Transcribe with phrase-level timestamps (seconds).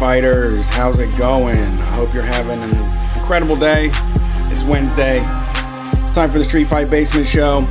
[0.00, 0.66] Fighters.
[0.70, 1.58] How's it going?
[1.58, 2.70] I hope you're having an
[3.20, 3.90] incredible day.
[4.50, 5.18] It's Wednesday.
[5.18, 7.66] It's time for the Street Fight Basement Show.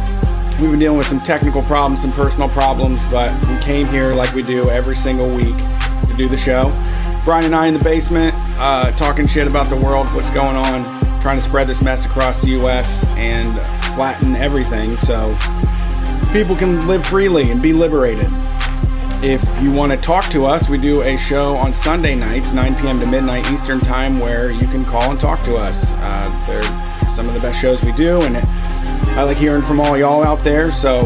[0.61, 4.31] We've been dealing with some technical problems, some personal problems, but we came here like
[4.35, 6.69] we do every single week to do the show.
[7.25, 10.83] Brian and I in the basement, uh, talking shit about the world, what's going on,
[11.21, 13.05] trying to spread this mess across the U.S.
[13.17, 13.59] and
[13.95, 15.35] flatten everything so
[16.31, 18.27] people can live freely and be liberated.
[19.21, 22.75] If you want to talk to us, we do a show on Sunday nights, 9
[22.75, 23.01] p.m.
[23.01, 25.89] to midnight Eastern Time, where you can call and talk to us.
[25.91, 26.63] Uh, they're
[27.15, 30.41] some of the best shows we do, and I like hearing from all y'all out
[30.45, 30.71] there.
[30.71, 31.03] So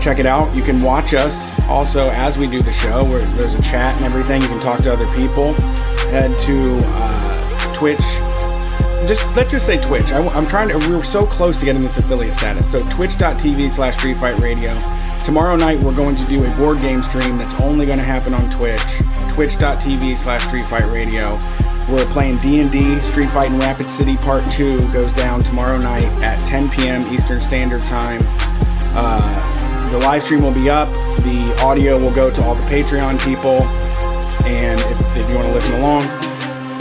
[0.00, 0.54] check it out.
[0.56, 3.04] You can watch us also as we do the show.
[3.04, 4.40] Where there's a chat and everything.
[4.40, 5.52] You can talk to other people.
[6.08, 7.98] Head to uh, Twitch.
[9.06, 10.10] Just let's just say Twitch.
[10.10, 10.78] I, am trying to.
[10.78, 12.70] We're so close to getting this affiliate status.
[12.72, 14.72] So Twitch.tv/slash Street Fight Radio.
[15.26, 18.32] Tomorrow night we're going to do a board game stream that's only going to happen
[18.32, 18.80] on Twitch.
[19.30, 21.34] Twitch.tv slash Street Fight Radio.
[21.90, 26.38] We're playing D&D, Street Fight in Rapid City Part 2 goes down tomorrow night at
[26.46, 27.12] 10 p.m.
[27.12, 28.20] Eastern Standard Time.
[28.94, 30.88] Uh, the live stream will be up.
[31.24, 33.62] The audio will go to all the Patreon people.
[34.46, 36.04] And if, if you want to listen along.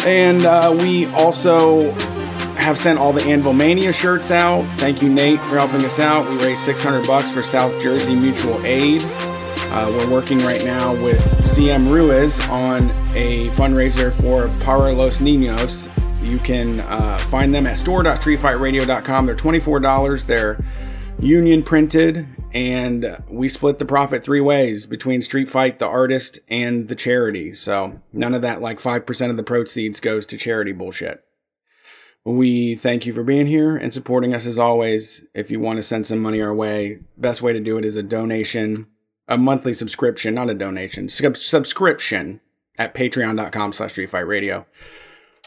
[0.06, 1.92] And uh, we also
[2.58, 4.64] have sent all the Anvil Mania shirts out.
[4.80, 6.30] Thank you, Nate, for helping us out.
[6.30, 9.02] We raised 600 bucks for South Jersey Mutual Aid.
[9.06, 15.92] Uh, we're working right now with CM Ruiz on a fundraiser for Para Los Niños.
[16.24, 19.26] You can uh, find them at store.streetfightradio.com.
[19.26, 20.26] They're $24.
[20.26, 20.64] They're
[21.20, 26.88] union printed, and we split the profit three ways between Street Fight, the artist, and
[26.88, 27.54] the charity.
[27.54, 31.25] So none of that, like 5% of the proceeds, goes to charity bullshit.
[32.26, 35.24] We thank you for being here and supporting us as always.
[35.36, 37.96] If you want to send some money our way, best way to do it is
[37.96, 38.88] a donation,
[39.28, 42.42] a monthly subscription, not a donation, sub- subscription
[42.80, 44.66] at patreon.com slash streetfightradio.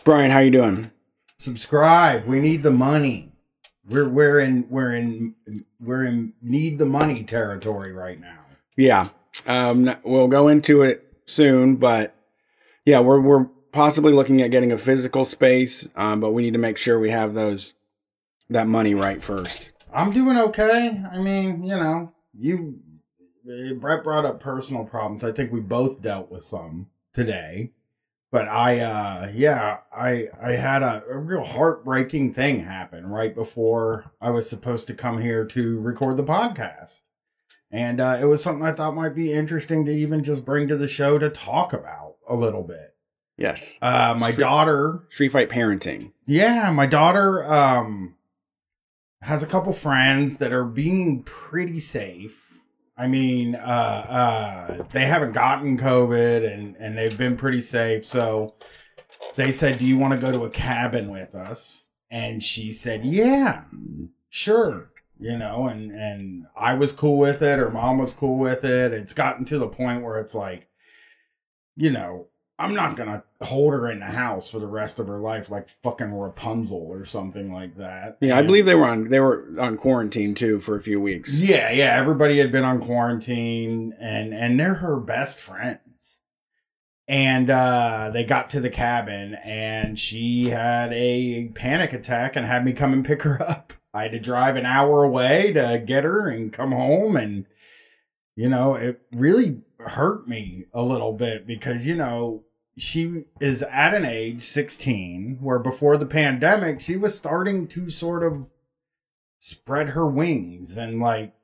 [0.04, 0.92] Brian, how you doing?
[1.36, 2.24] Subscribe.
[2.26, 3.32] We need the money.
[3.88, 5.34] We're we're in we're in
[5.80, 8.38] we're in need the money territory right now.
[8.76, 9.08] Yeah.
[9.46, 12.14] Um we'll go into it soon, but
[12.84, 16.58] yeah, we're we're possibly looking at getting a physical space, um, but we need to
[16.58, 17.74] make sure we have those
[18.50, 19.72] that money right first.
[19.92, 21.02] I'm doing okay.
[21.10, 22.80] I mean, you know, you
[23.78, 25.24] Brett brought up personal problems.
[25.24, 27.72] I think we both dealt with some today.
[28.30, 34.12] But I uh yeah, I I had a, a real heartbreaking thing happen right before
[34.20, 37.02] I was supposed to come here to record the podcast.
[37.70, 40.76] And uh, it was something I thought might be interesting to even just bring to
[40.76, 42.94] the show to talk about a little bit.
[43.38, 43.78] Yes.
[43.80, 45.04] Uh, my Street, daughter.
[45.08, 46.12] Street Fight parenting.
[46.26, 48.16] Yeah, my daughter um
[49.22, 52.44] has a couple friends that are being pretty safe.
[52.96, 58.04] I mean, uh, uh, they haven't gotten COVID and and they've been pretty safe.
[58.04, 58.54] So
[59.36, 63.04] they said, "Do you want to go to a cabin with us?" And she said,
[63.04, 63.62] "Yeah,
[64.28, 67.58] sure." You know, and and I was cool with it.
[67.58, 68.92] Her mom was cool with it.
[68.92, 70.68] It's gotten to the point where it's like,
[71.76, 72.26] you know,
[72.58, 75.68] I'm not gonna hold her in the house for the rest of her life like
[75.82, 78.18] fucking Rapunzel or something like that.
[78.20, 81.38] Yeah, I believe they were on they were on quarantine too for a few weeks.
[81.40, 86.20] Yeah, yeah, everybody had been on quarantine and and they're her best friends.
[87.06, 92.64] And uh they got to the cabin and she had a panic attack and had
[92.64, 93.72] me come and pick her up.
[93.94, 97.46] I had to drive an hour away to get her and come home and
[98.34, 102.44] you know, it really hurt me a little bit because you know
[102.78, 108.22] she is at an age 16 where before the pandemic she was starting to sort
[108.22, 108.46] of
[109.38, 111.34] spread her wings and like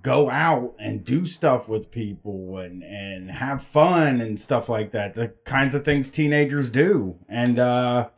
[0.00, 5.14] go out and do stuff with people and and have fun and stuff like that
[5.14, 7.16] the kinds of things teenagers do.
[7.28, 8.08] And uh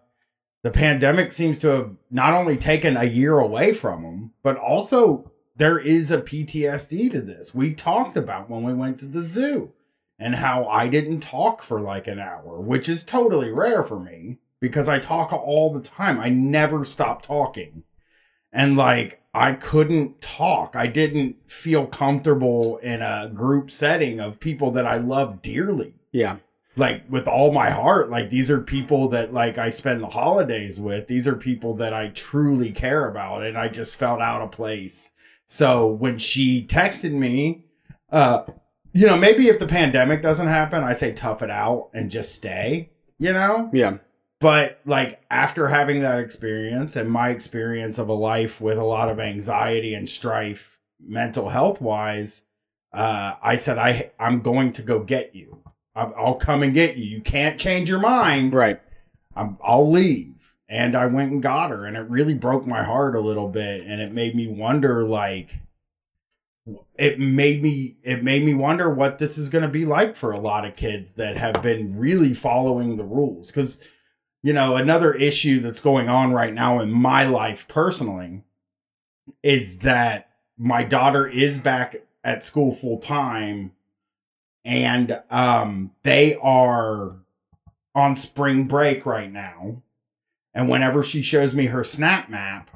[0.62, 5.30] the pandemic seems to have not only taken a year away from them but also
[5.56, 7.54] there is a PTSD to this.
[7.54, 9.72] We talked about when we went to the zoo
[10.24, 14.38] and how I didn't talk for like an hour, which is totally rare for me
[14.58, 16.18] because I talk all the time.
[16.18, 17.82] I never stop talking.
[18.50, 20.76] And like, I couldn't talk.
[20.76, 25.92] I didn't feel comfortable in a group setting of people that I love dearly.
[26.10, 26.36] Yeah.
[26.74, 28.08] Like with all my heart.
[28.08, 31.06] Like these are people that like I spend the holidays with.
[31.06, 33.44] These are people that I truly care about.
[33.44, 35.10] And I just felt out of place.
[35.44, 37.66] So when she texted me,
[38.10, 38.44] uh,
[38.94, 42.34] you know, maybe if the pandemic doesn't happen, I say tough it out and just
[42.34, 43.68] stay, you know?
[43.72, 43.98] Yeah.
[44.40, 49.08] But like after having that experience and my experience of a life with a lot
[49.08, 52.42] of anxiety and strife, mental health wise,
[52.92, 55.58] uh, I said I I'm going to go get you.
[55.94, 57.04] I'll I'll come and get you.
[57.04, 58.54] You can't change your mind.
[58.54, 58.80] Right.
[59.34, 60.54] I'm, I'll leave.
[60.68, 63.82] And I went and got her, and it really broke my heart a little bit,
[63.82, 65.58] and it made me wonder, like,
[66.96, 70.32] it made me it made me wonder what this is going to be like for
[70.32, 73.48] a lot of kids that have been really following the rules.
[73.48, 73.80] Because
[74.42, 78.42] you know another issue that's going on right now in my life personally
[79.42, 83.72] is that my daughter is back at school full time
[84.64, 87.16] and um they are
[87.94, 89.82] on spring break right now.
[90.54, 92.70] And whenever she shows me her snap map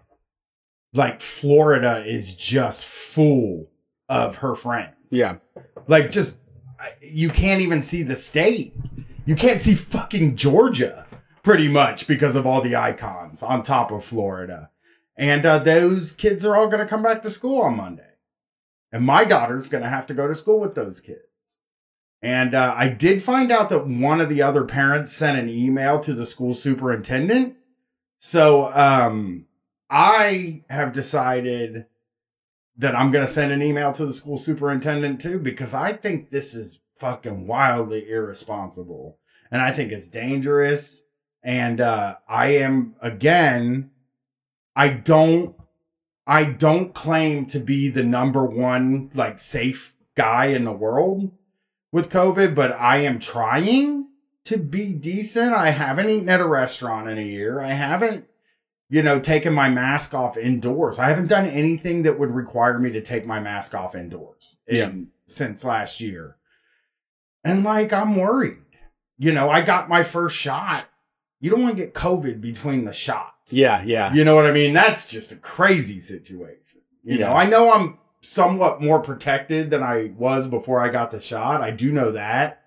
[0.92, 3.67] like Florida is just full
[4.08, 4.94] of her friends.
[5.10, 5.36] Yeah.
[5.86, 6.40] Like just
[7.00, 8.74] you can't even see the state.
[9.26, 11.06] You can't see fucking Georgia
[11.42, 14.70] pretty much because of all the icons on top of Florida.
[15.16, 18.04] And uh, those kids are all going to come back to school on Monday.
[18.92, 21.20] And my daughter's going to have to go to school with those kids.
[22.22, 26.00] And uh, I did find out that one of the other parents sent an email
[26.00, 27.56] to the school superintendent.
[28.18, 29.46] So um,
[29.90, 31.86] I have decided
[32.78, 36.30] that I'm going to send an email to the school superintendent too because I think
[36.30, 39.18] this is fucking wildly irresponsible
[39.50, 41.02] and I think it's dangerous.
[41.42, 43.90] And uh, I am again,
[44.76, 45.56] I don't,
[46.26, 51.32] I don't claim to be the number one like safe guy in the world
[51.90, 54.08] with COVID, but I am trying
[54.44, 55.54] to be decent.
[55.54, 57.60] I haven't eaten at a restaurant in a year.
[57.60, 58.27] I haven't
[58.90, 60.98] you know, taking my mask off indoors.
[60.98, 64.76] I haven't done anything that would require me to take my mask off indoors in,
[64.76, 64.92] Yeah.
[65.26, 66.36] since last year.
[67.44, 68.58] And like, I'm worried.
[69.18, 70.86] You know, I got my first shot.
[71.40, 73.52] You don't want to get COVID between the shots.
[73.52, 73.82] Yeah.
[73.84, 74.12] Yeah.
[74.12, 74.72] You know what I mean?
[74.72, 76.56] That's just a crazy situation.
[77.04, 81.20] You know, I know I'm somewhat more protected than I was before I got the
[81.20, 81.62] shot.
[81.62, 82.62] I do know that.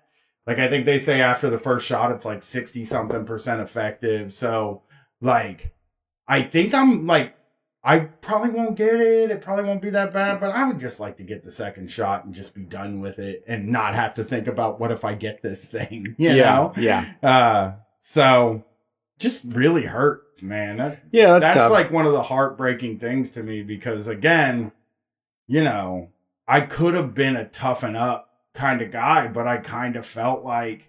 [0.46, 4.32] Like, I think they say after the first shot, it's like 60 something percent effective.
[4.34, 4.82] So,
[5.20, 5.72] like,
[6.26, 7.34] I think I'm like,
[7.84, 9.30] I probably won't get it.
[9.30, 11.90] It probably won't be that bad, but I would just like to get the second
[11.90, 15.04] shot and just be done with it and not have to think about what if
[15.04, 16.44] I get this thing, you yeah.
[16.44, 16.72] know?
[16.76, 17.12] Yeah.
[17.22, 18.64] Uh, so
[19.18, 20.76] just really hurts, man.
[20.76, 21.38] That, Yeah.
[21.40, 24.70] That's, that's like one of the heartbreaking things to me because again,
[25.48, 26.10] you know,
[26.46, 30.44] I could have been a toughen up kind of guy, but I kind of felt
[30.44, 30.88] like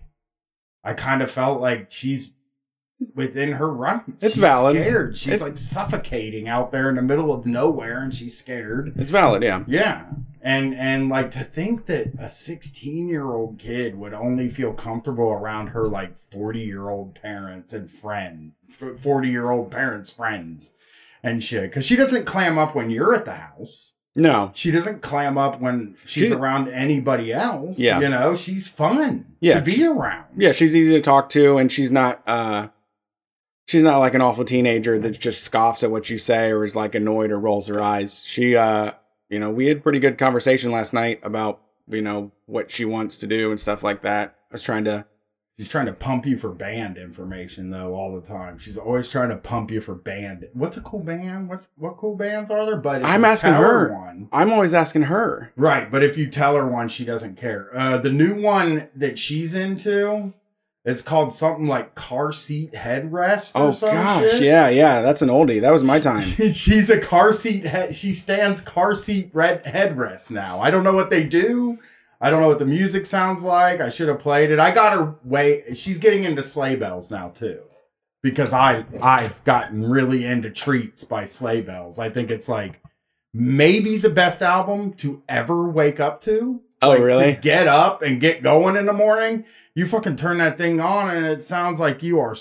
[0.83, 2.33] I kind of felt like she's
[3.15, 4.03] within her rights.
[4.23, 4.75] It's she's valid.
[4.75, 5.17] Scared.
[5.17, 8.93] She's It's- like suffocating out there in the middle of nowhere, and she's scared.
[8.97, 9.43] it's valid.
[9.43, 9.63] Yeah.
[9.67, 10.05] Yeah.
[10.41, 15.31] And and like to think that a 16 year old kid would only feel comfortable
[15.31, 20.73] around her like 40 year old parents and friend 40 year old parents friends
[21.23, 24.51] and shit because she doesn't clam up when you're at the house No.
[24.53, 28.01] she doesn't clam up when she's She's- around anybody else Yeah.
[28.01, 30.51] you know she's fun Yeah, to be she- around Yeah.
[30.51, 32.21] She's easy to talk to, and she's not.
[32.27, 32.67] uh
[33.65, 36.75] She's not like an awful teenager that just scoffs at what you say or is
[36.75, 38.23] like annoyed or rolls her eyes.
[38.25, 38.91] She, uh,
[39.29, 43.17] you know, we had pretty good conversation last night about you know what she wants
[43.19, 44.35] to do and stuff like that.
[44.51, 45.05] I was trying to
[45.57, 49.29] she's trying to pump you for band information though all the time she's always trying
[49.29, 52.77] to pump you for band what's a cool band what's what cool bands are there
[52.77, 53.93] but I'm asking her.
[53.93, 55.51] one I'm always asking her.
[55.55, 57.69] Right, but if you tell her one, she doesn't care.
[57.73, 60.33] Uh, the new one that she's into
[60.85, 63.53] is called something like car seat headrest.
[63.55, 64.43] Or Oh gosh, shit.
[64.43, 65.61] yeah, yeah, that's an oldie.
[65.61, 66.23] That was my time.
[66.51, 67.65] she's a car seat.
[67.65, 70.59] He- she stands car seat red headrest now.
[70.59, 71.79] I don't know what they do.
[72.19, 73.81] I don't know what the music sounds like.
[73.81, 74.59] I should have played it.
[74.59, 75.63] I got her way.
[75.73, 77.59] She's getting into sleigh bells now too,
[78.21, 81.99] because I I've gotten really into treats by sleigh bells.
[81.99, 82.81] I think it's like
[83.33, 86.61] maybe the best album to ever wake up to.
[86.85, 87.33] Oh, Like, really?
[87.35, 91.09] To get up and get going in the morning, you fucking turn that thing on,
[91.15, 92.35] and it sounds like you are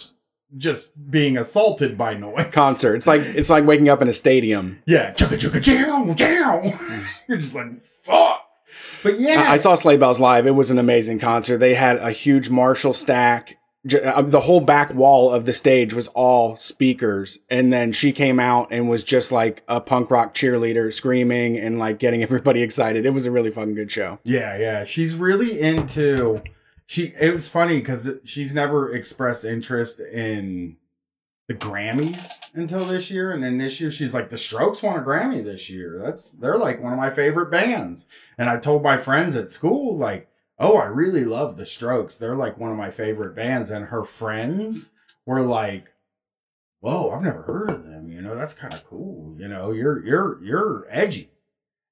[0.57, 2.49] just being assaulted by noise.
[2.53, 2.97] Concert.
[2.97, 4.83] It's like it's like waking up in a stadium.
[4.87, 6.61] Yeah, chugga chugga chow chow.
[6.61, 7.05] Mm.
[7.29, 8.47] You're just like fuck.
[9.03, 10.47] But yeah, I, I saw Sleigh Bells live.
[10.47, 11.59] It was an amazing concert.
[11.59, 13.59] They had a huge Marshall stack.
[13.85, 18.39] Uh, The whole back wall of the stage was all speakers, and then she came
[18.39, 23.05] out and was just like a punk rock cheerleader, screaming and like getting everybody excited.
[23.05, 24.21] It was a really fucking good show.
[24.25, 24.85] Yeah, yeah.
[24.85, 26.43] She's really into
[26.87, 30.77] she it was funny because she's never expressed interest in
[31.49, 33.33] the Grammys until this year.
[33.33, 36.01] And then this year she's like, the strokes won a Grammy this year.
[36.05, 38.07] That's they're like one of my favorite bands.
[38.39, 40.29] And I told my friends at school, like,
[40.63, 42.17] oh, I really love the strokes.
[42.17, 43.71] They're like one of my favorite bands.
[43.71, 44.91] And her friends
[45.27, 45.89] were like,
[46.81, 48.11] Whoa, I've never heard of them.
[48.11, 49.37] You know, that's kind of cool.
[49.39, 51.31] You know, you're you're you're edgy.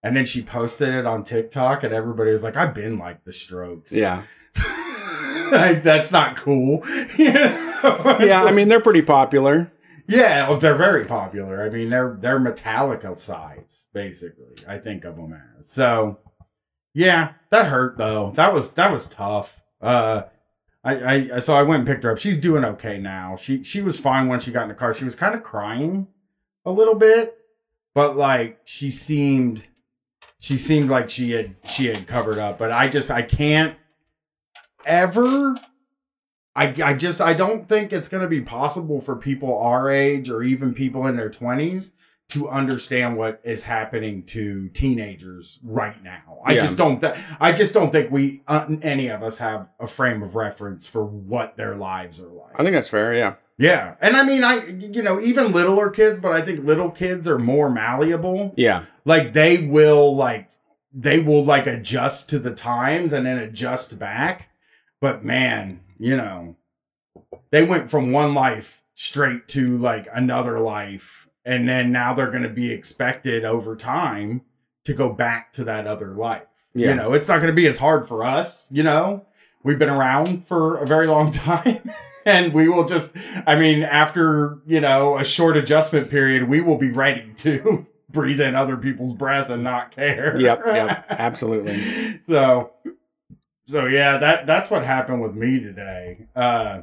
[0.03, 3.33] And then she posted it on TikTok, and everybody was like, "I've been like the
[3.33, 4.23] Strokes." Yeah,
[5.53, 6.83] like that's not cool.
[7.19, 7.67] You know?
[8.21, 9.71] Yeah, I mean they're pretty popular.
[10.07, 11.63] Yeah, well, they're very popular.
[11.63, 14.57] I mean, they're they're Metallica size, basically.
[14.67, 15.69] I think of them as.
[15.69, 16.19] So,
[16.95, 18.33] yeah, that hurt though.
[18.35, 19.61] That was that was tough.
[19.81, 20.23] Uh,
[20.83, 22.19] I, I so I went and picked her up.
[22.19, 23.37] She's doing okay now.
[23.37, 24.95] She she was fine when she got in the car.
[24.95, 26.07] She was kind of crying
[26.65, 27.37] a little bit,
[27.95, 29.65] but like she seemed
[30.39, 32.59] she seemed like she had she had covered up.
[32.59, 33.77] But I just I can't
[34.87, 35.55] ever
[36.57, 40.43] I, I just I don't think it's to be possible for people our age or
[40.43, 41.93] even people in their 20s
[42.31, 46.39] to understand what is happening to teenagers right now.
[46.45, 46.61] I Yeah.
[46.61, 50.23] just don't th- I just don't think we uh, any of us have a frame
[50.23, 52.55] of reference for what their lives are like.
[52.59, 53.15] I think that's fair.
[53.15, 53.35] Yeah.
[53.59, 53.95] yeah.
[54.01, 57.39] And I mean I you know even littler kids but I think little kids are
[57.39, 58.85] more malleable Yeah.
[59.05, 60.49] like they will like
[60.93, 64.49] they will like adjust to the times and then adjust back
[65.01, 66.57] but man you know
[67.51, 72.43] they went from one life straight to like another life and then now they're going
[72.43, 74.43] to be expected over time
[74.85, 76.91] to go back to that other life Yeah.
[76.91, 79.25] you know it's not going to be as hard for us you know
[79.63, 81.83] we've been around for a very long time
[82.25, 83.15] and we will just
[83.47, 88.41] i mean after you know a short adjustment period we will be ready to breathe
[88.41, 90.63] in other people's breath and not care Yep.
[90.67, 91.07] Yep.
[91.11, 91.79] Absolutely.
[92.27, 92.73] so
[93.67, 96.83] so yeah that that's what happened with me today uh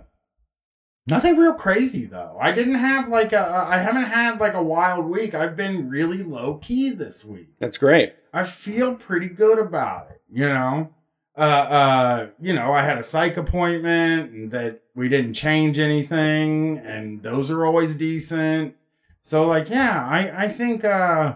[1.07, 5.05] nothing real crazy though i didn't have like a i haven't had like a wild
[5.05, 8.13] week i've been really low key this week That's great.
[8.33, 10.93] I feel pretty good about it, you know.
[11.35, 11.39] Uh
[11.79, 17.21] uh, you know, I had a psych appointment and that we didn't change anything and
[17.23, 18.75] those are always decent.
[19.23, 21.35] So like, yeah, I I think uh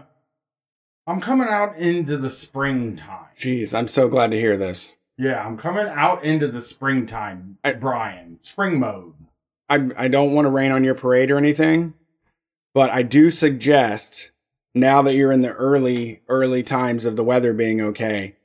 [1.06, 3.26] I'm coming out into the springtime.
[3.38, 4.96] Jeez, I'm so glad to hear this.
[5.16, 8.38] Yeah, I'm coming out into the springtime, I- Brian.
[8.42, 9.14] Spring mode.
[9.72, 11.94] I I don't want to rain on your parade or anything,
[12.74, 14.30] but I do suggest
[14.74, 18.36] now that you're in the early early times of the weather being okay,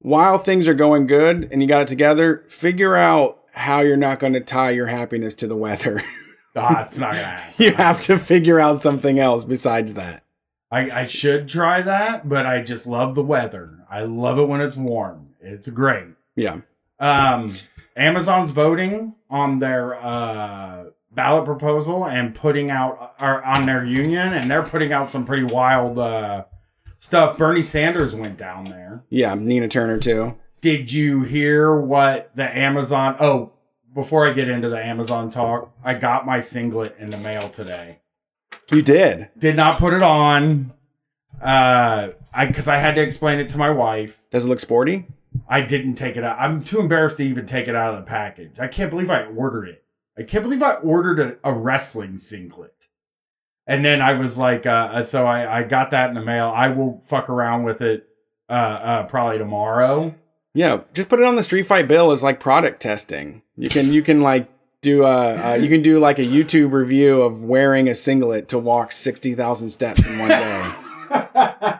[0.00, 4.20] while things are going good and you got it together, figure out how you're not
[4.20, 6.00] going to tie your happiness to the weather.
[6.56, 7.64] Ah, it's not gonna happen.
[7.64, 10.24] you have to figure out something else besides that.
[10.68, 13.78] I, I should try that, but I just love the weather.
[13.88, 15.28] I love it when it's warm.
[15.40, 16.06] It's great.
[16.34, 16.62] Yeah.
[16.98, 17.54] Um,
[17.96, 24.50] Amazon's voting on their uh, ballot proposal and putting out or on their union, and
[24.50, 26.44] they're putting out some pretty wild uh,
[26.98, 27.36] stuff.
[27.36, 29.04] Bernie Sanders went down there.
[29.10, 30.36] Yeah, Nina Turner too.
[30.60, 33.16] Did you hear what the Amazon?
[33.18, 33.52] Oh,
[33.94, 37.98] before I get into the Amazon talk, I got my singlet in the mail today
[38.70, 39.28] You did.
[39.36, 40.72] did not put it on
[41.42, 45.06] uh i because i had to explain it to my wife Does it look sporty?
[45.50, 46.38] I didn't take it out.
[46.40, 48.58] I'm too embarrassed to even take it out of the package.
[48.58, 49.84] I can't believe i ordered it.
[50.16, 52.86] I can't believe i ordered a, a wrestling singlet.
[53.66, 56.50] And then i was like uh so i i got that in the mail.
[56.54, 58.08] I will fuck around with it
[58.48, 60.14] uh uh probably tomorrow.
[60.54, 63.42] Yeah, just put it on the street fight bill as like product testing.
[63.56, 64.48] You can you can like
[64.82, 68.58] do a uh, you can do like a YouTube review of wearing a singlet to
[68.58, 70.72] walk sixty thousand steps in one day.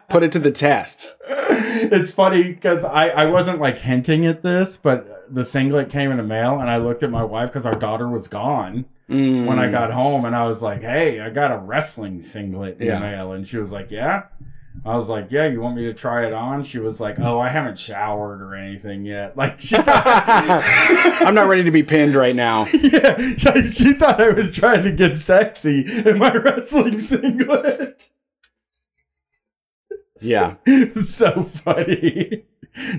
[0.08, 1.14] put it to the test.
[1.28, 6.16] it's funny because I, I wasn't like hinting at this, but the singlet came in
[6.16, 9.46] the mail, and I looked at my wife because our daughter was gone Mm.
[9.46, 12.86] when I got home, and I was like, "Hey, I got a wrestling singlet in
[12.86, 13.00] Yeah.
[13.00, 14.22] the mail," and she was like, "Yeah."
[14.86, 17.40] I was like, "Yeah, you want me to try it on?" She was like, "Oh,
[17.40, 22.14] I haven't showered or anything yet." Like she thought, I'm not ready to be pinned
[22.14, 22.66] right now.
[22.72, 28.08] yeah, she- she thought I was trying to get sexy in my wrestling singlet.
[30.20, 30.54] Yeah,
[30.94, 32.44] so funny.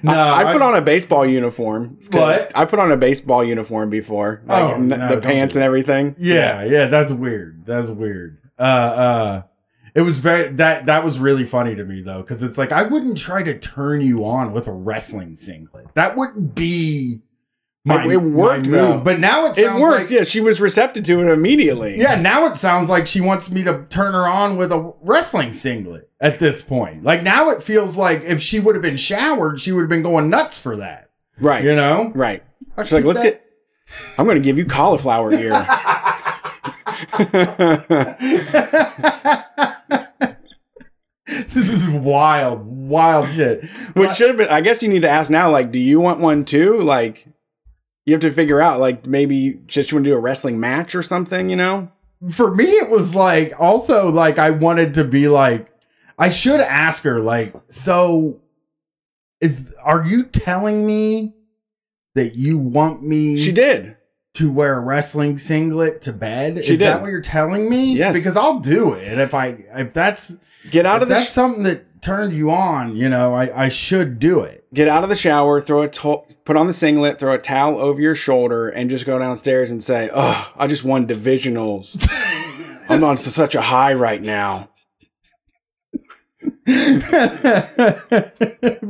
[0.03, 1.97] No, I, I put on a baseball uniform.
[2.11, 2.51] to- What?
[2.55, 6.15] I put on a baseball uniform before, like Oh, no, the pants and everything.
[6.19, 7.65] Yeah, yeah, that's weird.
[7.65, 8.37] That's weird.
[8.59, 9.41] Uh uh
[9.95, 12.83] it was very that that was really funny to me though cuz it's like I
[12.83, 15.87] wouldn't try to turn you on with a wrestling singlet.
[15.95, 17.19] That wouldn't be
[17.83, 19.01] my, It- it worked, though.
[19.03, 20.01] But now it It worked.
[20.01, 21.97] like yeah, she was receptive to it immediately.
[21.99, 25.53] yeah, now it sounds like she wants me to turn her on with a wrestling
[25.53, 27.03] singlet at this point.
[27.03, 30.03] Like now it feels like if she would have been showered, she would have been
[30.03, 31.09] going nuts for that.
[31.39, 32.11] right, You know?
[32.13, 32.43] right.
[32.77, 33.45] I She's like, let's that- get.
[34.17, 35.51] I'm going to give you cauliflower ear.
[41.27, 43.63] this is wild, wild shit.
[43.93, 44.49] Which should have been.
[44.49, 45.51] I guess you need to ask now.
[45.51, 46.81] Like, do you want one too?
[46.81, 47.27] Like,
[48.05, 48.79] you have to figure out.
[48.79, 51.49] Like, maybe just you want to do a wrestling match or something.
[51.49, 51.91] You know?
[52.29, 55.73] for me it was like also like i wanted to be like
[56.19, 58.39] i should ask her like so
[59.41, 61.33] is are you telling me
[62.13, 63.97] that you want me She did.
[64.35, 66.63] to wear a wrestling singlet to bed?
[66.63, 67.93] She Is that what you're telling me?
[67.95, 68.15] Yes.
[68.15, 70.35] Because I'll do it if I if that's
[70.69, 72.95] Get out if of that's sh- something that turns you on.
[72.95, 74.60] You know, I I should do it.
[74.73, 77.79] Get out of the shower, throw a to- put on the singlet, throw a towel
[77.79, 82.07] over your shoulder, and just go downstairs and say, "Oh, I just won divisionals.
[82.89, 84.69] I'm on such a high right now."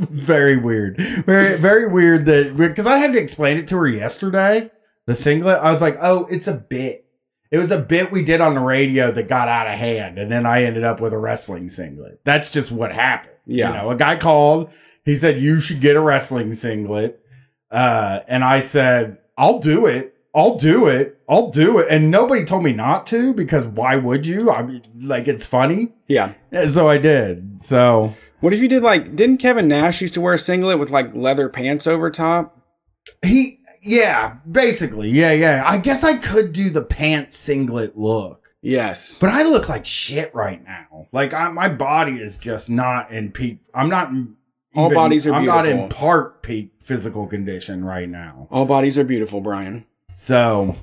[0.01, 0.97] very weird.
[1.25, 4.71] Very very weird that because I had to explain it to her yesterday.
[5.07, 7.05] The singlet, I was like, "Oh, it's a bit.
[7.49, 10.31] It was a bit we did on the radio that got out of hand, and
[10.31, 12.21] then I ended up with a wrestling singlet.
[12.23, 13.35] That's just what happened.
[13.45, 13.67] Yeah.
[13.69, 14.71] You know, a guy called.
[15.05, 17.19] He said you should get a wrestling singlet,
[17.71, 20.15] uh, and I said I'll do it.
[20.33, 21.19] I'll do it.
[21.27, 21.87] I'll do it.
[21.89, 24.49] And nobody told me not to because why would you?
[24.51, 25.89] I mean, like it's funny.
[26.07, 26.33] Yeah.
[26.51, 27.61] Yeah, So I did.
[27.61, 29.15] So What if you did like?
[29.15, 32.57] Didn't Kevin Nash used to wear a singlet with like leather pants over top?
[33.25, 35.63] he, yeah, basically, yeah, yeah.
[35.65, 39.19] I guess I could do the pants singlet look, Yes.
[39.19, 41.07] but I look like shit right now.
[41.11, 43.59] Like I, my body is just not in peak.
[43.73, 44.11] I'm not.
[44.11, 44.35] in
[44.75, 48.47] All even- bodies are I'm not in part peak physical condition right now.
[48.51, 49.85] All bodies are beautiful, Brian.
[50.13, 50.75] So,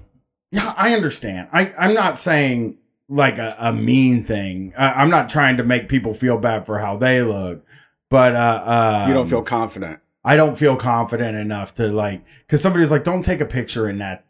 [0.50, 1.48] yeah, I understand.
[1.52, 2.78] I, I'm not saying
[3.08, 4.72] like a, a mean thing.
[4.76, 7.64] I, I'm not trying to make people feel bad for how they look,
[8.10, 10.00] but uh, uh, You don't feel confident.
[10.24, 13.98] I don't feel confident enough to like because somebody's like, don't take a picture in
[13.98, 14.26] that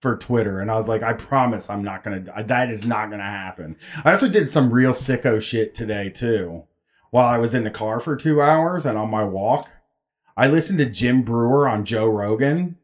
[0.00, 2.24] for Twitter, and I was like, I promise I'm not gonna.
[2.44, 3.76] That is not gonna happen.
[4.04, 6.62] I also did some real sicko shit today too,
[7.10, 9.70] while I was in the car for two hours and on my walk.
[10.36, 12.76] I listened to Jim Breuer on Joe Rogan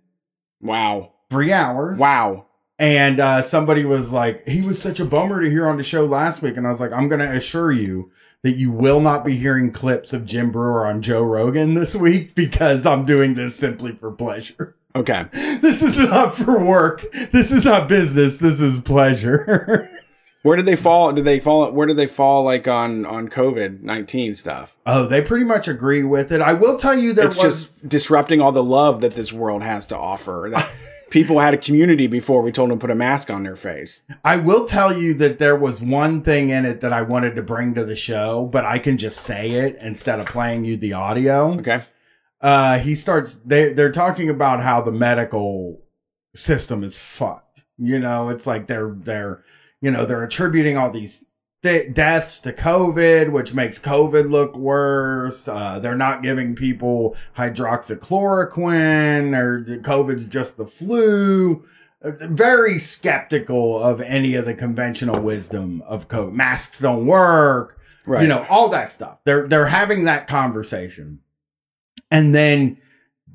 [0.61, 1.13] Wow.
[1.31, 1.99] three hours.
[1.99, 2.47] Wow.
[2.79, 6.05] And uh, somebody was like, he was such a bummer to hear on the show
[6.05, 6.57] last week.
[6.57, 8.11] And I was like, I'm going to assure you
[8.43, 12.35] that you will not be hearing clips of Jim Breuer on Joe Rogan this week
[12.35, 14.75] because I'm doing this simply for pleasure.
[14.97, 15.27] Okay.
[15.65, 17.05] This is not for work.
[17.33, 18.37] This is not business.
[18.39, 19.89] This is pleasure.
[20.45, 21.11] Where did they fall?
[21.13, 21.73] Did they fall?
[21.73, 22.45] Where did they fall?
[22.45, 24.77] Like on on COVID nineteen stuff.
[24.87, 26.41] oh, they pretty much agree with it.
[26.43, 27.45] I will tell you there it's was.
[27.45, 30.49] just disrupting all the love that this world has to offer.
[30.53, 30.71] That
[31.11, 34.03] people had a community before we told them to put a mask on their face.
[34.23, 37.43] I will tell you that there was one thing in it that I wanted to
[37.43, 40.93] bring to the show, but I can just say it instead of playing you the
[40.93, 41.55] audio.
[41.59, 41.85] Okay.
[42.43, 45.81] uh he starts they they're talking about how the medical
[46.35, 49.43] system is fucked you know it's like they're they're
[49.85, 51.25] you know they're attributing all these
[51.63, 55.49] th- deaths to covid which makes covid look worse.
[55.49, 61.65] Uh they're not giving people hydroxychloroquine or covid's just the flu.
[62.03, 68.21] Uh, very skeptical of any of the conventional wisdom of covid masks don't work Right.
[68.21, 69.21] you know all that stuff.
[69.25, 71.21] They're they're having that conversation.
[72.11, 72.79] And then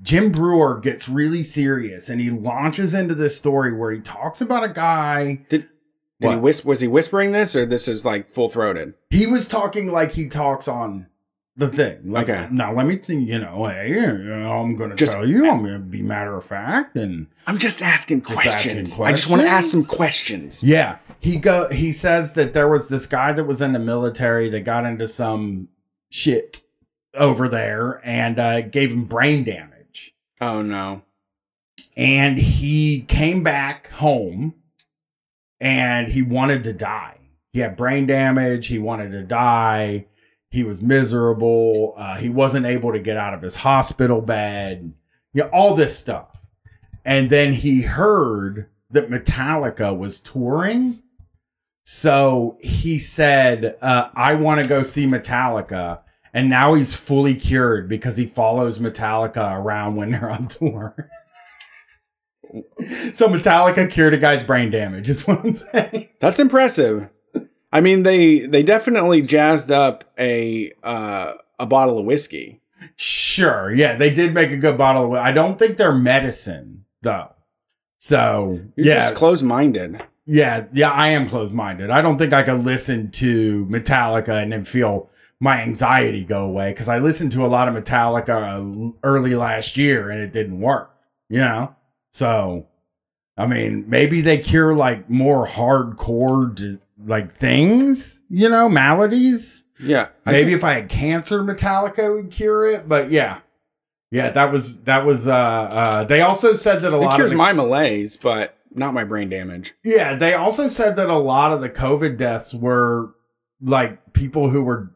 [0.02, 4.64] jim breuer gets really serious and he launches into this story where he talks about
[4.64, 5.68] a guy Did
[6.20, 6.42] he What?
[6.42, 8.94] whis- was he whispering this or this is like full throated?
[9.10, 11.08] he was talking like he talks on
[11.56, 12.48] the thing like Okay.
[12.52, 16.02] now let me think you know hey i'm gonna Just- tell you i'm gonna be
[16.02, 18.92] matter of fact and I'm just asking Just questions.
[18.92, 20.60] asking I just want to ask some questions?
[20.60, 20.64] questions.
[20.64, 21.68] Yeah, he go.
[21.70, 25.08] He says that there was this guy that was in the military that got into
[25.08, 25.68] some
[26.12, 26.62] shit
[27.16, 31.02] over there and uh, gave him brain damage, Oh no.
[31.98, 34.54] and he came back home,
[35.60, 37.18] and he wanted to die.
[37.52, 38.68] He had brain damage.
[38.68, 40.06] He wanted to die.
[40.52, 41.94] He was miserable.
[41.98, 44.94] Uh, he wasn't able to get out of his hospital bed.
[45.34, 46.38] Yeah, all this stuff.
[47.06, 51.02] And then he heard that Metallica was touring.
[51.84, 56.02] So he said, uh, I want to go see Metallica.
[56.34, 61.10] And now he's fully cured because he follows Metallica around when they're on tour.
[63.14, 66.10] So Metallica cured a guy's brain damage, is what I'm saying.
[66.20, 67.10] That's impressive.
[67.72, 72.62] I mean, they they definitely jazzed up a uh, a bottle of whiskey.
[72.96, 73.74] Sure.
[73.74, 75.24] Yeah, they did make a good bottle of Whiskey.
[75.24, 77.32] I don't think they're medicine, though.
[77.98, 79.00] So, You're yeah.
[79.10, 80.02] just closed minded.
[80.26, 81.90] Yeah, yeah, I am closed minded.
[81.90, 85.10] I don't think I could listen to Metallica and then feel
[85.40, 89.78] my anxiety go away because I listened to a lot of Metallica uh, early last
[89.78, 90.96] year and it didn't work,
[91.30, 91.76] you know?
[92.12, 92.68] So,
[93.38, 99.66] I mean, maybe they cure like more hardcore d- like things, you know, maladies.
[99.80, 100.10] Yeah.
[100.26, 103.40] I Maybe think- if I had cancer, Metallica would cure it, but yeah.
[104.12, 107.30] Yeah, that was that was uh uh they also said that a it lot cures
[107.32, 109.76] of the, my malaise, but not my brain damage.
[109.86, 113.12] Yeah, they also said that a lot of the COVID deaths were
[113.62, 114.92] like people who were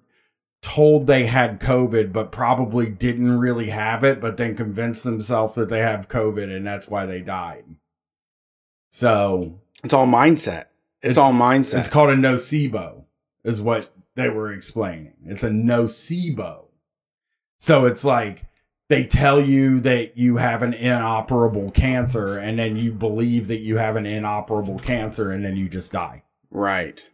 [0.63, 5.69] told they had COVID, but probably didn't really have it, but then convinced themselves that
[5.69, 7.65] they have COVID and that's why they died.
[8.89, 10.65] So It's all mindset.
[11.01, 11.79] It's, It's- all mindset.
[11.79, 13.03] it's called a nocebo,
[13.43, 15.13] is what they were explaining.
[15.25, 16.65] It's a nocebo.
[17.57, 18.45] So it's like
[18.89, 23.77] they tell you that you have an inoperable cancer, and then you believe that you
[23.77, 26.23] have an inoperable cancer, and then you just die.
[26.51, 27.09] right.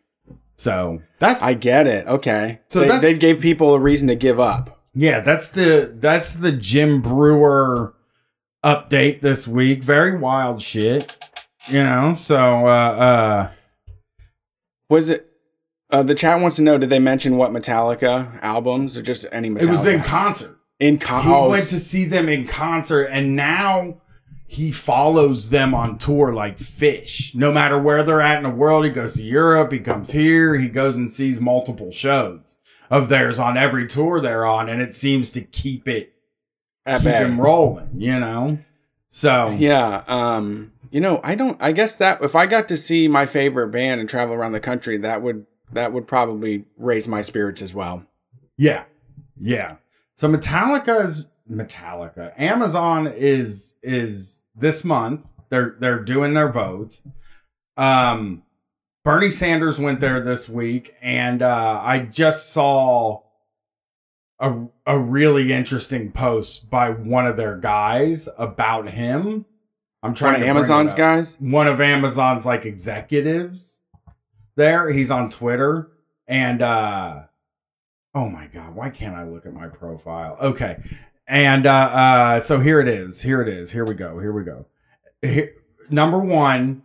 [0.60, 2.06] So that's I get it.
[2.06, 2.60] Okay.
[2.68, 4.84] So they, they gave people a reason to give up.
[4.94, 7.94] yeah, that's the that's the Jim Breuer
[8.66, 9.86] update this week.
[9.86, 11.16] Very wild shit,
[11.68, 12.14] you know.
[12.14, 13.52] So uh uh
[14.90, 15.28] Was it?
[15.92, 19.50] Uh, the chat wants to know: Did they mention what Metallica albums or just any
[19.50, 19.64] Metallica?
[19.64, 20.60] it was in concert.
[20.82, 24.02] in con- he oh, went to see them in concert and now
[24.52, 28.84] he follows them on tour like fish no matter where they're at in the world
[28.84, 32.58] he goes to europe he comes here he goes and sees multiple shows
[32.90, 36.14] of theirs on every tour they're on and it seems to keep it
[36.86, 38.58] at keep him rolling you know
[39.12, 40.04] so Yeah.
[40.08, 40.72] Um.
[40.92, 41.60] You know, I don't.
[41.60, 44.60] I guess that if I got to see my favorite band and travel around the
[44.60, 48.04] country, that would that would probably raise my spirits as well.
[48.58, 48.84] yeah
[49.40, 49.78] yeah
[50.16, 57.02] so metallica is metallica amazon is is this month they're they're doing their vote
[57.78, 58.44] um
[59.04, 63.22] bernie sanders went there this week and uh i just saw
[64.40, 69.46] a a really interesting post by one of their guys about him
[70.04, 71.36] i'm trying of to Amazon's guys.
[71.40, 73.80] one of Amazon's like executives
[74.60, 74.92] there.
[74.92, 75.90] He's on Twitter
[76.28, 77.22] and uh
[78.14, 80.38] oh my god, why can't I look at my profile?
[80.40, 80.78] Okay.
[81.30, 83.22] And uh uh so here it is.
[83.22, 83.72] Here it is.
[83.72, 84.20] Here we go.
[84.20, 84.66] Here we go.
[85.22, 85.54] Here,
[85.90, 86.82] number 1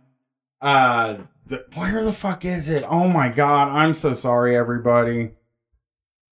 [0.61, 2.83] uh the, where the fuck is it?
[2.87, 5.31] Oh my god, I'm so sorry everybody.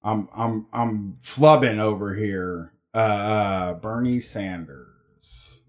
[0.03, 2.73] I'm I'm I'm flubbing over here.
[2.93, 5.61] Uh, uh Bernie Sanders.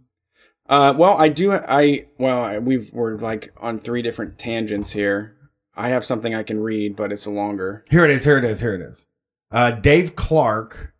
[0.69, 0.95] Uh.
[0.97, 1.53] Well, I do.
[1.53, 5.37] I well, we've we're like on three different tangents here.
[5.77, 7.85] I have something I can read, but it's a longer.
[7.91, 8.25] Here it is.
[8.25, 8.61] Here it is.
[8.61, 9.07] Here it is.
[9.51, 10.94] Uh, Dave Clark,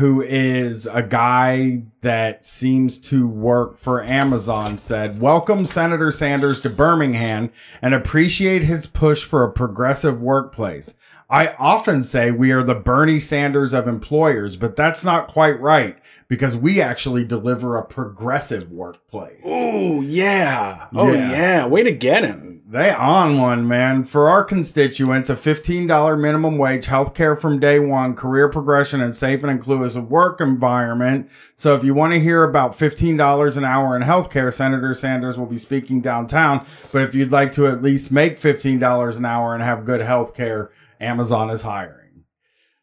[0.00, 6.70] who is a guy that seems to work for Amazon, said, Welcome Senator Sanders to
[6.70, 7.50] Birmingham
[7.82, 10.94] and appreciate his push for a progressive workplace.
[11.28, 15.98] I often say we are the Bernie Sanders of employers, but that's not quite right
[16.28, 19.42] because we actually deliver a progressive workplace.
[19.44, 20.88] Oh yeah.
[20.94, 21.30] Oh Yeah.
[21.30, 21.66] yeah.
[21.66, 22.59] Way to get him.
[22.72, 24.04] They on one, man.
[24.04, 29.14] For our constituents, a $15 minimum wage, health care from day one, career progression, and
[29.16, 31.28] safe and inclusive work environment.
[31.56, 35.36] So if you want to hear about $15 an hour in health care, Senator Sanders
[35.36, 36.64] will be speaking downtown.
[36.92, 40.32] But if you'd like to at least make $15 an hour and have good health
[40.32, 42.22] care, Amazon is hiring.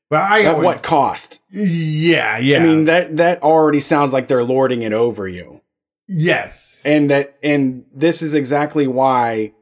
[0.10, 1.41] But I At always, what cost?
[1.50, 2.58] Yeah, yeah.
[2.58, 5.62] I mean that that already sounds like they're lording it over you.
[6.10, 6.82] yes.
[6.86, 9.54] and that and this is exactly why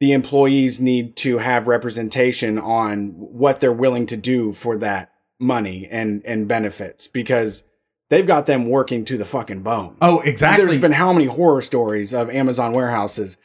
[0.00, 5.88] the employees need to have representation on what they're willing to do for that money
[5.90, 7.62] and and benefits because
[8.10, 9.96] they've got them working to the fucking bone.
[10.00, 10.66] oh, exactly.
[10.66, 13.36] There's been how many horror stories of Amazon warehouses.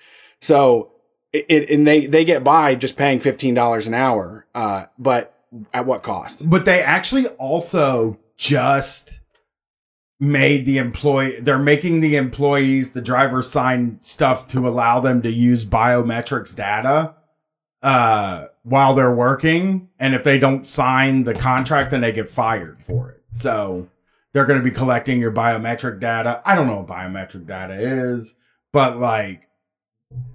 [0.41, 0.91] So
[1.33, 4.45] it, it and they they get by just paying $15 an hour.
[4.53, 5.35] Uh but
[5.73, 6.49] at what cost?
[6.49, 9.18] But they actually also just
[10.19, 15.31] made the employee they're making the employees the drivers sign stuff to allow them to
[15.31, 17.15] use biometrics data
[17.81, 19.89] uh while they're working.
[19.97, 23.23] And if they don't sign the contract then they get fired for it.
[23.31, 23.87] So
[24.33, 26.41] they're going to be collecting your biometric data.
[26.45, 28.35] I don't know what biometric data is
[28.71, 29.47] but like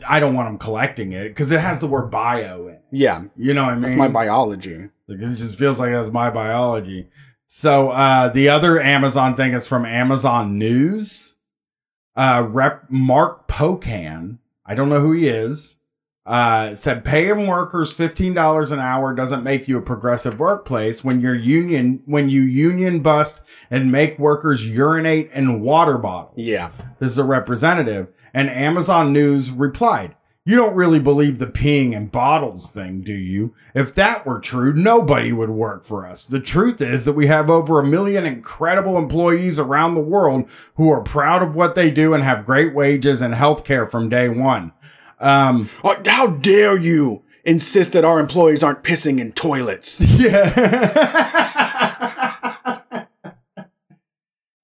[0.08, 2.82] i don't want them collecting it because it has the word bio in it.
[2.92, 4.88] Yeah, you know what i mean that's my biology.
[5.08, 7.08] like, it just feels like that's my biology.
[7.46, 11.36] So uh, the other Amazon thing is from Amazon News.
[12.16, 15.78] Uh, Rep Mark Pocan, I don't know who he is,
[16.26, 21.20] uh, said paying workers fifteen dollars an hour doesn't make you a progressive workplace when
[21.20, 26.34] you're union when you union bust and make workers urinate in water bottles.
[26.38, 26.70] Yeah.
[26.98, 28.08] This is a representative.
[28.32, 33.54] And Amazon News replied, You don't really believe the peeing in bottles thing, do you?
[33.74, 36.26] If that were true, nobody would work for us.
[36.26, 40.90] The truth is that we have over a million incredible employees around the world who
[40.90, 44.28] are proud of what they do and have great wages and health care from day
[44.28, 44.72] one.
[45.18, 49.98] Um, Oh, how dare you insist that our employees aren't pissing in toilets?
[50.00, 51.52] yeah.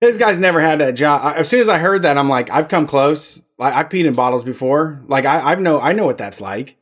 [0.00, 1.20] This guy's never had that job.
[1.24, 3.40] I- As soon as I heard that, I'm like, I've come close.
[3.58, 5.02] Like, I've peed in bottles before.
[5.06, 6.76] Like, I, I know, I know what that's like.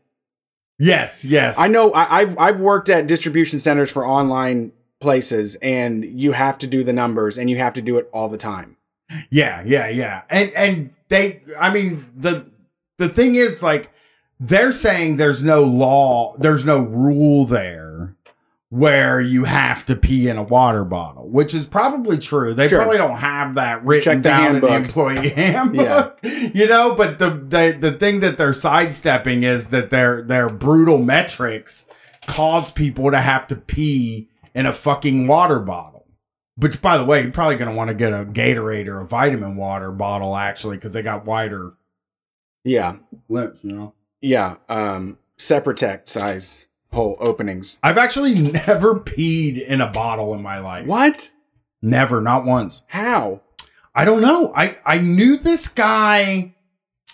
[0.79, 1.57] yes, yes.
[1.59, 1.93] I know.
[1.93, 6.85] I, I've I've worked at distribution centers for online places and you have to do
[6.85, 8.77] the numbers and you have to do it all the time.
[9.31, 10.23] Yeah, yeah, yeah.
[10.31, 12.47] And and they I mean the
[12.99, 13.91] the thing is like
[14.39, 17.88] they're saying there's no law, there's no rule there
[18.71, 22.53] where you have to pee in a water bottle, which is probably true.
[22.53, 22.81] They Sure.
[22.81, 26.19] probably don't have that written Check the down in the employee handbook.
[26.23, 30.99] You know, but the, the the thing that they're sidestepping is that their their brutal
[30.99, 31.87] metrics
[32.27, 36.07] cause people to have to pee in a fucking water bottle.
[36.57, 39.07] Which, by the way, you're probably going to want to get a Gatorade or a
[39.07, 41.75] vitamin water bottle, actually, because they got wider
[42.65, 42.97] Yeah.
[43.29, 43.95] lips, you know?
[44.21, 44.57] Yeah.
[44.69, 47.79] Um, Separatect size hole openings.
[47.83, 48.35] I've actually
[48.67, 50.87] never peed in a bottle in my life.
[50.87, 51.31] What?
[51.83, 52.83] Never, not once.
[52.87, 53.41] How?
[53.95, 54.53] I don't know.
[54.55, 56.55] I, I knew this guy.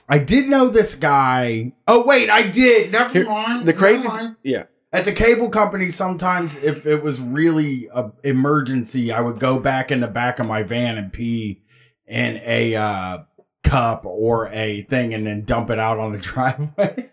[0.08, 1.72] I did know this guy.
[1.88, 2.92] Oh, wait, I did.
[2.92, 3.66] Never Here- mind.
[3.66, 4.08] The crazy.
[4.08, 4.36] Mind.
[4.42, 4.64] yeah.
[4.92, 9.90] At the cable company, sometimes if it was really a emergency, I would go back
[9.90, 11.62] in the back of my van and pee
[12.06, 13.18] in a uh,
[13.64, 17.10] cup or a thing, and then dump it out on the driveway.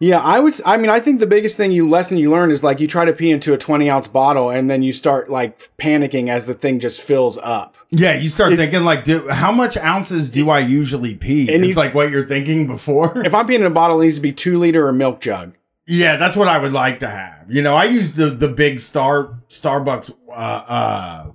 [0.00, 0.54] Yeah, I would.
[0.66, 3.04] I mean, I think the biggest thing you lesson you learn is like you try
[3.04, 6.52] to pee into a twenty ounce bottle, and then you start like panicking as the
[6.54, 7.76] thing just fills up.
[7.90, 11.52] yeah, you start If- thinking like, do, how much ounces do I usually pee?
[11.54, 13.16] And it's like what you're thinking before.
[13.24, 15.54] If I'm peeing in a bottle, it needs to be two liter or milk jug.
[15.86, 17.46] Yeah, that's what I would like to have.
[17.48, 21.26] You know, I use the the big star Starbucks uh uh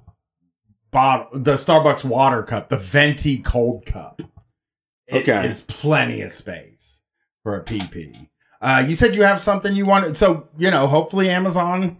[0.91, 4.21] bottle the Starbucks water cup, the venti cold cup.
[5.07, 5.47] It Okay.
[5.47, 7.01] is plenty of space
[7.41, 8.27] for a PP.
[8.61, 11.97] Uh you said you have something you wanted so, you know, hopefully Amazon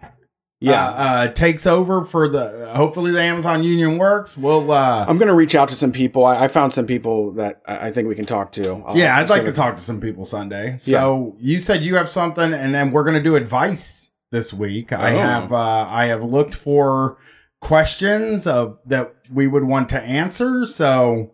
[0.62, 4.38] Yeah, uh, uh takes over for the hopefully the Amazon Union works.
[4.38, 6.26] We'll uh I'm gonna reach out to some people.
[6.26, 8.84] I, I found some people that I I think we can talk to.
[8.86, 10.76] I'll- yeah, I'd like to talk to some people Sunday.
[10.78, 14.91] So you said you have something, and then we're gonna do advice this week.
[14.91, 15.17] I Oh.
[15.17, 17.17] have uh, I have looked for
[17.62, 20.65] questions of that we would want to answer.
[20.65, 21.32] So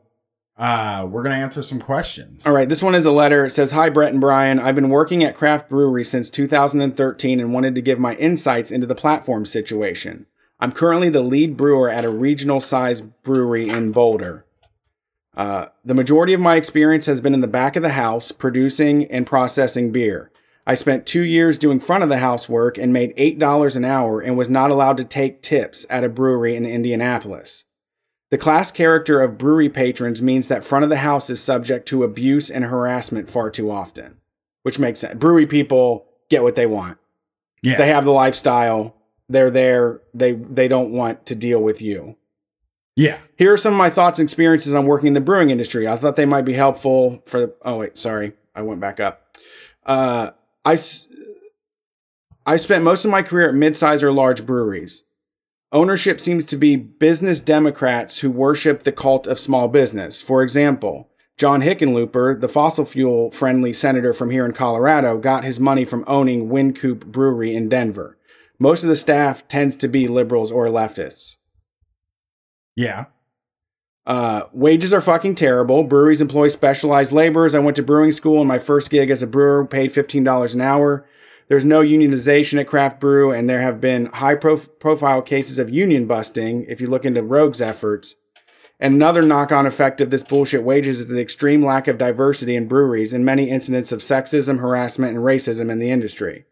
[0.58, 2.46] uh, we're gonna answer some questions.
[2.46, 3.46] All right, this one is a letter.
[3.46, 4.60] It says, Hi, Brett and Brian.
[4.60, 8.88] I've been working at Craft Brewery since 2013 and wanted to give my insights into
[8.88, 10.26] the platform situation.
[10.60, 14.46] I'm currently the lead brewer at a regional size brewery in Boulder.
[15.36, 19.06] Uh, the majority of my experience has been in the back of the house, producing
[19.12, 20.32] and processing beer.
[20.66, 24.22] I spent two years doing front of the house work and made $8 an hour
[24.22, 27.65] and was not allowed to take tips at a brewery in Indianapolis.
[28.36, 32.04] The class character of brewery patrons means that front of the house is subject to
[32.04, 34.18] abuse and harassment far too often,
[34.64, 35.18] which makes sense.
[35.18, 36.98] Brewery people get what they want.
[37.64, 38.94] Yeah, They have the lifestyle.
[39.30, 40.02] They're there.
[40.14, 42.18] They they don't want to deal with you.
[42.98, 45.88] yeah, Here are some of my thoughts and experiences on working in the brewing industry.
[45.88, 47.40] I thought they might be helpful for.
[47.40, 49.38] the, Oh wait, sorry, I went back up.
[49.86, 50.32] Uh,
[50.66, 50.76] I
[52.58, 55.04] spent most of my career at mid-size or large breweries.
[55.72, 60.22] Ownership seems to be business Democrats who worship the cult of small business.
[60.22, 65.60] For example, John Hickenlooper, the fossil fuel friendly senator from here in Colorado, got his
[65.60, 68.18] money from owning Wynkoop Brewery in Denver.
[68.58, 71.36] Most of the staff tends to be liberals or leftists.
[72.76, 73.06] yeah.
[74.08, 75.84] Uh, wages are fucking terrible.
[75.84, 77.56] Breweries employ specialized laborers.
[77.56, 80.54] I went to brewing school, and my first gig as a brewer paid fifteen dollars
[80.54, 81.08] an hour.
[81.48, 85.70] There's no unionization at Craft Brew, and there have been high prof- profile cases of
[85.70, 86.66] union busting.
[86.68, 88.16] If you look into Rogue's efforts,
[88.80, 92.68] and another knock-on effect of this bullshit wages is the extreme lack of diversity in
[92.68, 96.46] breweries and many incidents of sexism, harassment, and racism in the industry.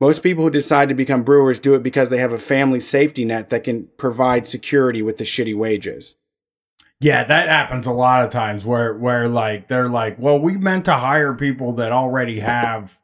[0.00, 3.24] Most people who decide to become brewers do it because they have a family safety
[3.24, 6.16] net that can provide security with the shitty wages.
[7.00, 10.84] Yeah, that happens a lot of times where where like they're like, well, we meant
[10.86, 12.98] to hire people that already have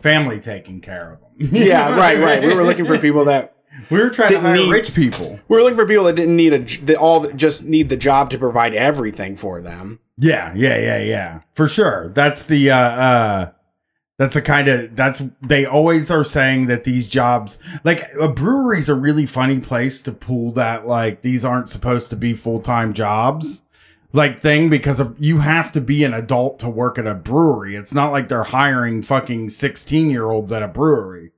[0.00, 1.30] family taking care of them.
[1.52, 2.42] yeah, right, right.
[2.42, 3.56] We were looking for people that
[3.90, 5.38] we were trying to hire need- rich people.
[5.48, 8.30] we were looking for people that didn't need a that all just need the job
[8.30, 10.00] to provide everything for them.
[10.18, 11.40] Yeah, yeah, yeah, yeah.
[11.54, 12.10] For sure.
[12.14, 13.50] That's the uh uh
[14.18, 18.88] that's the kind of that's they always are saying that these jobs like a brewery's
[18.88, 23.62] a really funny place to pull that like these aren't supposed to be full-time jobs
[24.12, 27.76] like thing because of, you have to be an adult to work at a brewery.
[27.76, 31.32] It's not like they're hiring fucking 16-year-olds at a brewery.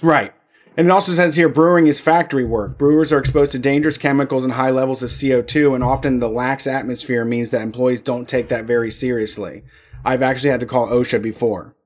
[0.00, 0.32] Right.
[0.76, 2.78] And it also says here brewing is factory work.
[2.78, 6.66] Brewers are exposed to dangerous chemicals and high levels of CO2, and often the lax
[6.66, 9.64] atmosphere means that employees don't take that very seriously.
[10.04, 11.76] I've actually had to call OSHA before.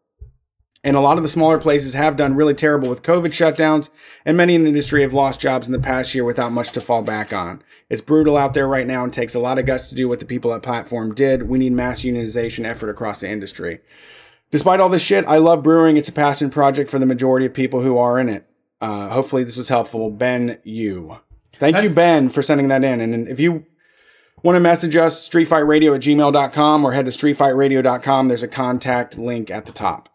[0.87, 3.91] And a lot of the smaller places have done really terrible with COVID shutdowns,
[4.25, 6.81] and many in the industry have lost jobs in the past year without much to
[6.81, 7.61] fall back on.
[7.91, 10.21] It's brutal out there right now and takes a lot of guts to do what
[10.21, 11.49] the people at Platform did.
[11.49, 13.81] We need mass unionization effort across the industry.
[14.53, 15.97] Despite all this shit, I love brewing.
[15.97, 18.49] It's a passion project for the majority of people who are in it.
[18.81, 20.09] Uh, hopefully, this was helpful.
[20.13, 21.19] Ben, you.
[21.55, 23.01] Thank you, Ben, for sending that in.
[23.01, 23.67] And if you
[24.45, 29.51] want to message us, streetfightradio at gmail.com or head to streetfightradio.com, there's a contact link
[29.51, 30.11] at the top.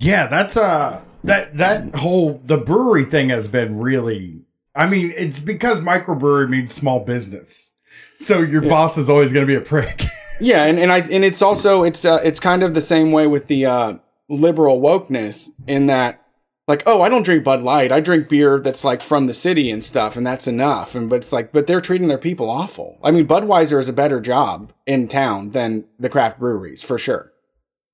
[0.00, 4.40] Yeah, that's uh that that whole the brewery thing has been really
[4.76, 7.72] I mean, it's because microbrewery means small business.
[8.18, 8.70] So your Yeah.
[8.70, 10.02] boss is always gonna be a prick.
[10.40, 13.28] Yeah, and, and I and it's also it's uh, it's kind of the same way
[13.28, 13.94] with the uh,
[14.28, 16.20] liberal wokeness in that
[16.66, 19.70] like oh I don't drink Bud Light I drink beer that's like from the city
[19.70, 22.98] and stuff and that's enough and but it's like but they're treating their people awful.
[23.04, 27.32] I mean Budweiser is a better job in town than the craft breweries for sure.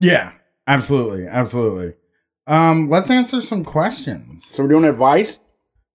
[0.01, 0.33] yeah,
[0.75, 1.95] absolutely, absolutely.
[2.47, 4.47] Um, let's answer some questions.
[4.47, 5.41] So we're doing advice.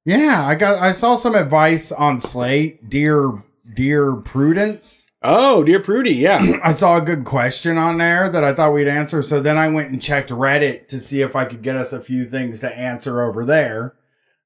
[0.06, 5.10] Yeah, I got I saw some advice on Slate, dear dear Prudence.
[5.28, 6.58] Oh, dear Prudy, yeah.
[6.64, 9.24] I saw a good question on there that I thought we'd answer.
[9.24, 12.00] So then I went and checked Reddit to see if I could get us a
[12.00, 13.96] few things to answer over there.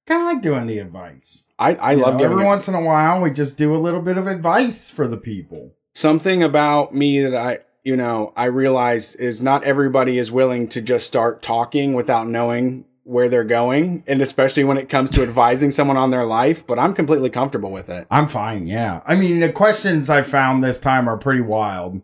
[0.07, 1.51] Kind of like doing the advice.
[1.59, 3.77] I I You love know, every it- once in a while we just do a
[3.77, 5.73] little bit of advice for the people.
[5.93, 7.59] something about me that I
[7.89, 12.85] you know I realize is not everybody is willing to just start talking without knowing
[13.03, 16.77] where they're going and especially when it comes to advising someone on their life but
[16.77, 18.05] I'm completely comfortable with it.
[18.11, 18.67] I'm fine.
[18.67, 19.01] Yeah.
[19.07, 22.03] I mean, the questions I found this time are pretty wild.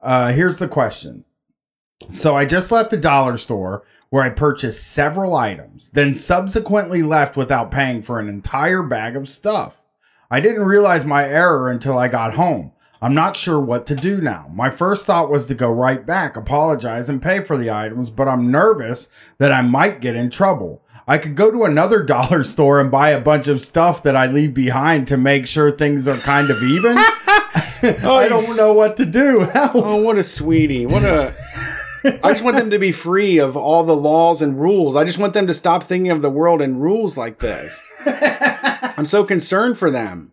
[0.00, 1.26] Uh, here's the question.
[2.08, 7.36] So I just left the dollar store where I purchased several items, then subsequently left
[7.36, 9.74] without paying for an entire bag of stuff.
[10.30, 12.72] I didn't realize my error until I got home.
[13.02, 14.50] I'm not sure what to do now.
[14.52, 18.28] My first thought was to go right back, apologize, and pay for the items, but
[18.28, 20.82] I'm nervous that I might get in trouble.
[21.08, 24.26] I could go to another dollar store and buy a bunch of stuff that I
[24.26, 26.98] leave behind to make sure things are kind of even.
[27.82, 29.40] I don't know what to do.
[29.40, 29.74] Help.
[29.74, 30.86] Oh, what a sweetie.
[30.86, 31.34] What a
[32.04, 34.96] I just want them to be free of all the laws and rules.
[34.96, 37.82] I just want them to stop thinking of the world in rules like this.
[38.06, 40.32] I'm so concerned for them.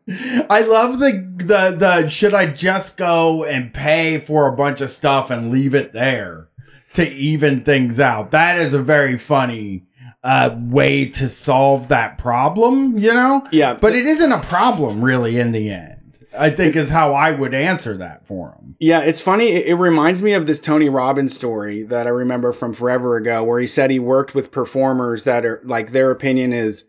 [0.49, 4.89] I love the the the should I just go and pay for a bunch of
[4.89, 6.49] stuff and leave it there
[6.93, 8.31] to even things out.
[8.31, 9.85] That is a very funny
[10.23, 13.45] uh way to solve that problem, you know?
[13.51, 16.02] Yeah, But it isn't a problem really in the end.
[16.37, 18.75] I think is how I would answer that for him.
[18.79, 19.49] Yeah, it's funny.
[19.49, 23.43] It, it reminds me of this Tony Robbins story that I remember from forever ago,
[23.43, 26.85] where he said he worked with performers that are like their opinion is,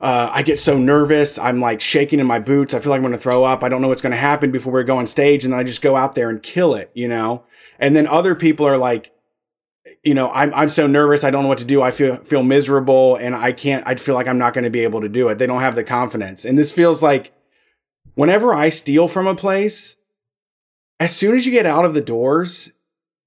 [0.00, 1.38] uh, I get so nervous.
[1.38, 2.72] I'm like shaking in my boots.
[2.72, 3.64] I feel like I'm going to throw up.
[3.64, 5.44] I don't know what's going to happen before we go on stage.
[5.44, 7.44] And then I just go out there and kill it, you know?
[7.80, 9.12] And then other people are like,
[10.04, 11.24] you know, I'm, I'm so nervous.
[11.24, 11.82] I don't know what to do.
[11.82, 14.80] I feel, feel miserable and I can't, I feel like I'm not going to be
[14.80, 15.38] able to do it.
[15.38, 16.44] They don't have the confidence.
[16.44, 17.32] And this feels like
[18.18, 19.94] whenever I steal from a place,
[20.98, 22.72] as soon as you get out of the doors,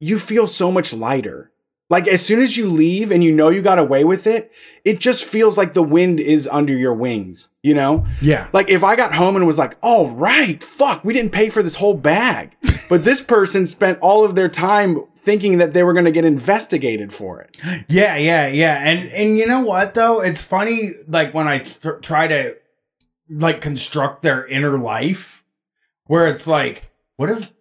[0.02, 1.50] you feel so much lighter.
[1.90, 4.52] Like as soon as you leave and you know you got away with it,
[4.84, 8.06] it just feels like the wind is under your wings, you know?
[8.22, 8.50] Yeah.
[8.52, 11.64] Like if I got home and was like, "All right, fuck, we didn't pay for
[11.64, 12.56] this whole bag."
[12.90, 16.26] But this person spent all of their time thinking that they were going to get
[16.26, 17.56] investigated for it.
[17.88, 18.86] Yeah, yeah, yeah.
[18.86, 20.22] And and you know what though?
[20.22, 22.58] It's funny like when I tr- try to
[23.32, 25.44] like construct their inner life
[26.06, 27.52] where it's like, what if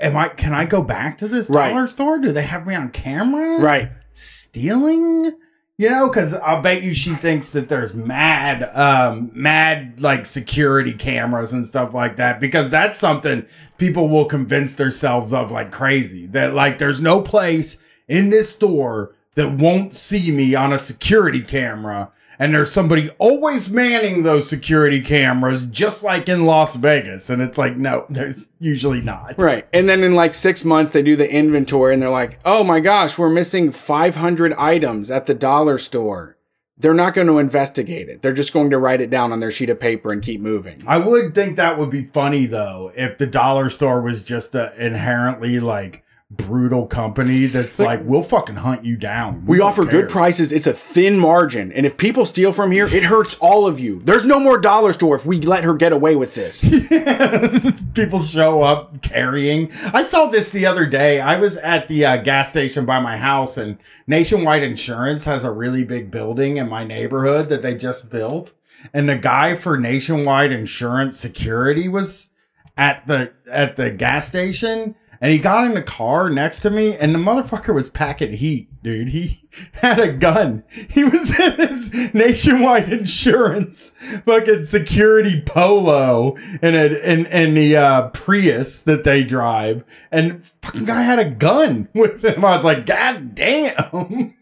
[0.00, 1.70] am I can I go back to this Right.
[1.70, 2.18] dollar store?
[2.18, 3.58] Do they have me on camera?
[3.60, 3.90] Right.
[4.12, 5.32] Stealing?
[5.78, 10.94] You know, because I'll bet you she thinks that there's mad, um, mad like security
[10.94, 12.40] cameras and stuff like that.
[12.40, 13.44] Because that's something
[13.76, 16.26] people will convince themselves of like crazy.
[16.28, 17.76] That like there's no place
[18.08, 22.10] in this store that won't see me on a security camera.
[22.38, 27.30] And there's somebody always manning those security cameras, just like in Las Vegas.
[27.30, 29.34] And it's like, no, there's usually not.
[29.38, 29.66] Right.
[29.72, 32.80] And then in like 6 months they do the inventory and they're like, "Oh my
[32.80, 36.36] gosh, we're missing 500 items at the dollar store."
[36.78, 38.20] They're not going to investigate it.
[38.20, 40.82] They're just going to write it down on their sheet of paper and keep moving.
[40.86, 44.74] I would think that would be funny though if the dollar store was just a
[44.76, 49.44] inherently like brutal company that's Like- like, we'll fucking hunt you down.
[49.46, 50.50] We don't offer care." good prices.
[50.50, 51.70] It's a thin margin.
[51.70, 54.02] And if people steal from here, it hurts all of you.
[54.04, 56.64] There's no more dollar store if we let her get away with this.
[57.94, 59.70] People show up carrying.
[59.94, 61.20] I saw this the other day.
[61.20, 65.52] I was at the uh, gas station by my house, and Nationwide Insurance has a
[65.52, 68.52] really big building in my neighborhood that they just built.
[68.92, 72.30] And the guy for Nationwide Insurance Security was
[72.76, 76.96] at the at the gas station, and he got in the car next to me,
[76.96, 79.08] and the motherfucker was packing heat, dude.
[79.08, 80.64] He had a gun.
[80.90, 83.94] He was in his nationwide insurance
[84.24, 90.84] fucking security polo in a in, in the uh, Prius that they drive, and fucking
[90.84, 92.44] guy had a gun with him.
[92.44, 94.34] I was like, God damn.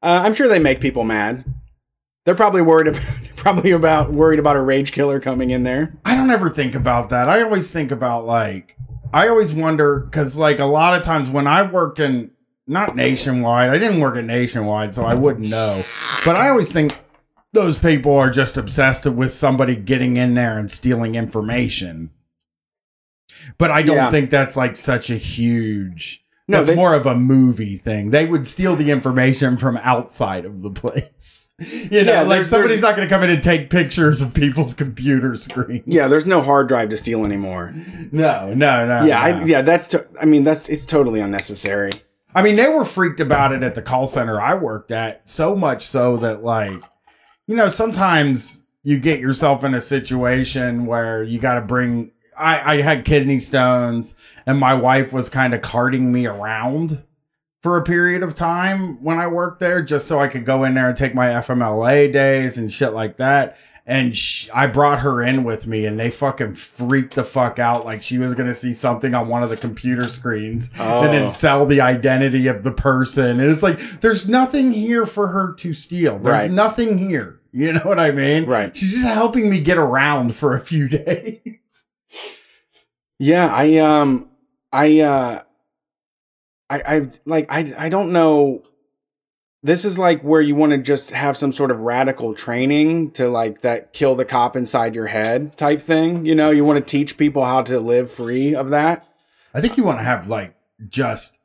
[0.00, 1.44] Uh, I'm sure they make people mad.
[2.24, 3.02] They're probably worried about
[3.36, 5.98] probably about worried about a rage killer coming in there.
[6.04, 7.28] I don't ever think about that.
[7.28, 8.76] I always think about like
[9.12, 12.30] I always wonder because like a lot of times when I worked in
[12.66, 15.82] not nationwide, I didn't work at nationwide, so I wouldn't know.
[16.24, 16.98] But I always think
[17.52, 22.10] those people are just obsessed with somebody getting in there and stealing information.
[23.56, 24.10] But I don't Yeah.
[24.10, 26.22] think that's like such a huge.
[26.50, 28.10] No, it's more of a movie thing.
[28.10, 31.44] They would steal the information from outside of the place.
[31.60, 34.74] You know, Yeah, like somebody's not going to come in and take pictures of people's
[34.74, 35.82] computer screens.
[35.86, 37.74] Yeah, there's no hard drive to steal anymore.
[38.12, 39.04] No, no, no.
[39.04, 39.38] yeah, no.
[39.40, 39.88] I, yeah, that's.
[39.88, 41.90] To, I mean, that's it's totally unnecessary.
[42.32, 45.56] I mean, they were freaked about it at the call center I worked at, so
[45.56, 46.80] much so that, like,
[47.48, 52.12] you know, sometimes you get yourself in a situation where you got to bring.
[52.38, 54.14] I, I had kidney stones,
[54.46, 57.02] and my wife was kind of carting me around
[57.62, 60.74] for a period of time when I worked there, just so I could go in
[60.74, 63.56] there and take my FMLA days and shit like that.
[63.84, 67.86] And sh- I brought her in with me, and they fucking freaked the fuck out
[67.86, 71.02] like she was gonna see something on one of the computer screens and Oh.
[71.10, 73.40] then sell the identity of the person.
[73.40, 76.18] And it's like, there's nothing here for her to steal.
[76.18, 76.50] There's Right.
[76.50, 77.36] nothing here.
[77.50, 78.44] You know what I mean?
[78.44, 78.76] Right.
[78.76, 81.40] She's just helping me get around for a few days.
[83.18, 84.30] Yeah, I um,
[84.72, 85.42] I uh,
[86.70, 88.62] I I like I I don't know.
[89.62, 93.28] This is like where you want to just have some sort of radical training to
[93.28, 96.24] like that kill the cop inside your head type thing.
[96.24, 99.08] You know, you want to teach people how to live free of that.
[99.52, 100.54] I think you want to have like
[100.88, 101.38] just.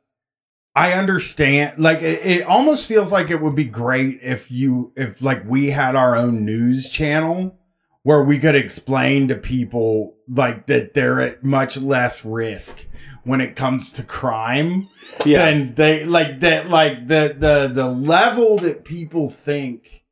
[0.76, 1.78] I understand.
[1.82, 5.70] Like it, it almost feels like it would be great if you if like we
[5.70, 7.58] had our own news channel
[8.04, 12.86] where we could explain to people like that they're at much less risk
[13.24, 14.88] when it comes to crime
[15.24, 20.04] Yeah, and they like that like the the the level that people think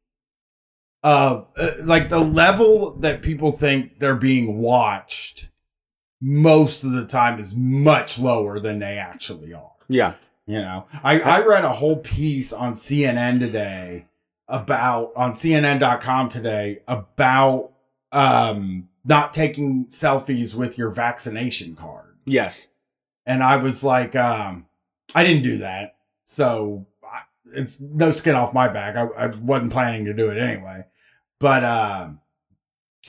[1.04, 5.48] of uh, like the level that people think they're being watched
[6.20, 9.72] most of the time is much lower than they actually are.
[9.88, 10.14] Yeah,
[10.46, 10.86] you know?
[11.02, 14.06] I i read a whole piece on cnn today
[14.48, 17.71] about on cnn.com today about
[18.12, 22.68] um not taking selfies with your vaccination card yes,
[23.26, 24.66] and I was like, um,
[25.14, 27.22] I didn't do that, so I,
[27.54, 28.96] it's no skin off my back.
[28.96, 30.84] I, I wasn't planning to do it anyway,
[31.38, 32.20] but um,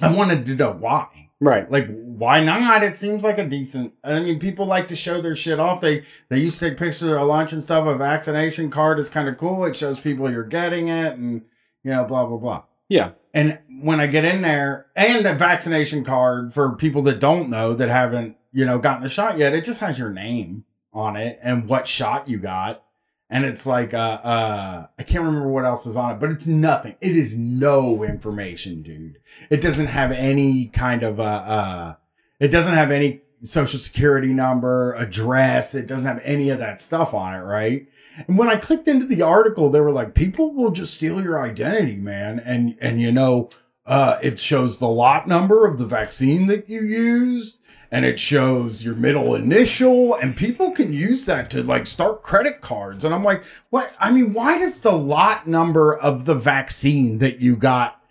[0.01, 1.29] I wanted to know why.
[1.39, 1.69] right.
[1.71, 2.83] Like, why not?
[2.83, 3.93] It seems like a decent.
[4.03, 5.81] I mean, people like to show their shit off.
[5.81, 7.85] They they used to take pictures of their lunch and stuff.
[7.87, 9.65] A vaccination card is kind of cool.
[9.65, 11.43] It shows people you're getting it, and
[11.83, 12.63] you know, blah blah blah.
[12.89, 17.49] Yeah, And when I get in there, and a vaccination card for people that don't
[17.49, 21.15] know that haven't, you know, gotten the shot yet, it just has your name on
[21.15, 22.83] it and what shot you got.
[23.29, 26.45] And it's like, uh, uh, I can't remember what else is on it, but it's
[26.45, 26.95] nothing.
[27.01, 29.17] It is no information, dude.
[29.49, 31.95] It doesn't have any kind of, uh, uh,
[32.39, 35.75] it doesn't have any social security number, address.
[35.75, 37.87] It doesn't have any of that stuff on it, right?
[38.27, 41.41] And when I clicked into the article, they were like, people will just steal your
[41.41, 42.39] identity, man.
[42.39, 43.49] And, and you know,
[43.85, 47.59] uh, it shows the lot number of the vaccine that you used
[47.91, 52.61] and it shows your middle initial and people can use that to like start credit
[52.61, 53.05] cards.
[53.05, 53.93] And I'm like, what?
[53.99, 58.02] I mean, why does the lot number of the vaccine that you got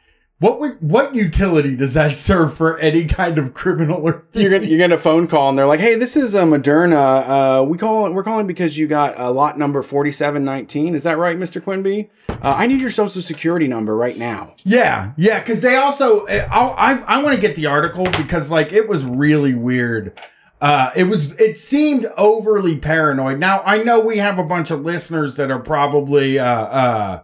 [0.42, 4.66] what would what utility does that serve for any kind of criminal or you're gonna
[4.66, 7.60] you get a phone call and they're like, "Hey, this is uh, Moderna.
[7.60, 10.96] Uh, we call we're calling because you got uh, lot number forty seven nineteen.
[10.96, 12.10] Is that right, Mister Quinby?
[12.28, 16.74] Uh, I need your social security number right now." Yeah, yeah, because they also, I'll,
[16.76, 20.18] I, I want to get the article because like it was really weird.
[20.60, 23.38] Uh, it was, it seemed overly paranoid.
[23.38, 27.22] Now I know we have a bunch of listeners that are probably uh, uh,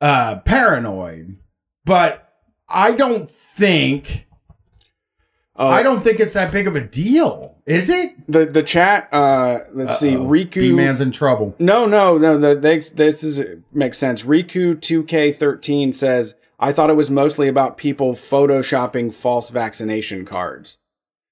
[0.00, 1.38] uh, paranoid,
[1.86, 2.34] but
[2.68, 4.26] I don't think,
[5.58, 8.12] Uh, I don't think it's that big of a deal, is it?
[8.28, 9.08] the the chat.
[9.12, 10.60] Uh, let's see, Riku.
[10.60, 11.54] B man's in trouble.
[11.58, 12.36] No, no, no.
[12.36, 14.24] The, they, this is makes sense.
[14.24, 20.24] Riku two K thirteen says, "I thought it was mostly about people photoshopping false vaccination
[20.26, 20.76] cards,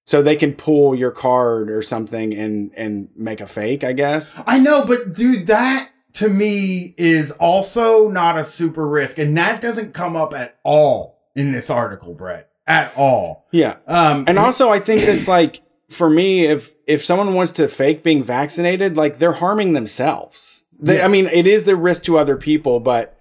[0.07, 3.85] so they can pull your card or something and and make a fake.
[3.85, 9.19] I guess." I know, but dude, that to me is also not a super risk,
[9.19, 12.51] and that doesn't come up at all in this article, Brett.
[12.67, 13.47] At all.
[13.51, 15.61] Yeah, Um, and also I think that's like
[15.91, 20.63] for me, if if someone wants to fake being vaccinated, like they're harming themselves.
[20.81, 21.05] They, Yeah.
[21.05, 23.19] I mean, it is the risk to other people, but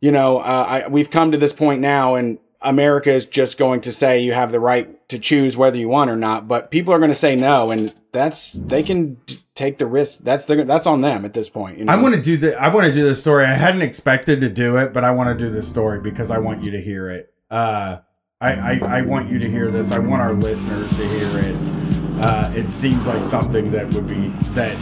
[0.00, 3.80] you know, uh, I, we've come to this point now, and America is just going
[3.82, 6.92] to say you have the right to choose whether you want or not, but people
[6.92, 10.20] are going to say no, and that's they can d- take the risk.
[10.24, 11.78] That's the that's on them at this point.
[11.78, 11.92] You know?
[11.92, 13.44] I want to do the I want to do this story.
[13.44, 16.38] I hadn't expected to do it, but I want to do this story because I
[16.38, 17.32] want you to hear it.
[17.50, 17.98] Uh,
[18.40, 19.92] I, I I want you to hear this.
[19.92, 21.56] I want our listeners to hear it.
[22.20, 24.76] Uh, it seems like something that would be that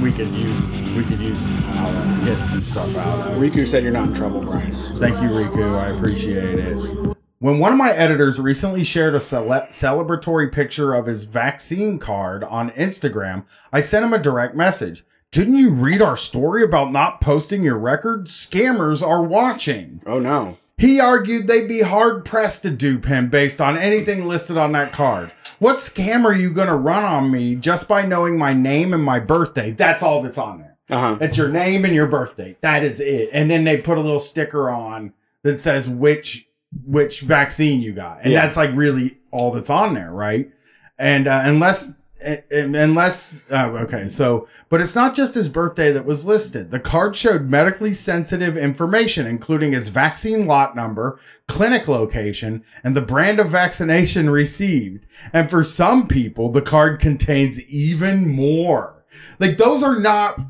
[0.00, 0.62] we could use.
[0.96, 3.32] We could use uh, get some stuff out.
[3.38, 4.72] Riku said you're not in trouble, Brian.
[4.98, 5.76] Thank you, Riku.
[5.76, 7.15] I appreciate it.
[7.46, 12.42] When one of my editors recently shared a cele- celebratory picture of his vaccine card
[12.42, 15.04] on Instagram, I sent him a direct message.
[15.30, 18.26] Didn't you read our story about not posting your record?
[18.26, 20.02] Scammers are watching.
[20.06, 20.58] Oh no.
[20.76, 24.92] He argued they'd be hard pressed to dupe him based on anything listed on that
[24.92, 25.30] card.
[25.60, 29.04] What scam are you going to run on me just by knowing my name and
[29.04, 29.70] my birthday?
[29.70, 30.76] That's all that's on there.
[30.90, 31.18] Uh huh.
[31.20, 32.56] It's your name and your birthday.
[32.62, 33.30] That is it.
[33.32, 35.12] And then they put a little sticker on
[35.44, 36.46] that says which
[36.84, 38.42] which vaccine you got, and Yeah.
[38.42, 40.50] that's like really all that's on there, right?
[40.98, 41.92] And uh, unless
[42.26, 46.70] uh, unless uh, okay, so but it's not just his birthday that was listed.
[46.70, 53.02] The card showed medically sensitive information, including his vaccine lot number, clinic location, and the
[53.02, 55.06] brand of vaccination received.
[55.34, 59.04] And for some people, the card contains even more.
[59.38, 60.40] Like those are not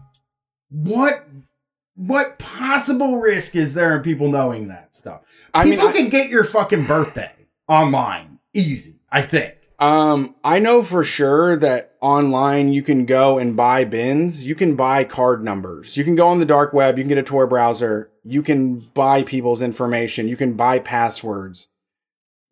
[0.71, 1.26] what
[1.97, 5.23] what possible risk is there in people knowing that stuff?
[5.55, 7.33] I mean, people I- can get your fucking birthday
[7.69, 9.55] online easy, I think.
[9.79, 14.47] Um, I know for sure that online you can go and buy bins.
[14.47, 15.99] You can buy card numbers.
[15.99, 16.97] You can go on the dark web.
[16.97, 18.11] You can get a Tor browser.
[18.25, 20.29] You can buy people's information.
[20.29, 21.69] You can buy passwords.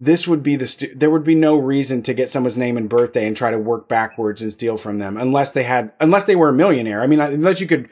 [0.01, 2.90] This would be the stu- there would be no reason to get someone's name and
[2.90, 6.36] birthday and try to work backwards and steal from them unless they had unless they
[6.36, 7.01] were a millionaire.
[7.01, 7.88] I mean, unless you could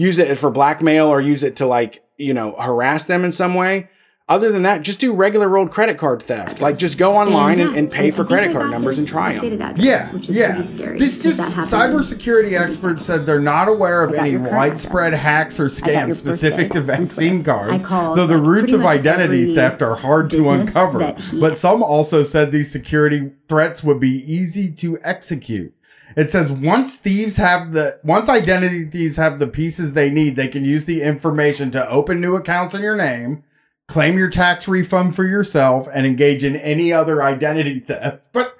[0.00, 3.54] use it for blackmail or use it to like you know harass them in some
[3.54, 3.88] way.
[4.30, 6.60] Other than that, just do regular old credit card theft.
[6.60, 9.42] Like just go online and, and pay for credit card numbers and try them.
[9.42, 10.52] Updated address, Yeah, which is yeah.
[10.52, 10.98] pretty scary.
[11.00, 15.20] This because just cybersecurity experts said they're not aware of any widespread address.
[15.20, 17.82] hacks or I got your scams specific to vaccine cards.
[17.82, 21.16] Called, Though the like, roots of identity theft are hard to uncover.
[21.34, 25.74] But some also said these security threats would be easy to execute.
[26.16, 30.48] It says once thieves have the once identity thieves have the pieces they need, they
[30.48, 33.44] can use the information to open new accounts in your name,
[33.88, 38.26] claim your tax refund for yourself, and engage in any other identity theft.
[38.32, 38.56] But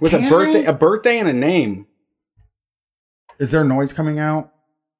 [0.00, 0.66] with a birthday, they?
[0.66, 1.86] a birthday and a name.
[3.38, 4.52] is there noise coming out?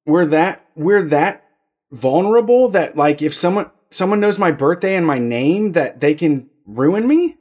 [0.07, 1.45] We're that we're that
[1.91, 6.49] vulnerable that like if someone someone knows my birthday and my name that they can
[6.66, 7.36] ruin me.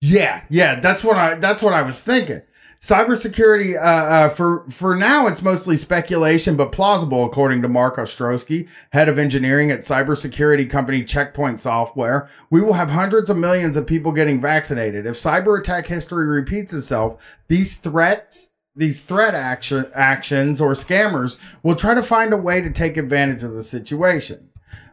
[0.00, 2.42] Yeah, yeah, that's what I that's what I was thinking.
[2.80, 8.68] Cybersecurity, uh, uh, for for now, it's mostly speculation, but plausible, according to Mark Ostrowski,
[8.92, 12.28] head of engineering at cybersecurity company Check Point Software.
[12.50, 15.06] We will have hundreds of millions of people getting vaccinated.
[15.06, 21.74] If cyber attack history repeats itself, these threats, these threat action actions or scammers will
[21.74, 24.50] try to find a way to take advantage of the situation.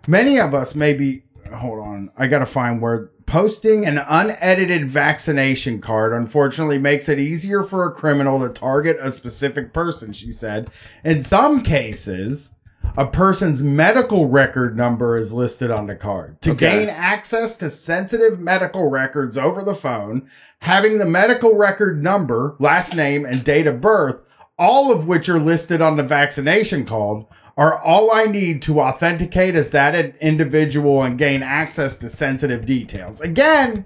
[0.07, 1.21] Many of us may be.
[1.53, 7.63] Hold on, I gotta find where posting an unedited vaccination card unfortunately makes it easier
[7.63, 10.13] for a criminal to target a specific person.
[10.13, 10.69] She said,
[11.03, 12.51] in some cases.
[12.97, 16.39] A person's medical record number is listed on the card.
[16.41, 16.85] To Okay.
[16.85, 22.95] gain access to sensitive medical records over the phone, having the medical record number, last
[22.95, 24.17] name, and date of birth,
[24.59, 27.25] all of which are listed on the vaccination card,
[27.57, 33.21] are all I need to authenticate as that individual and gain access to sensitive details.
[33.21, 33.85] Again,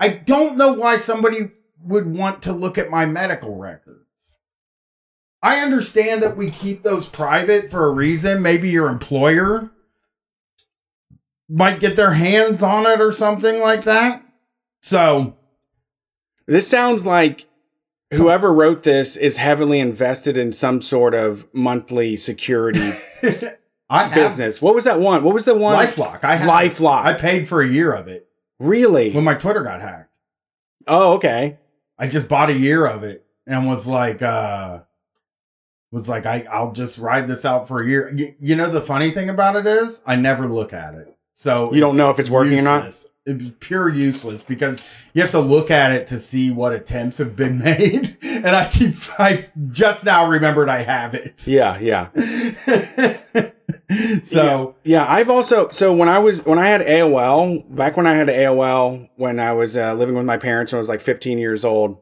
[0.00, 1.50] I don't know why somebody
[1.84, 4.38] would want to look at my medical records.
[5.42, 8.42] I understand that we keep those private for a reason.
[8.42, 9.70] Maybe your employer
[11.48, 14.24] might get their hands on it or something like that.
[14.80, 15.36] So,
[16.46, 17.46] This sounds like
[18.12, 22.92] whoever wrote this is heavily invested in some sort of monthly security
[23.90, 24.62] I business.
[24.62, 25.22] What was that one?
[25.22, 25.76] What was the one?
[25.76, 26.24] LifeLock.
[26.24, 27.04] I have LifeLock.
[27.04, 29.10] I paid for a year of it really?
[29.12, 30.16] when my Twitter got hacked.
[30.86, 31.58] oh, okay.
[31.98, 34.80] I just bought a year of it and was like, uh,
[35.90, 38.10] was like, I, I'll just ride this out for a year.
[38.16, 41.14] Y- you know, the funny thing about it is I never look at it.
[41.34, 42.96] So You don't know if it's working or not?
[43.60, 47.58] Pure useless because you have to look at it to see what attempts have been
[47.64, 48.16] made.
[48.22, 51.46] And I keep, I just now remembered I have it.
[51.46, 52.08] Yeah, yeah.
[54.22, 58.14] so, Yeah, I've also so when I was when I had AOL back when I
[58.14, 61.38] had AOL when I was uh, living with my parents when I was like 15
[61.38, 61.98] years old,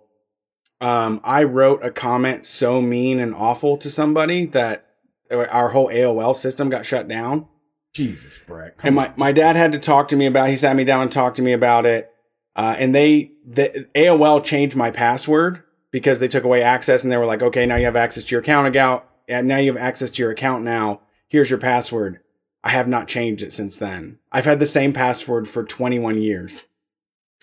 [0.80, 4.86] um, I wrote a comment so mean and awful to somebody that
[5.30, 7.46] our whole AOL system got shut down.
[7.92, 8.76] Jesus, Brett.
[8.82, 10.48] And my, my dad had to talk to me about.
[10.48, 12.12] He sat me down and talked to me about it.
[12.56, 17.16] Uh, and they the AOL changed my password because they took away access and they
[17.16, 19.04] were like, okay, now you have access to your account account.
[19.28, 20.64] And now you have access to your account.
[20.64, 22.20] Now here's your password.
[22.62, 24.18] I have not changed it since then.
[24.30, 26.66] I've had the same password for 21 years.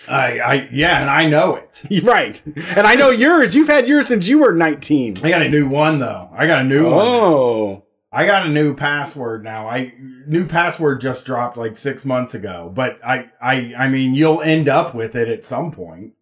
[0.07, 1.83] I, I, yeah, and I know it.
[2.03, 2.39] right.
[2.45, 3.55] And I know yours.
[3.55, 5.15] You've had yours since you were 19.
[5.23, 6.29] I got a new one though.
[6.31, 6.93] I got a new one.
[6.93, 7.86] Oh.
[8.11, 9.67] I got a new password now.
[9.67, 14.41] I new password just dropped like six months ago, but I, I, I mean, you'll
[14.41, 16.13] end up with it at some point.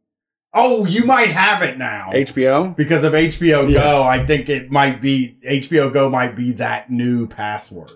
[0.54, 2.76] Oh, you might have it now HBO?
[2.76, 3.82] because of HBO Yeah.
[3.82, 4.04] Go.
[4.04, 7.92] I think it might be HBO Go might be that new password.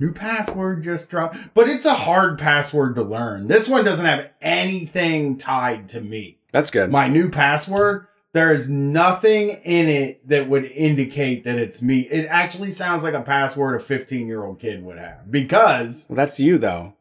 [0.00, 3.48] New password just dropped, but it's a hard password to learn.
[3.48, 6.38] This one doesn't have anything tied to me.
[6.52, 6.90] That's good.
[6.90, 8.06] My new password,
[8.38, 12.02] there is nothing in it that would indicate that it's me.
[12.02, 16.14] It actually sounds like a password a 15 year old kid would have because Well,
[16.16, 16.94] that's you, though.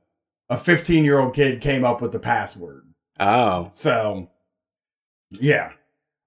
[0.49, 2.87] a 15 year old kid came up with the password.
[3.19, 3.69] Oh.
[3.75, 4.31] So,
[5.29, 5.73] yeah.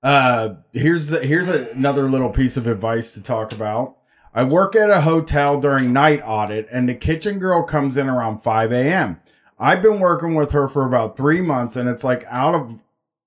[0.00, 3.96] Uh, here's the here's another little piece of advice to talk about.
[4.32, 8.44] I work at a hotel during night audit, and the kitchen girl comes in around
[8.44, 9.20] 5 a.m.
[9.58, 12.78] I've been working with her for about three months, and it's like out of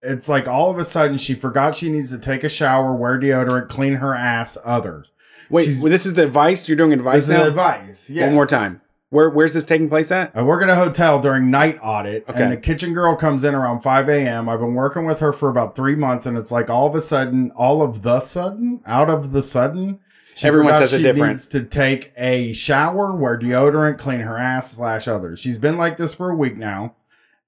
[0.03, 3.19] it's like all of a sudden she forgot she needs to take a shower, wear
[3.19, 5.05] deodorant, clean her ass, other.
[5.49, 6.67] Wait, She's- well, this is the advice?
[6.67, 7.47] You're doing advice This is now?
[7.47, 8.09] advice.
[8.09, 8.25] Yeah.
[8.25, 8.81] One more time.
[9.09, 10.31] Where Where's this taking place at?
[10.33, 12.41] I work at a hotel during night audit, Okay.
[12.41, 14.49] and the kitchen girl comes in around 5 a.m.
[14.49, 17.01] I've been working with her for about three months, and it's like all of a
[17.01, 19.99] sudden, all of the sudden, out of the sudden,
[20.33, 21.33] she Everyone forgot says it she different.
[21.33, 25.37] needs to take a shower, wear deodorant, clean her ass slash others.
[25.39, 26.95] She's been like this for a week now,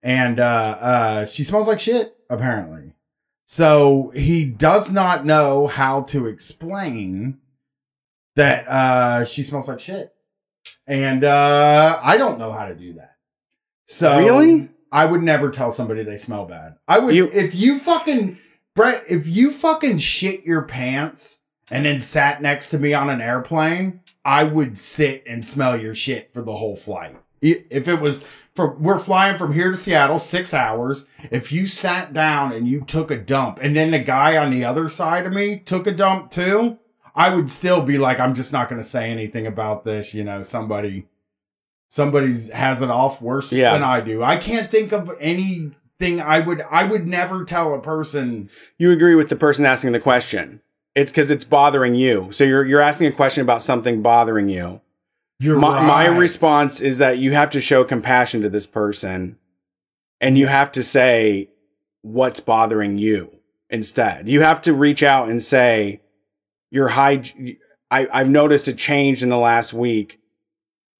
[0.03, 0.43] and uh,
[0.79, 2.93] uh, she smells like shit apparently.
[3.45, 7.39] So he does not know how to explain
[8.35, 10.11] that uh, she smells like shit
[10.87, 13.15] and uh I don't know how to do that.
[13.85, 14.69] So Really?
[14.91, 16.75] I would never tell somebody they smell bad.
[16.87, 18.37] I would You- if you fucking
[18.75, 23.21] Brett, if you fucking shit your pants and then sat next to me on an
[23.21, 27.15] airplane, I would sit and smell your shit for the whole flight.
[27.51, 28.25] If it was
[28.55, 31.05] from we're flying from here to Seattle, six hours.
[31.31, 34.63] If you sat down and you took a dump, and then the guy on the
[34.65, 36.79] other side of me took a dump too,
[37.15, 40.13] I would still be like, I'm just not going to say anything about this.
[40.13, 41.07] You know, somebody,
[41.89, 43.73] somebody's has it off worse Yeah.
[43.73, 44.23] than I do.
[44.23, 46.61] I can't think of anything I would.
[46.69, 48.49] I would never tell a person.
[48.77, 50.61] You agree with the person asking the question.
[50.93, 52.31] It's because it's bothering you.
[52.31, 54.79] So you're you're asking a question about something bothering you.
[55.39, 59.37] You're my, my response is that you have to show compassion to this person
[60.21, 61.49] and you have to say
[62.01, 63.31] what's bothering you
[63.69, 64.29] instead.
[64.29, 66.01] You have to reach out and say,
[66.71, 67.23] Your high,
[67.91, 70.19] I, I've noticed a change in the last week.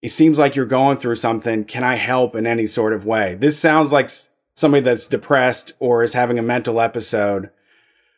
[0.02, 1.64] It seems like you're going through something.
[1.64, 3.36] Can I help in any sort of way?
[3.36, 4.10] This sounds like
[4.56, 7.50] somebody that's depressed or is having a mental episode.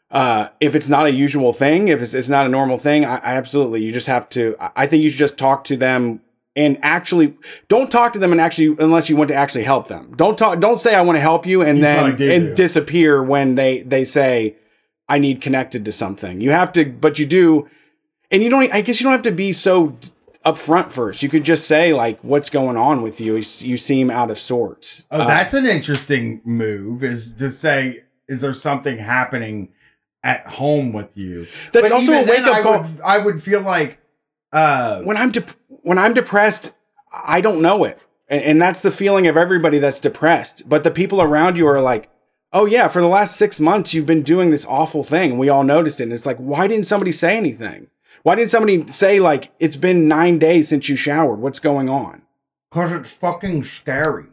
[0.10, 3.16] Uh, if it's not a usual thing, if it's, it's not a normal thing, I,
[3.18, 6.22] I absolutely, you just have to, I- think you should just talk to them
[6.56, 7.36] and actually
[7.68, 10.14] don't talk to them and actually, unless you want to actually help them.
[10.16, 12.56] Don't talk, don't say I want to help you and I then, and do.
[12.56, 14.56] disappear when they, they say,
[15.10, 16.40] I need connected to something.
[16.42, 17.70] You have to, but you do,
[18.32, 19.98] and you don't, I guess you don't have to be so
[20.46, 21.22] upfront first.
[21.22, 23.36] You could just say like, what's going on with you?
[23.36, 25.04] You You seem out of sorts.
[25.12, 27.04] Oh, Uh, that's an interesting move.
[27.04, 29.70] Is to say, is there something happening
[30.24, 31.48] at home with you?
[31.72, 32.82] That's But also a wake-up call.
[32.82, 34.00] Would, I would feel like,
[34.52, 36.76] uh, when I'm dep- when I'm depressed,
[37.12, 40.68] I don't know it, and, and that's the feeling of everybody that's depressed.
[40.68, 42.10] But the people around you are like,
[42.54, 45.64] "Oh yeah, for the last six months you've been doing this awful thing." We all
[45.64, 46.04] noticed it.
[46.04, 47.90] And it's like, why didn't somebody say anything?
[48.24, 51.40] Why didn't somebody say like, "It's been nine days since you showered.
[51.40, 52.24] What's going on?"
[52.70, 54.26] cause it's fucking scary.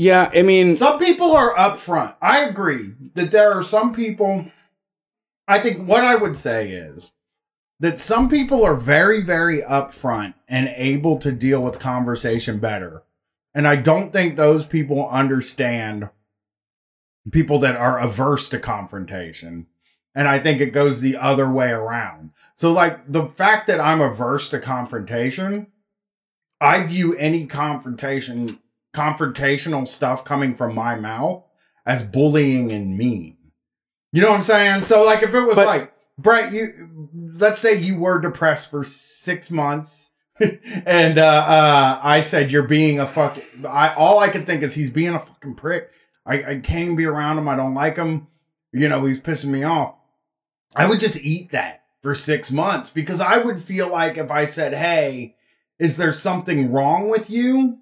[0.00, 2.14] Yeah, I mean, Some people are upfront.
[2.22, 4.46] I agree that there are some people.
[5.46, 7.12] I think what I would say is
[7.80, 13.02] that some people are very, very upfront and able to deal with conversation better.
[13.52, 16.08] And I don't think those people understand
[17.30, 19.66] people that are averse to confrontation.
[20.14, 22.32] And I think it goes the other way around.
[22.54, 25.66] So, like, the fact that I'm averse to confrontation,
[26.58, 28.60] I view any confrontation
[28.92, 31.44] confrontational stuff coming from my mouth
[31.86, 33.36] as bullying and mean.
[34.12, 34.82] You know what I'm saying?
[34.84, 36.66] So like if it was But- like Brett, you
[37.34, 40.10] let's say you were depressed for six months
[40.86, 44.74] and uh uh I said you're being a fucking I all I could think is
[44.74, 45.90] he's being a fucking prick.
[46.26, 47.48] I, I can't be around him.
[47.48, 48.26] I don't like him.
[48.72, 49.94] You know, he's pissing me off.
[50.76, 54.44] I would just eat that for six months because I would feel like if I
[54.44, 55.36] said, Hey,
[55.78, 57.78] is there something wrong with you?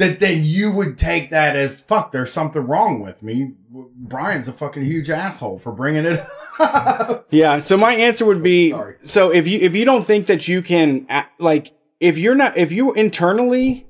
[0.00, 2.10] That then you would take that as fuck.
[2.10, 3.52] There's something wrong with me.
[3.70, 6.20] Brian's a fucking huge asshole for bringing it
[6.58, 7.26] up.
[7.30, 7.58] Yeah.
[7.58, 8.96] So my answer would be Sorry.
[9.02, 11.06] so if you if you don't think that you can
[11.38, 13.86] like if you're not if you internally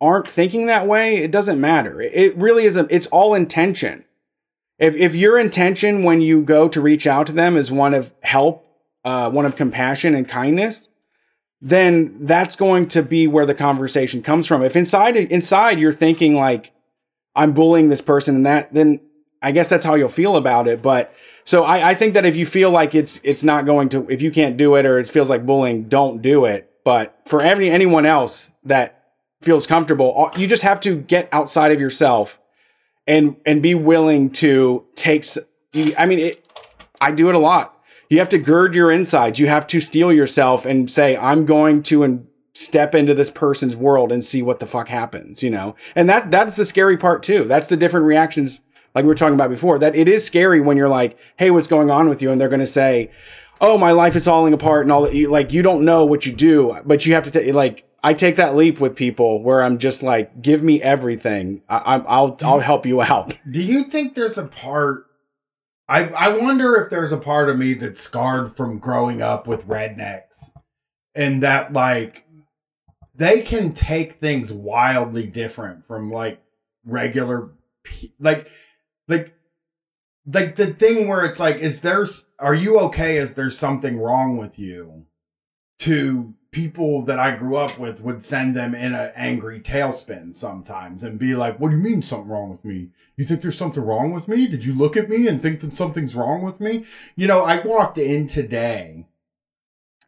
[0.00, 2.00] aren't thinking that way, it doesn't matter.
[2.00, 4.04] It- really is a it's all intention.
[4.78, 8.12] If if your intention when you go to reach out to them is one of
[8.22, 8.66] help,
[9.04, 10.88] uh, one of compassion and kindness,
[11.64, 14.62] then that's going to be where the conversation comes from.
[14.62, 16.72] If inside inside you're thinking like
[17.34, 19.00] I'm bullying this person and that, then
[19.40, 20.82] I guess that's how you'll feel about it.
[20.82, 21.12] But
[21.44, 24.20] so I, I think that if you feel like it's it's not going to if
[24.20, 26.70] you can't do it or it feels like bullying, don't do it.
[26.84, 29.02] But for any anyone else that
[29.40, 32.38] feels comfortable, you just have to get outside of yourself
[33.06, 35.24] and and be willing to take.
[35.96, 36.46] I mean, it,
[37.00, 37.73] I do it a lot.
[38.14, 39.40] You have to gird your insides.
[39.40, 43.76] You have to steel yourself and say, "I'm going to and step into this person's
[43.76, 47.24] world and see what the fuck happens." You know, and that that's the scary part
[47.24, 47.42] too.
[47.42, 48.60] That's the different reactions,
[48.94, 49.80] like we were talking about before.
[49.80, 52.48] That it is scary when you're like, "Hey, what's going on with you?" and they're
[52.48, 53.10] going to say,
[53.60, 55.14] "Oh, my life is falling apart," and all that.
[55.14, 57.84] You, like you don't know what you do, but you have to take like.
[58.04, 61.62] I take that leap with people where I'm just like, give me everything.
[61.70, 63.38] I, I'll, I'll help you out.
[63.50, 65.06] Do you think there's a part?
[65.88, 69.68] I I wonder if there's a part of me that's scarred from growing up with
[69.68, 70.50] rednecks,
[71.14, 72.26] and that like
[73.14, 76.40] they can take things wildly different from like
[76.84, 77.50] regular,
[78.18, 78.48] like
[79.08, 79.34] like
[80.26, 83.16] like the thing where it's like, is there's are you okay?
[83.16, 85.06] Is there something wrong with you?
[85.80, 91.02] To people that I grew up with would send them in an angry tailspin sometimes
[91.02, 92.90] and be like, What do you mean something wrong with me?
[93.16, 94.46] You think there's something wrong with me?
[94.46, 96.84] Did you look at me and think that something's wrong with me?
[97.16, 99.06] You know, I walked in today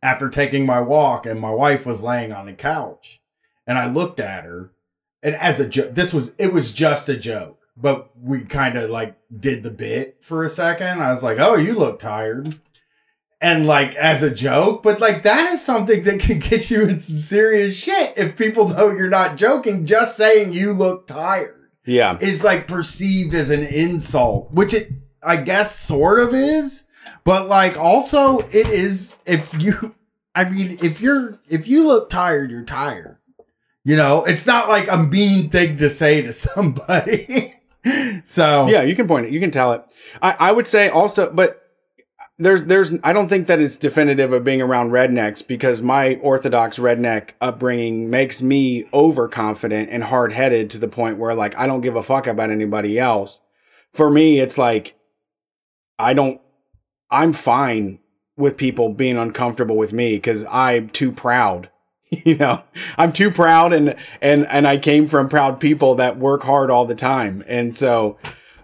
[0.01, 3.20] after taking my walk and my wife was laying on the couch
[3.66, 4.70] and I looked at her
[5.24, 8.88] and as a joke, this was, it was just a joke, but we kind of
[8.88, 11.03] like did the bit for a second.
[11.03, 12.61] I was like, Oh, you look tired
[13.41, 16.99] and like as a joke, but like that is something that can get you in
[17.01, 19.84] some serious shit if people know you're not joking.
[19.87, 22.16] Just saying you look tired Yeah.
[22.20, 24.91] is like perceived as an insult, which it
[25.22, 26.84] I guess sort of is,
[27.24, 29.95] but like also it is if you
[30.34, 33.18] I mean if you're if you look tired, you're tired.
[33.84, 37.55] You know, it's not like a mean thing to say to somebody.
[38.24, 39.32] so Yeah, you can point it.
[39.32, 39.84] You can tell it.
[40.22, 41.65] I, I would say also, but
[42.39, 46.78] there's there's I don't think that it's definitive of being around rednecks because my orthodox
[46.78, 51.80] redneck upbringing makes me overconfident and hard headed to the point where like I don't
[51.80, 53.41] give a fuck about anybody else.
[53.95, 54.97] For me, it's like
[55.99, 56.41] I don't.
[57.11, 58.01] I'm fine
[58.37, 61.70] with people being uncomfortable with me because I'm too proud.
[62.24, 62.62] You know,
[62.97, 66.87] I'm too proud, and and and I came from proud people that work hard all
[66.87, 68.16] the time, and so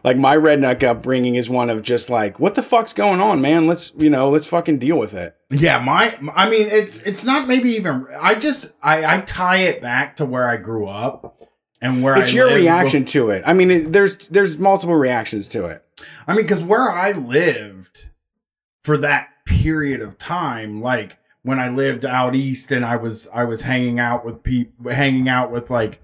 [0.05, 3.67] like my redneck upbringing is one of just like, what the fuck's going on, man?
[3.67, 5.37] Let's you know, let's fucking deal with it.
[5.51, 9.81] Yeah, my I mean it's it's not maybe even I just I I tie it
[9.81, 11.41] back to where I grew up
[11.83, 13.43] and where It's I your reaction to it.
[13.45, 15.85] I mean, it, there's there's multiple reactions to it.
[16.27, 18.09] I mean, because where I lived
[18.83, 23.45] for that period of time, like when I lived out east and I was I
[23.45, 26.01] was hanging out with people, hanging out with like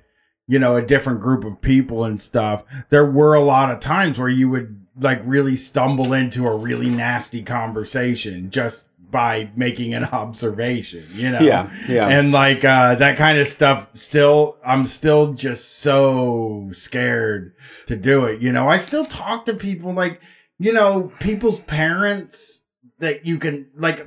[0.49, 2.65] you know a different group of people and stuff.
[2.89, 6.89] There were a lot of times where you would like really stumble into a really
[6.91, 11.05] nasty conversation just by making an observation.
[11.13, 12.09] You know, Yeah, yeah.
[12.09, 17.55] and like uh that kind of stuff still i'm still just so scared
[17.87, 20.21] to do it you know i still talk to people like
[20.59, 22.65] you know people's parents
[22.99, 24.07] that you can like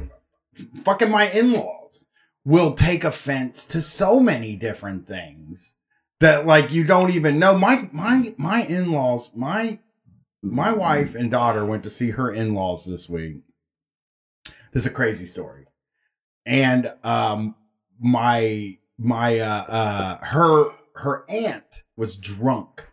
[0.83, 2.05] fucking my in-laws
[2.45, 5.75] will take offense to so many different things
[6.21, 7.57] that like you don't even know.
[7.57, 9.79] My my my in-laws my
[10.41, 13.41] my wife and daughter went to see her in-laws this week.
[14.71, 15.65] This is a crazy story.
[16.45, 17.55] And um
[17.99, 22.87] my my uh uh her her aunt was drunk.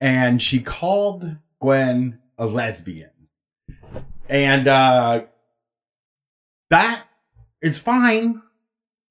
[0.00, 3.10] And she called gwen a lesbian.
[4.28, 5.24] And uh
[6.70, 7.04] that
[7.62, 8.42] is fine.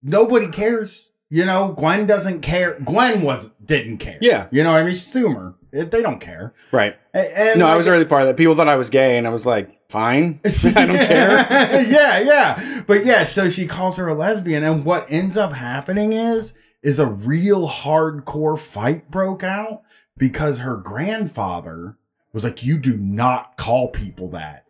[0.02, 4.48] Nobody cares you know gwen doesn't care gwen was didn't care Yeah.
[4.52, 5.56] you know what i mean Sumer.
[5.72, 6.96] It- they don't care Right.
[7.14, 8.38] And No, I was really part of that.
[8.38, 10.40] People thought I was gay, and I was like, fine.
[10.46, 11.84] I don't care.
[11.88, 12.82] yeah, yeah.
[12.86, 16.54] But yeah, so she calls her a lesbian, and what ends up happening is
[16.84, 19.82] is a real hardcore fight broke out
[20.18, 21.98] because her grandfather
[22.34, 24.66] was like, "You do not call people that,"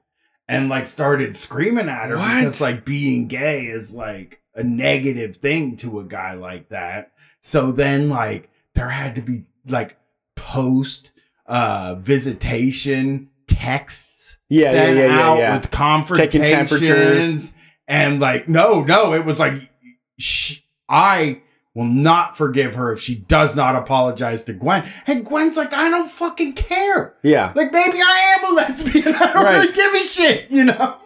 [0.47, 2.37] and like started screaming at her What?
[2.37, 7.11] because like being gay is like a negative thing to a guy like that.
[7.41, 9.97] So then like there had to be like
[10.35, 11.11] post
[11.45, 15.55] uh visitation texts Yeah, yeah, sent yeah, yeah, out yeah.
[15.57, 17.53] with confrontations Taking temperatures.
[17.87, 19.69] and like no no it was like
[20.17, 21.41] sh- I
[21.75, 24.89] will not forgive her if she does not apologize to Gwen.
[25.05, 27.13] And Gwen's like, I don't fucking care.
[27.21, 27.53] Yeah.
[27.55, 29.07] Like maybe I am a lesbian.
[29.15, 29.51] I don't Right.
[29.53, 30.97] really give a shit, you know?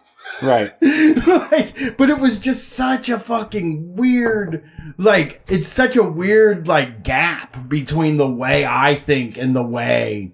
[0.44, 0.74] Right.
[0.82, 4.64] like, but it was just such a fucking weird,
[4.98, 10.34] like, it's such a weird, like, gap between the way I think and the way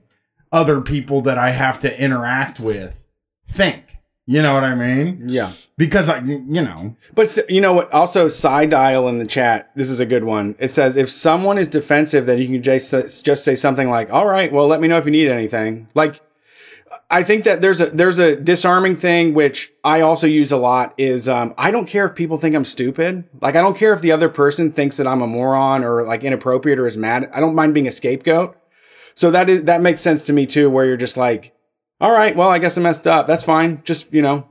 [0.51, 3.07] other people that I have to interact with
[3.47, 3.89] think.
[4.25, 5.23] You know what I mean?
[5.27, 5.53] Yeah.
[5.75, 7.91] Because I, you know, But you know what?
[7.91, 9.71] Also, side dial in the chat.
[9.75, 10.53] This is a good one.
[10.59, 14.27] It says if someone is defensive, then you can just just say something like, "All
[14.27, 16.21] right, well, let me know if you need anything." Like,
[17.09, 20.93] I think that there's a there's a disarming thing which I also use a lot.
[20.97, 23.25] Is um, I don't care if people think I'm stupid.
[23.41, 26.23] Like, I don't care if the other person thinks that I'm a moron or like
[26.23, 27.29] inappropriate or is mad.
[27.33, 28.57] I don't mind being a scapegoat.
[29.15, 30.69] So that is that makes sense to me too.
[30.69, 31.53] Where you're just like,
[31.99, 33.27] "All right, well, I guess I messed up.
[33.27, 33.81] That's fine.
[33.83, 34.47] Just you know."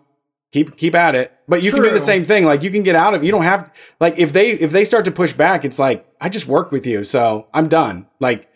[0.51, 2.97] keep keep at it but you can do the same thing like you can get
[2.97, 3.71] out of you don't have
[4.01, 6.87] like if they if they start to push back it's like i just worked with
[6.87, 8.49] you so i'm done like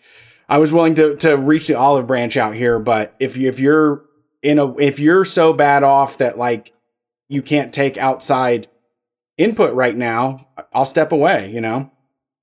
[0.53, 3.59] i was willing to to reach the olive branch out here but if you if
[3.59, 4.05] you're
[4.43, 6.73] in a if you're so bad off that like
[7.29, 8.69] you can't take outside
[9.37, 11.91] input right now i'll step away you know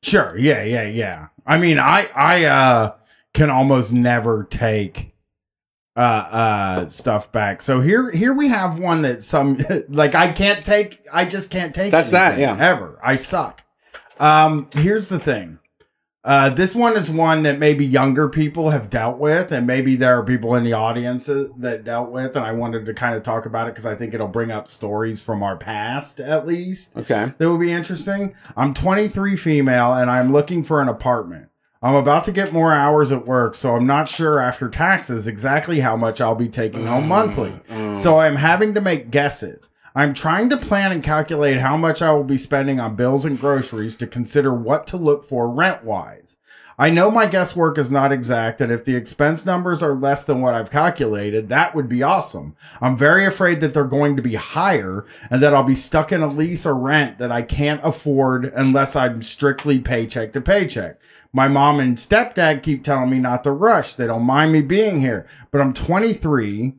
[0.02, 0.38] Sure.
[0.38, 1.28] Yeah, yeah, yeah.
[1.46, 2.96] I mean, I I uh
[3.34, 5.12] can almost never take
[5.96, 7.62] uh uh stuff back.
[7.62, 11.76] So here here we have one that some like I can't take I just can't
[11.76, 12.58] take That's that, yeah.
[12.60, 13.00] Ever.
[13.04, 13.64] I suck.
[14.20, 15.60] Um here's the thing.
[16.24, 20.20] Uh this one is one that maybe younger people have dealt with and maybe there
[20.20, 23.46] are people in the audience that dealt with and I wanted to kind of talk
[23.46, 27.34] about it cuz I think it'll bring up stories from our past at least okay
[27.38, 28.34] that would be interesting.
[28.58, 31.46] I'm 23 female and I'm looking for an apartment.
[31.82, 35.80] I'm about to get more hours at work, so I'm not sure after taxes exactly
[35.80, 37.58] how much I'll be taking home monthly.
[37.70, 37.96] Mm.
[37.96, 39.69] So I'm having to make guesses.
[39.96, 43.40] I'm trying to plan and calculate how much I will be spending on bills and
[43.40, 46.38] groceries to consider what to look for rent wise.
[46.78, 50.40] I know my guesswork is not exact, and if the expense numbers are less than
[50.40, 52.56] what I've calculated, that would be awesome.
[52.80, 56.22] I'm very afraid that they're going to be higher and that I'll be stuck in
[56.22, 61.02] a lease or rent that I can't afford unless I'm strictly paycheck to paycheck.
[61.34, 63.96] My mom and stepdad keep telling me not to rush.
[63.96, 66.76] They don't mind me being here, but I'm 23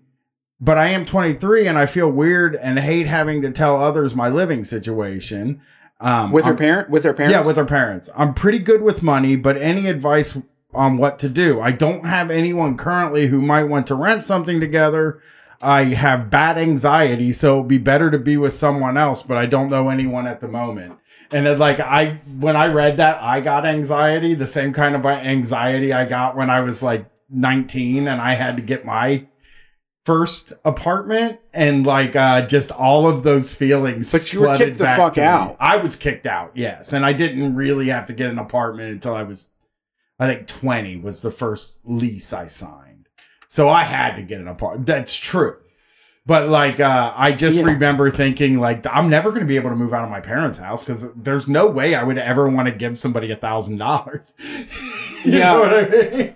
[0.61, 4.29] but I am 23 and I feel weird and hate having to tell others my
[4.29, 5.61] living situation.
[6.03, 8.09] Um, with her I'm- parent with her parents yeah, with her parents.
[8.17, 10.37] I'm pretty good with money, but any advice
[10.73, 11.61] on what to do?
[11.61, 15.21] I don't have anyone currently who might want to rent something together.
[15.63, 19.45] I have bad anxiety, so it'd be better to be with someone else, but I
[19.45, 20.97] don't know anyone at the moment.
[21.33, 25.05] And it, like I, when I read that, I got anxiety, the same kind of
[25.05, 29.27] anxiety I got when I was like 19 and I had to get my
[30.07, 34.87] first apartment and like uh just all of those feelings But you were kicked the
[34.87, 35.27] fuck to me.
[35.27, 35.57] out.
[35.61, 36.93] I was kicked out, yes.
[36.93, 39.51] And I didn't really have to get an apartment until I was
[40.19, 43.09] I think 20 was the first lease I signed.
[43.49, 44.87] So I had to get an apartment.
[44.87, 45.57] That's true.
[46.27, 47.65] But like uh I just Yeah.
[47.65, 50.59] remember thinking like I'm never going to be able to move out of my parents'
[50.59, 54.33] house cuz there's no way I would ever want to give somebody a $1000.
[55.27, 55.53] you Yeah.
[55.53, 56.35] know what I mean?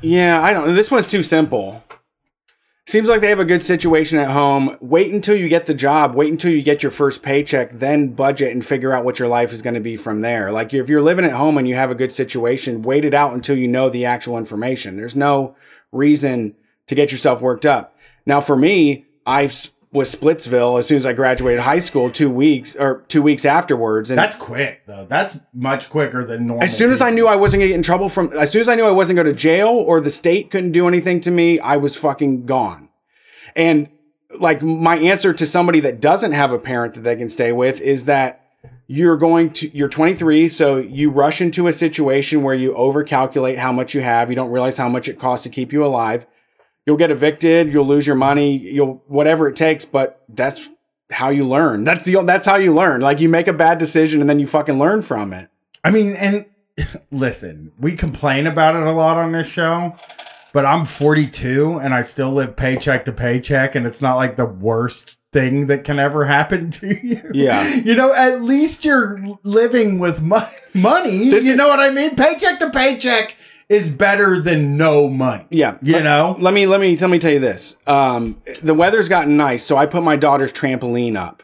[0.00, 0.74] Yeah, I don't.
[0.74, 1.84] This one's too simple.
[2.86, 4.76] Seems like they have a good situation at home.
[4.80, 6.14] Wait until you get the job.
[6.16, 7.78] Wait until you get your first paycheck.
[7.78, 10.50] Then budget and figure out what your life is going to be from there.
[10.50, 13.34] Like if you're living at home and you have a good situation, wait it out
[13.34, 14.96] until you know the actual information.
[14.96, 15.54] There's no
[15.92, 16.56] reason
[16.88, 17.96] to get yourself worked up.
[18.26, 22.10] Now, for me, I s- was Splitsville as soon as I graduated high school.
[22.10, 25.06] Two weeks or two weeks afterwards, and That's quick though.
[25.08, 26.64] That's much quicker than normal.
[26.64, 28.68] as soon as I knew I wasn't gonna get in trouble from, as soon as
[28.68, 31.60] I knew I wasn't going to jail or the state couldn't do anything to me,
[31.60, 32.88] I was fucking gone.
[33.54, 33.90] And
[34.38, 37.80] like my answer to somebody that doesn't have a parent that they can stay with
[37.82, 38.38] is that
[38.86, 43.72] you're going to, you're 23, so you rush into a situation where you overcalculate how
[43.72, 44.30] much you have.
[44.30, 46.26] You don't realize how much it costs to keep you alive.
[46.86, 47.72] You'll get evicted.
[47.72, 48.56] You'll lose your money.
[48.56, 50.68] You'll whatever it takes, but that's
[51.10, 51.84] how you learn.
[51.84, 53.00] That's the that's how you learn.
[53.00, 55.48] Like you make a bad decision and then you fucking learn from it.
[55.84, 56.46] I mean, and
[57.10, 59.94] listen, we complain about it a lot on this show,
[60.52, 64.46] but I'm 42 and I still live paycheck to paycheck, and it's not like the
[64.46, 67.30] worst thing that can ever happen to you.
[67.32, 67.66] Yeah.
[67.74, 71.30] You know, at least you're living with mo- money.
[71.30, 72.16] This you know what I mean?
[72.16, 73.36] Paycheck to paycheck
[73.72, 75.46] is better than no money.
[75.50, 75.78] Yeah.
[75.80, 76.36] You know?
[76.38, 77.76] Let me let me let me tell you this.
[77.86, 81.42] Um, the weather's gotten nice, so I put my daughter's trampoline up.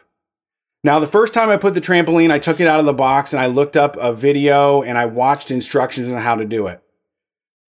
[0.83, 3.33] Now, the first time I put the trampoline, I took it out of the box
[3.33, 6.81] and I looked up a video and I watched instructions on how to do it.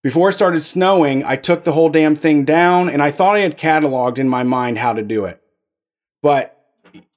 [0.01, 3.39] Before it started snowing, I took the whole damn thing down and I thought I
[3.39, 5.41] had cataloged in my mind how to do it.
[6.23, 6.57] But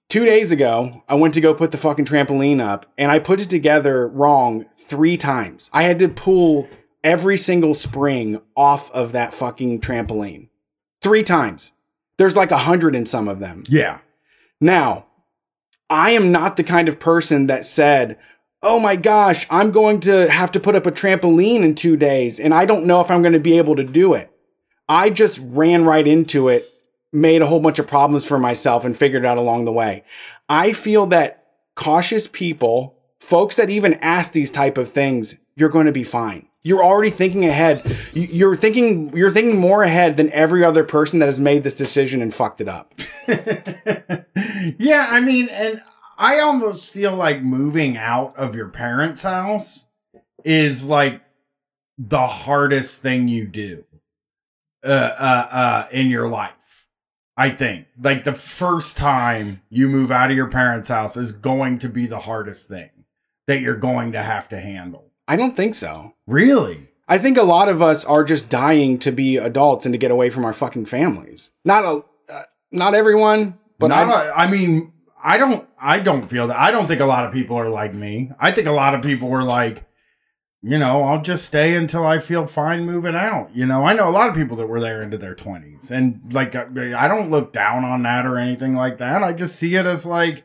[0.09, 3.41] two days ago, I went to go put the fucking trampoline up and I put
[3.41, 5.71] it together wrong three times.
[5.73, 6.69] I had to pull
[7.05, 10.49] every single spring off of that fucking trampoline
[11.03, 11.73] three times.
[12.17, 13.63] There's like a hundred in some of them.
[13.69, 13.99] Yeah.
[14.61, 15.07] Now,
[15.91, 18.19] I am not the kind of person that said,
[18.63, 22.41] Oh my gosh, I'm going to have to put up a trampoline in two days
[22.41, 24.31] and I don't know if I'm going to be able to do it.
[24.89, 26.67] I just ran right into it,
[27.13, 30.05] made a whole bunch of problems for myself and figured it out along the way.
[30.49, 31.45] I feel that
[31.75, 36.49] cautious people, folks that even ask these type of things, you're going to be fine.
[36.67, 37.97] You're already thinking ahead.
[38.15, 42.23] You're thinking you're thinking more ahead than every other person that has made this decision
[42.23, 42.95] and fucked it up.
[44.79, 45.83] yeah, I mean, and
[46.17, 49.85] I almost feel like moving out of your parents' house
[50.43, 51.21] is like
[51.99, 53.85] the hardest thing you do
[54.83, 56.53] uh, uh, uh, in your life.
[57.37, 61.79] I think like the first time you move out of your parents' house is going
[61.81, 62.91] to be the hardest thing
[63.47, 65.04] that you're going to have to handle.
[65.27, 66.15] I don't think so.
[66.27, 66.89] Really?
[67.09, 70.11] I think a lot of us are just dying to be adults and to get
[70.11, 71.51] away from our fucking families.
[71.65, 75.67] Not a, uh, not everyone, but Not I, a- I mean, I don't.
[75.81, 76.59] I don't feel that.
[76.59, 78.31] I don't think a lot of people are like me.
[78.39, 79.85] I think a lot of people were like,
[80.63, 83.55] you know, I'll just stay until I feel fine moving out.
[83.55, 86.21] You know, I know a lot of people that were there into their twenties, and
[86.33, 86.67] like, I
[87.05, 89.23] I don't look down on that or anything like that.
[89.23, 90.45] I just see it as like.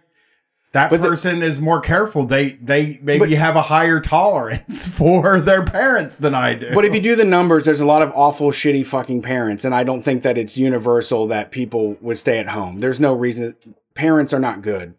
[0.71, 2.25] That But the- person is more careful.
[2.25, 6.71] They they maybe But- have a higher tolerance for their parents than I do.
[6.75, 9.73] but if you do the numbers, there's a lot of awful, shitty fucking parents, and
[9.73, 12.79] I don't think that it's universal that people would stay at home.
[12.79, 13.55] There's no reason.
[13.95, 14.93] Parents are not good.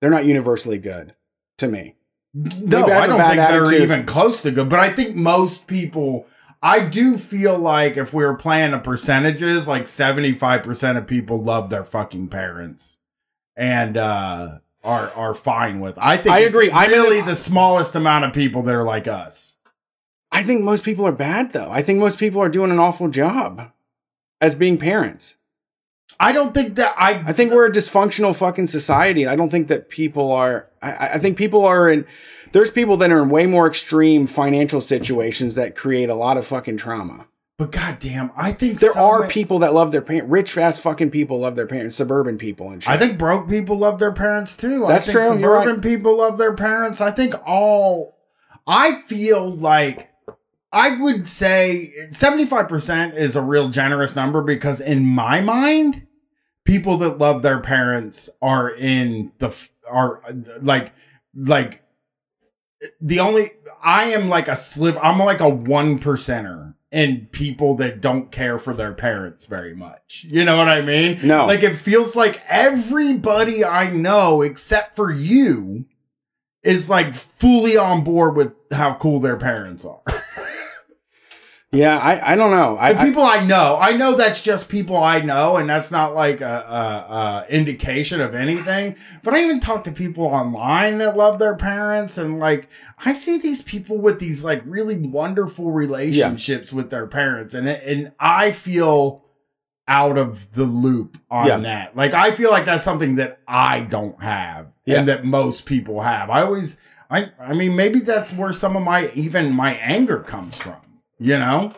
[0.00, 1.14] They're not universally good
[1.58, 1.96] to me.
[2.32, 4.68] No, I a don't think they're even close to good.
[4.68, 6.26] But I think most people,
[6.62, 11.70] I do feel like if we were playing the percentages, like 75% of people love
[11.70, 12.98] their fucking parents
[13.56, 14.58] and uh,
[14.88, 15.96] are are fine with.
[15.98, 16.70] I think I it's agree.
[16.72, 19.56] I'm really the- smallest amount of people that are like us.
[20.32, 21.70] I think most people are bad, though.
[21.70, 23.70] I think most people are doing an awful job
[24.40, 25.36] as being parents.
[26.20, 27.22] I don't think that I.
[27.26, 29.22] I think we're a dysfunctional fucking society.
[29.22, 30.68] and I don't think that people are.
[30.82, 32.06] I, I think people are in.
[32.52, 36.46] There's people that are in way more extreme financial situations that create a lot of
[36.46, 37.26] fucking trauma.
[37.58, 40.30] But goddamn, I think There are people that love their parents.
[40.30, 41.96] Rich, fast fucking people love their parents.
[41.96, 42.92] Suburban people and shit.
[42.92, 44.86] I think broke people love their parents too.
[44.86, 47.00] That's I think true, Suburban people love their parents.
[47.00, 48.16] I think all.
[48.64, 50.12] I feel like
[50.72, 56.06] I would say seventy-five percent is a real generous number because in my mind,
[56.64, 59.52] people that love their parents are in the
[59.90, 60.22] are
[60.60, 60.92] like
[61.34, 61.82] like
[63.00, 63.50] the only
[63.82, 65.00] I am like a sliver.
[65.00, 70.24] I'm like a one percenter in people that don't care for their parents very much.
[70.28, 71.18] You know what I mean?
[71.22, 71.46] No.
[71.46, 75.84] Like it feels like everybody I know except for you
[76.62, 80.02] is like fully on board with how cool their parents are.
[81.70, 82.78] yeah, I, I don't know.
[82.78, 85.90] I, The I, people I know, I know that's just people I know, and that's
[85.90, 88.96] not like a, a, a indication of anything.
[89.22, 92.68] But I even talk to people online that love their parents, and like
[93.04, 97.82] I see these people with these like really wonderful relationships with their parents, and it,
[97.84, 99.24] and I feel
[99.86, 101.56] out of the loop on Yeah.
[101.58, 101.96] that.
[101.96, 105.00] Like I feel like that's something that I don't have, Yeah.
[105.00, 106.30] and that most people have.
[106.30, 106.76] I always,
[107.10, 110.76] I, I mean, maybe that's where some of my even my anger comes from.
[111.18, 111.72] You know.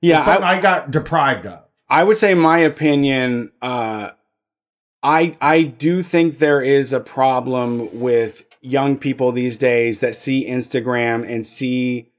[0.00, 1.64] yeah, I, I, got deprived of.
[1.88, 3.50] I would say my opinion.
[3.62, 4.10] Uh,
[5.02, 10.48] I I do think there is a problem with young people these days that see
[10.48, 12.10] Instagram and see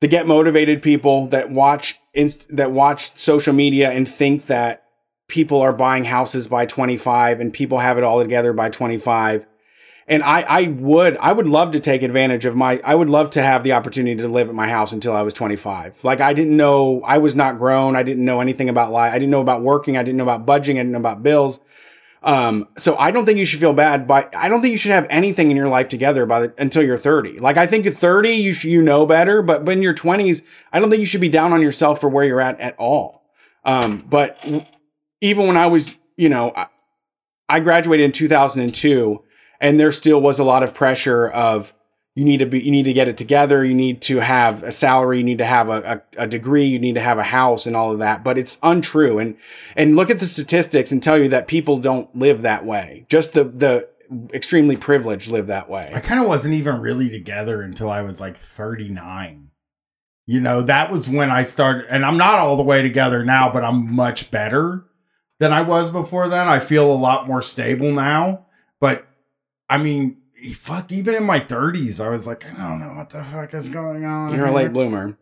[0.00, 4.84] the get motivated people that watch inst- that watch social media and think that
[5.28, 9.46] people are buying houses by 25 and people have it all together by 25
[10.10, 13.30] and I, I would I would love to take advantage of my I would love
[13.30, 16.02] to have the opportunity to live at my house until I was 25.
[16.02, 17.94] Like I didn't know I was not grown.
[17.94, 19.14] I didn't know anything about life.
[19.14, 19.96] I didn't know about working.
[19.96, 20.74] I didn't know about budgeting.
[20.74, 21.60] I didn't know about bills.
[22.22, 24.90] Um, so I don't think you should feel bad, but I don't think you should
[24.90, 27.38] have anything in your life together by the, until you're 30.
[27.38, 30.42] Like I think at 30 you sh- you know better, but but in your 20s,
[30.72, 33.22] I don't think you should be down on yourself for where you're at at all.
[33.64, 34.44] Um, but
[35.20, 36.66] even when I was, you know, I,
[37.48, 39.22] I graduated in 2002
[39.60, 41.72] and there still was a lot of pressure of
[42.14, 44.72] you need to be you need to get it together you need to have a
[44.72, 47.66] salary you need to have a, a, a degree you need to have a house
[47.66, 49.36] and all of that but it's untrue and
[49.76, 53.32] and look at the statistics and tell you that people don't live that way just
[53.32, 53.88] the the
[54.32, 55.90] extremely privileged live that way.
[55.94, 59.50] I kind of wasn't even really together until I was like 39.
[60.26, 63.52] You know, that was when I started, and I'm not all the way together now,
[63.52, 64.84] but I'm much better
[65.38, 66.48] than I was before then.
[66.48, 68.46] I feel a lot more stable now.
[68.80, 69.06] But
[69.70, 70.16] I mean,
[70.54, 73.68] fuck, even in my 30s, I was like, I don't know what the fuck is
[73.68, 74.34] going on.
[74.34, 75.16] You're a late bloomer.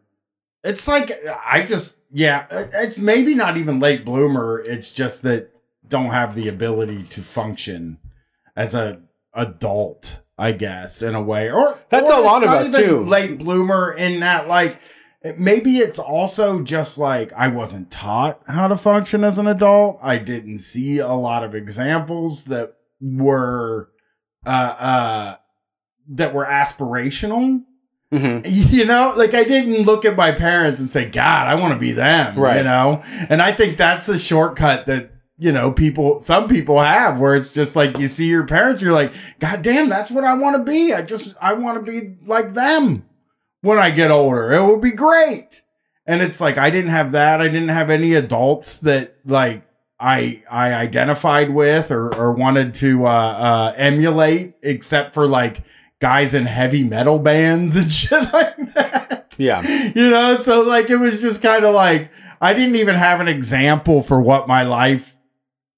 [0.64, 1.12] It's like
[1.46, 4.58] I just yeah, it's maybe not even late bloomer.
[4.58, 5.50] It's just that
[5.86, 7.98] don't have the ability to function
[8.56, 9.00] as a
[9.34, 11.50] adult, I guess, in a way.
[11.50, 13.04] Or That's or a lot of us, too.
[13.04, 14.80] Late bloomer in that like
[15.36, 19.98] maybe it's also just like I wasn't taught how to function as an adult.
[20.02, 23.90] I didn't see a lot of examples that were
[24.46, 25.36] uh uh
[26.10, 27.62] that were aspirational.
[28.10, 31.74] Hmm you know like i didn't look at my parents and say god i want
[31.74, 32.56] to be them Right.
[32.56, 33.02] you know?
[33.28, 37.50] And i think that's a shortcut that you know people some people have where it's
[37.50, 40.62] just like you see your parents you're like god damn that's what i want to
[40.62, 40.94] be.
[40.94, 43.04] I just i want to be like them
[43.60, 44.54] when i get older.
[44.54, 45.60] It will be great.
[46.06, 47.42] And it's like i didn't have that.
[47.42, 49.64] I didn't have any adults that like
[50.00, 55.62] I I identified with or or wanted to uh, uh, emulate, except for like
[56.00, 59.34] guys in heavy metal bands and shit like that.
[59.38, 59.62] Yeah.
[59.94, 63.28] You know, so like it was just kind of like I didn't even have an
[63.28, 65.16] example for what my life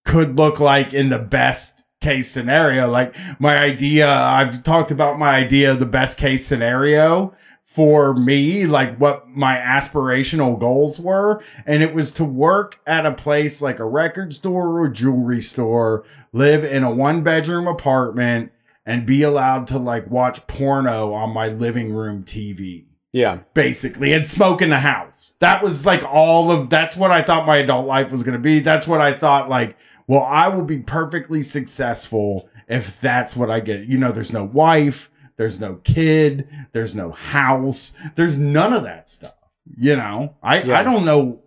[0.05, 2.89] could look like in the best case scenario.
[2.89, 7.35] Like my idea, I've talked about my idea of the best case scenario
[7.71, 11.41] for me, like what my aspirational goals were.
[11.67, 16.05] And it was to work at a place like a record store or jewelry store,
[16.33, 18.51] live in a one bedroom apartment,
[18.85, 23.39] and be allowed to like watch porno on my living room TV Yeah.
[23.55, 25.37] basically and smoke in the house.
[25.39, 28.41] That was like all of that's what I thought my adult life was going to
[28.43, 28.59] be.
[28.59, 29.77] That's what I thought like,
[30.09, 33.87] well, I will be perfectly successful if that's what I get.
[33.87, 35.10] You know, there's no wife,
[35.41, 39.33] there's no kid, there's no house, there's none of that stuff.
[39.75, 40.79] You know, I Yeah.
[40.79, 41.41] I don't know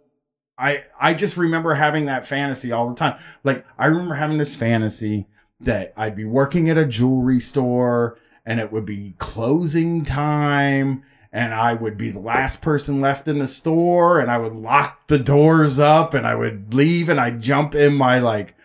[0.58, 3.20] I I just remember having that fantasy all the time.
[3.44, 5.28] Like I remember having this fantasy
[5.60, 11.54] that I'd be working at a jewelry store and it would be closing time and
[11.54, 15.20] I would be the last person left in the store and I would lock the
[15.20, 18.56] doors up and I would leave and I'd jump in my like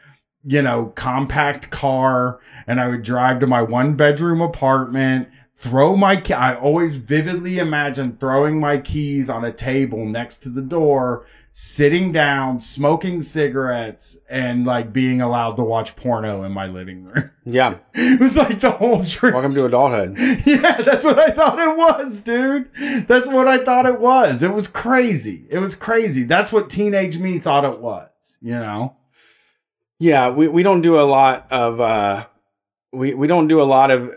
[0.48, 6.16] you know compact car and I would drive to my one bedroom apartment throw my
[6.16, 11.26] key I always vividly imagine throwing my keys on a table next to the door
[11.52, 17.30] sitting down smoking cigarettes and like being allowed to watch porno in my living room
[17.44, 17.78] Yeah.
[17.94, 20.16] it was like the whole dream Welcome to adulthood.
[20.46, 22.70] yeah, that's what I thought it was, dude.
[23.06, 24.42] That's what I thought it was.
[24.42, 25.46] It was crazy.
[25.50, 26.22] It was crazy.
[26.22, 28.94] That's what teenage me thought it was, you know?
[30.00, 32.26] Yeah, we, we don't do a lot of uh
[32.92, 34.16] we, we don't do a lot of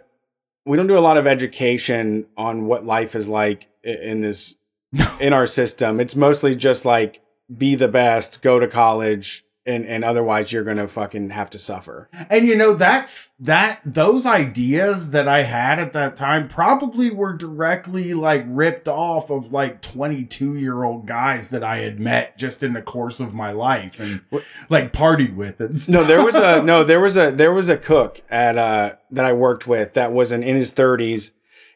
[0.65, 4.55] we don't do a lot of education on what life is like in this
[5.19, 5.99] in our system.
[5.99, 7.21] It's mostly just like
[7.57, 12.09] be the best, go to college, and and otherwise you're gonna fucking have to suffer.
[12.29, 13.09] And you know that
[13.39, 19.31] that those ideas that I had at that time probably were directly like ripped off
[19.31, 23.99] of like 22-year-old guys that I had met just in the course of my life
[23.99, 24.21] and
[24.69, 25.95] like partied with and stuff.
[25.95, 29.25] No, there was a no, there was a there was a cook at uh that
[29.25, 31.31] I worked with that was in, in his 30s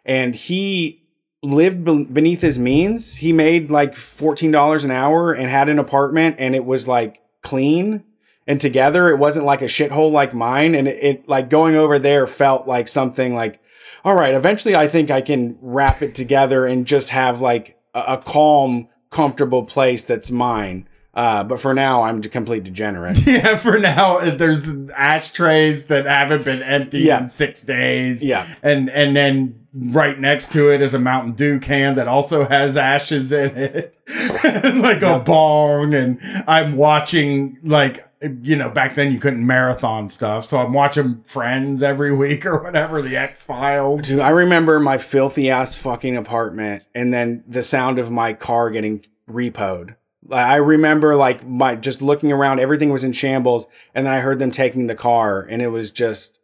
[0.06, 1.02] and he
[1.42, 3.18] lived beneath his means.
[3.18, 8.04] He made like $14 an hour and had an apartment and it was like clean
[8.46, 9.10] and together.
[9.10, 12.68] It wasn't like a shithole like mine and it, it like going over there felt
[12.68, 13.62] like something like
[14.04, 18.04] all right, eventually I think I can wrap it together and just have like a,
[18.10, 20.88] a calm, comfortable place that's mine.
[21.16, 23.18] Uh, but for now, I'm a complete degenerate.
[23.26, 27.24] Yeah, for now uh, there's ashtrays that haven't been emptied Yeah.
[27.24, 28.24] in 6 days.
[28.24, 28.46] Yeah.
[28.62, 32.76] and and then right next to it is a Mountain Dew can that also has
[32.78, 33.96] ashes in it,
[34.76, 35.94] like a bong.
[35.94, 38.08] And I'm watching like
[38.42, 42.62] you know back then you couldn't marathon stuff, so I'm watching Friends every week or
[42.62, 44.08] whatever, the X Files.
[44.08, 48.70] Dude, I remember my filthy ass fucking apartment and then the sound of my car
[48.70, 49.96] getting repoed.
[50.32, 54.40] I remember like my just looking around, everything was in shambles, and then I heard
[54.40, 56.40] them taking the car, and it was just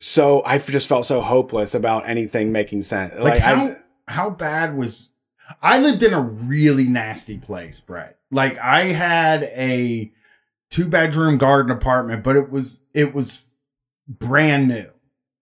[0.00, 3.14] so I just felt so hopeless about anything making sense.
[3.14, 3.76] Like, Like, how I,
[4.08, 5.12] how bad was?
[5.62, 8.18] I lived in a really nasty place, Brett.
[8.30, 10.12] Like I had a
[10.70, 13.46] two bedroom garden apartment, but it was it was
[14.08, 14.90] brand new.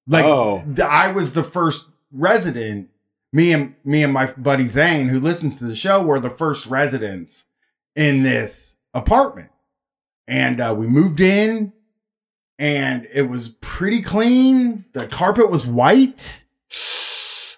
[0.07, 0.65] Like Oh.
[0.85, 2.89] I was the first resident.
[3.33, 6.67] Me and me and my buddy Zane, who listens to the show, were the first
[6.67, 7.47] residents
[7.97, 9.51] in this apartment,
[10.27, 11.73] and uh, we moved in.
[12.59, 14.85] and it was pretty clean.
[14.93, 16.45] The carpet was white.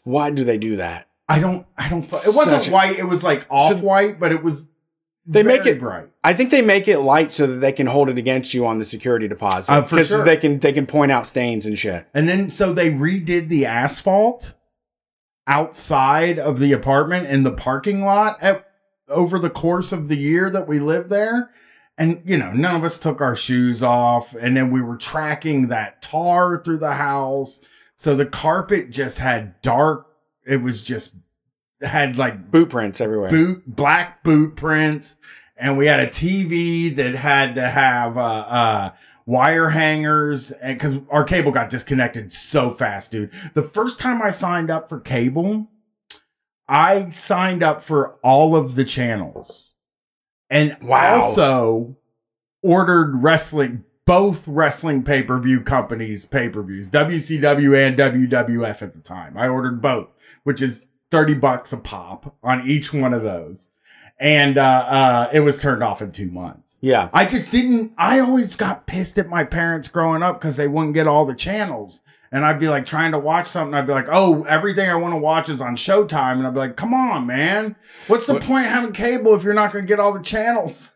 [0.04, 1.08] Why do they do that?
[1.28, 1.66] I don't.
[1.78, 2.02] I don't.
[2.02, 2.98] fu- It wasn't a- white.
[2.98, 4.68] It was like off white, but it was.
[5.26, 6.08] They make it- bright.
[6.22, 8.78] I think they make it light so that they can hold it against you on
[8.78, 9.72] the security deposit.
[9.72, 10.24] Uh, for sure.
[10.24, 12.06] they can they can point out stains and shit.
[12.14, 14.54] And then so they redid the asphalt
[15.46, 18.66] outside of the apartment in the parking lot at,
[19.08, 21.50] over the course of the year that we lived there.
[21.96, 25.68] And you know, none of us took our shoes off and then we were tracking
[25.68, 27.60] that tar through the house.
[27.96, 30.08] So the carpet just had dark
[30.46, 31.16] it was just
[31.80, 33.30] had like Boot prints everywhere.
[33.30, 35.16] boot black boot prints
[35.56, 38.90] and we had a tv that had to have uh uh
[39.26, 44.30] wire hangers and because our cable got disconnected so fast dude the first time i
[44.30, 45.66] signed up for cable
[46.68, 49.74] i signed up for all of the channels
[50.50, 51.16] and Wow.
[51.16, 51.96] also
[52.62, 59.80] ordered wrestling both wrestling pay-per-view companies pay-per-views wcw and wwf at the time i ordered
[59.82, 60.08] both
[60.44, 63.68] which is 30 bucks a pop on each one of those.
[64.18, 66.76] And uh, uh, it was turned off in two months.
[66.80, 67.08] Yeah.
[67.12, 70.94] I just didn't, I always got pissed at my parents growing up because they wouldn't
[70.94, 72.00] get all the channels.
[72.34, 73.74] And I'd be like trying to watch something.
[73.74, 76.32] I'd be like, oh, everything I want to watch is on Showtime.
[76.38, 77.76] And I'd be like, come on, man.
[78.08, 80.20] What's the What- point of having cable if you're not going to get all the
[80.20, 80.90] channels?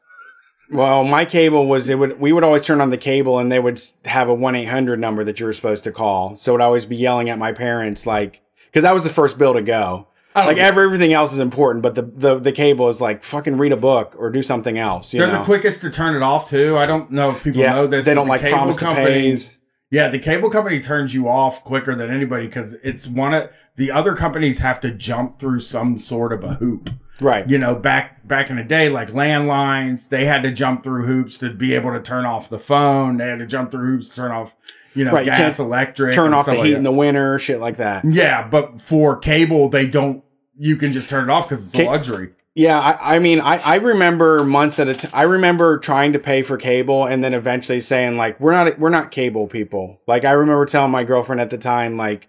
[0.71, 3.59] Well, my cable was it would we would always turn on the cable and they
[3.61, 6.37] would have a one eight hundred number that you were supposed to call.
[6.37, 9.55] So would always be yelling at my parents like because that was the first bill
[9.55, 10.09] to go.
[10.37, 13.57] Oh, like every, everything else is important, but the, the the cable is like fucking
[13.57, 15.15] read a book or do something else.
[15.15, 15.39] You They're know?
[15.39, 16.77] the quickest to turn it off too.
[16.77, 18.05] I don't know if people yeah, know this.
[18.05, 19.58] they don't the like cable promise to companies-.
[19.91, 23.91] Yeah, the cable company turns you off quicker than anybody because it's one of the
[23.91, 26.91] other companies have to jump through some sort of a hoop.
[27.21, 27.49] Right.
[27.49, 31.39] You know, back back in the day, like landlines, they had to jump through hoops
[31.39, 33.17] to be able to turn off the phone.
[33.17, 34.55] They had to jump through hoops to turn off,
[34.95, 36.77] you know, Right, you gas, can't electric, Turn off the like heat that.
[36.77, 38.05] in the winter, shit like that.
[38.05, 40.23] Yeah, but for cable, they don't.
[40.57, 42.31] You can just turn it off because it's a Ca- luxury.
[42.59, 45.13] Yeah, I, I mean, I, I remember months at a time.
[45.15, 48.89] I remember trying to pay for cable and then eventually saying like, "We're not, we're
[48.89, 52.27] not cable people." Like, I remember telling my girlfriend at the time, like,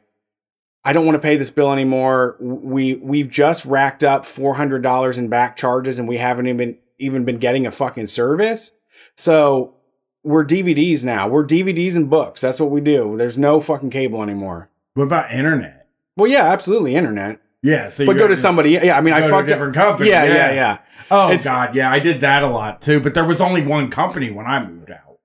[0.86, 2.38] "I don't want to pay this bill anymore.
[2.40, 6.78] We we've just racked up four hundred dollars in back charges and we haven't even
[7.00, 8.72] even been getting a fucking service.
[9.18, 9.78] So
[10.22, 11.28] we're DVDs now.
[11.28, 12.42] We're DVDs and books.
[12.42, 13.18] That's what we do.
[13.18, 14.70] There's no fucking cable anymore.
[14.94, 15.88] What about internet?
[16.16, 17.42] Well, yeah, absolutely, internet.
[17.62, 18.72] Yeah, so But you go to somebody.
[18.72, 19.48] Yeah, I mean, go I to a fucked up.
[19.48, 20.10] different company.
[20.10, 20.78] Yeah, yeah, yeah.
[21.12, 23.00] Oh It's- God, yeah, I did that a lot too.
[23.00, 25.18] But there was only one company when I moved out,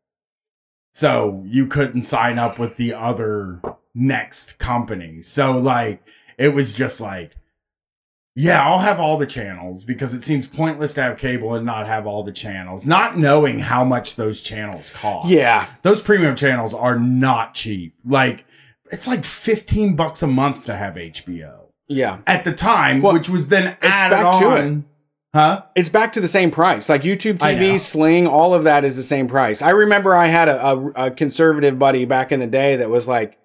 [0.93, 3.61] so you couldn't sign up with the other
[3.94, 5.23] next company.
[5.23, 6.02] So like,
[6.39, 7.36] it was just like,
[8.35, 11.86] yeah, I'll have all the channels because it seems pointless to have cable and not
[11.86, 15.28] have all the channels, not knowing how much those channels cost.
[15.28, 17.94] Yeah, those premium channels are not cheap.
[18.05, 18.44] Like,
[18.90, 22.19] it's like fifteen bucks a month to have HBO yeah.
[22.27, 24.85] at the time, Well, which was then added back to on.
[25.35, 25.62] Huh?
[25.74, 26.89] it's back to the same price.
[26.89, 29.62] Like YouTube TV, Sling, all of that is the same price.
[29.62, 33.09] I remember I had a, a, a conservative buddy back in the day that was
[33.09, 33.36] like,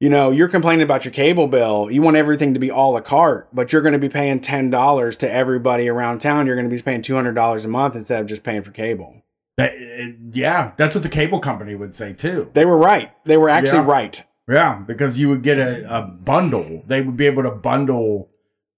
[0.00, 1.88] you know, you're complaining about your cable bill.
[1.88, 4.40] You want everything to be all a la carte, but you're going to be paying
[4.40, 6.46] ten dollars to everybody around town.
[6.46, 8.72] You're going to be paying two hundred dollars a month instead of just paying for
[8.72, 9.22] cable.
[9.56, 12.50] That- it- yeah, that's what the cable company would say too.
[12.54, 13.12] They were right.
[13.24, 13.86] They were actually Yeah.
[13.92, 14.24] right.
[14.48, 16.82] Yeah, because you would get a, a bundle.
[16.86, 18.30] They would be able to bundle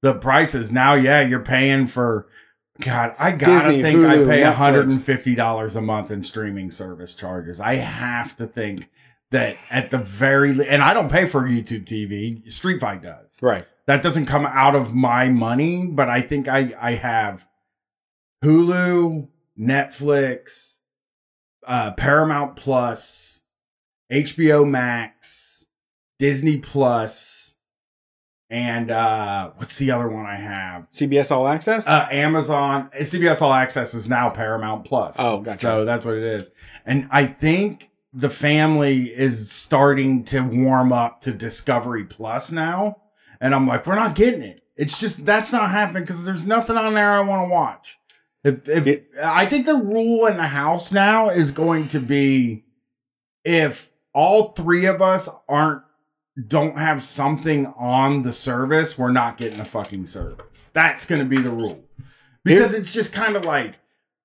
[0.03, 0.73] the prices.
[0.73, 2.29] Now, yeah, you're paying for.
[2.81, 6.71] God, I gotta Disney, think I pay hundred and fifty dollars a month in streaming
[6.71, 7.59] service charges.
[7.59, 8.91] I have to think
[9.31, 12.51] that at the very le- and I don't pay for YouTube TV.
[12.51, 13.39] Street Fight does.
[13.41, 13.67] Right.
[13.87, 17.47] That doesn't come out of my money, but I think I I have
[18.45, 19.29] Hulu,
[19.59, 20.79] Netflix,
[21.67, 23.43] uh, Paramount Plus,
[24.13, 25.56] HBO Max,
[26.19, 27.57] Disney Plus,
[28.49, 30.87] and uh, what's the other one I have?
[30.93, 31.87] CBS All Access.
[31.87, 35.17] Uh, Amazon, CBS All Access is now Paramount Plus.
[35.19, 35.59] Oh, gotcha.
[35.59, 36.51] So that's what it is.
[36.85, 42.97] And I think the family is starting to warm up to Discovery Plus now.
[43.41, 44.63] And I'm like, we're not getting it.
[44.77, 47.99] It's just that's not happening because there's nothing on there I want to watch.
[48.45, 52.65] If, if It- I think the rule in the house now is going to be
[53.45, 55.83] if all three of us aren't
[56.49, 60.71] don't have something on the service, we're not getting a fucking service.
[60.75, 61.83] That's going to be the rule.
[62.45, 63.79] Because it's just kind of like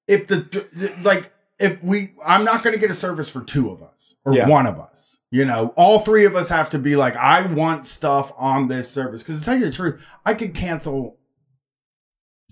[0.08, 0.66] if the
[1.04, 4.34] like if we I'm not going to get a service for two of us or
[4.34, 4.48] Yeah.
[4.48, 5.20] one of us.
[5.32, 8.90] You know, all three of us have to be like I want stuff on this
[8.90, 11.18] service cuz to tell you the truth, I could cancel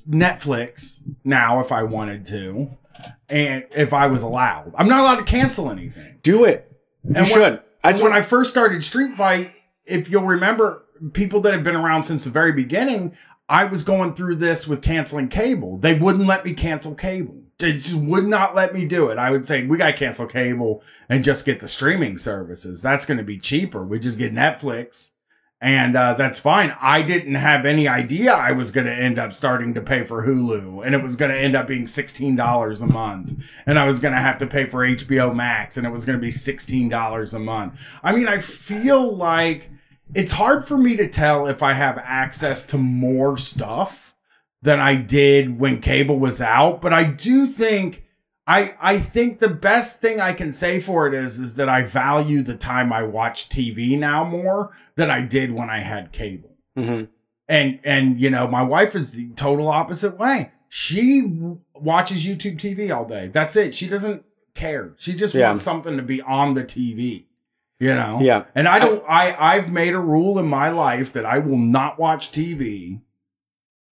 [0.07, 2.69] Netflix now if I wanted to,
[3.27, 4.73] and if I was allowed.
[4.77, 6.19] I'm not allowed to cancel anything.
[6.23, 6.71] Do it.
[7.03, 7.39] You And should.
[7.39, 9.53] when- And when I first started Street Fight,
[9.85, 13.15] if you'll remember, people that have been around since the very beginning,
[13.47, 15.77] I was going through this with canceling cable.
[15.77, 17.41] They wouldn't let me cancel cable.
[17.57, 19.17] They just would not let me do it.
[19.17, 22.81] I would say, we got to cancel cable and just get the streaming services.
[22.81, 23.83] That's going to be cheaper.
[23.83, 25.11] We just get Netflix
[25.61, 26.73] and uh, that's fine.
[26.79, 30.25] I didn't have any idea I was going to end up starting to pay for
[30.25, 33.85] Hulu, and it was going to end up being sixteen dollars a month, and I
[33.85, 36.31] was going to have to pay for HBO Max, and it was going to be
[36.31, 37.79] sixteen dollars a month.
[38.03, 39.69] I mean, I feel like
[40.15, 44.15] it's hard for me to tell if I have access to more stuff
[44.61, 48.05] than I did when cable was out, but I do think.
[48.49, 51.83] I, I think the best thing I can say for it is is that I
[51.83, 56.57] value the time I watch TV now more than I did when I had cable.
[56.75, 57.03] hmm
[57.47, 60.51] And and you know, my wife is the total opposite way.
[60.67, 61.21] She
[61.75, 63.27] watches YouTube TV all day.
[63.27, 63.73] That's it.
[63.75, 64.23] She doesn't
[64.55, 64.93] care.
[64.97, 65.49] She just Yeah.
[65.49, 67.25] wants something to be on the TV.
[67.79, 68.19] You know?
[68.21, 68.43] Yeah.
[68.55, 71.97] And I don't I I've made a rule in my life that I will not
[71.99, 73.01] watch TV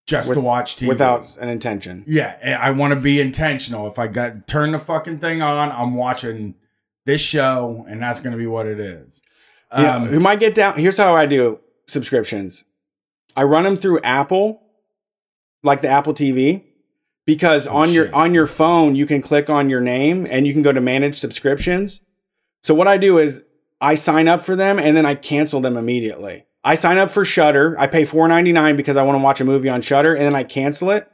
[0.07, 0.88] just to watch TV.
[0.88, 2.03] Without an intention.
[2.07, 3.88] Yeah, I want to be intentional.
[3.88, 6.55] If I got turn the fucking thing on, I'm watching
[7.05, 9.21] this show, and that's going to be what it is.
[9.71, 10.77] Yeah, Um, who might get down?
[10.79, 12.63] Here's how I do subscriptions.
[13.35, 14.63] I run them through Apple,
[15.61, 16.63] like the Apple TV,
[17.25, 20.53] because Oh, on your on your phone you can click on your name and you
[20.53, 22.01] can go to manage subscriptions.
[22.63, 23.43] So what I do is
[23.79, 26.45] I sign up for them and then I cancel them immediately.
[26.68, 27.80] I sign up for Shudder.
[27.80, 30.44] I pay $4.99 because I want to watch a movie on Shudder, and then I
[30.44, 31.10] cancel it.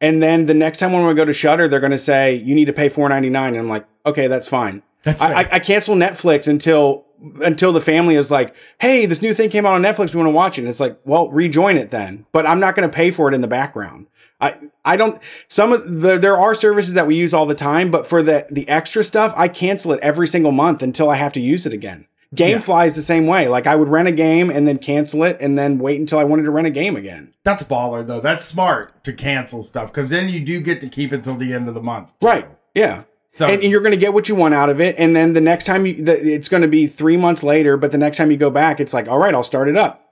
[0.00, 2.54] And then the next time when we go to Shudder, they're going to say you
[2.54, 4.82] need to pay $4.99, and I'm like, okay, that's fine.
[5.02, 5.48] that's I, I.
[5.52, 7.04] I cancel Netflix until
[7.42, 10.14] until the family is like, "Hey, this new thing came out on Netflix.
[10.14, 12.74] We want to watch it." And it's like, "Well, rejoin it then." But I'm not
[12.74, 14.08] going to pay for it in the background.
[14.40, 15.20] I I don't.
[15.48, 18.46] Some of the there are services that we use all the time, but for the
[18.50, 21.72] the extra stuff, I cancel it every single month until I have to use it
[21.72, 22.06] again.
[22.34, 23.48] GameFly is the same way.
[23.48, 26.24] Like I would rent a game and then cancel it, and then wait until I
[26.24, 27.32] wanted to rent a game again.
[27.44, 28.20] that's baller though.
[28.20, 31.52] That's smart to cancel stuff because then you do get to keep it till the
[31.52, 32.12] end of the month.
[32.20, 32.48] Right?
[32.74, 33.04] Yeah.
[33.32, 34.96] So and you're going to get what you want out of it.
[34.98, 37.92] And then the next time you, the, it's going to be three months later, but
[37.92, 40.08] the next time you go back, it's like, all right, I'll start it up.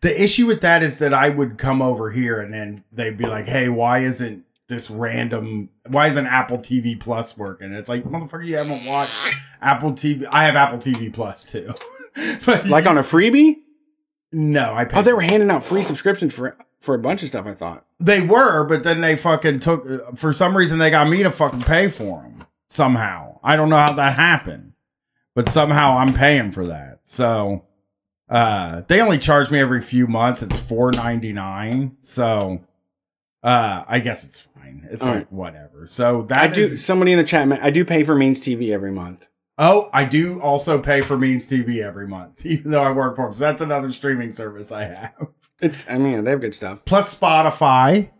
[0.00, 3.26] the issue with that is that I would come over here and then they'd be
[3.26, 5.68] like, "Hey, why isn't this random?
[5.86, 10.26] Why isn't Apple TV Plus working?" it's like, motherfucker, you haven't watched Apple TV.
[10.30, 11.72] I have Apple TV Plus too.
[12.46, 13.56] but Like on a freebie?
[14.32, 14.84] no, I.
[14.84, 17.46] Paid Oh, they were handing out free subscriptions for for a bunch of stuff.
[17.46, 17.86] I thought.
[18.00, 20.18] They were, but then they fucking took.
[20.18, 23.38] For some reason, they got me to fucking pay for them somehow.
[23.44, 24.72] I don't know how that happened,
[25.34, 27.00] but somehow I'm paying for that.
[27.04, 27.64] So,
[28.28, 30.42] uh, they only charge me every few months.
[30.42, 31.96] It's four ninety nine.
[32.00, 32.60] So,
[33.42, 34.86] uh, I guess it's fine.
[34.90, 35.32] It's All like right.
[35.32, 35.86] whatever.
[35.86, 36.62] So that I do.
[36.62, 39.28] is- Somebody in the chat, I do pay for Means TV every month.
[39.58, 43.26] Oh, I do also pay for Means TV every month, even though I work for
[43.26, 43.34] them.
[43.34, 45.14] So that's another streaming service I have.
[45.60, 45.84] It's.
[45.88, 46.84] I mean, they have good stuff.
[46.84, 48.10] Plus Spotify,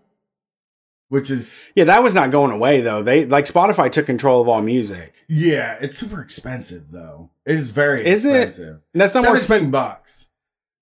[1.09, 3.03] which is Yeah, that was not going away though.
[3.03, 5.25] They like Spotify took control of all music.
[5.29, 7.31] Yeah, it's super expensive though.
[7.45, 8.81] It is very Is expensive.
[8.93, 9.71] And that's not Seventeen expensive.
[9.73, 10.29] bucks.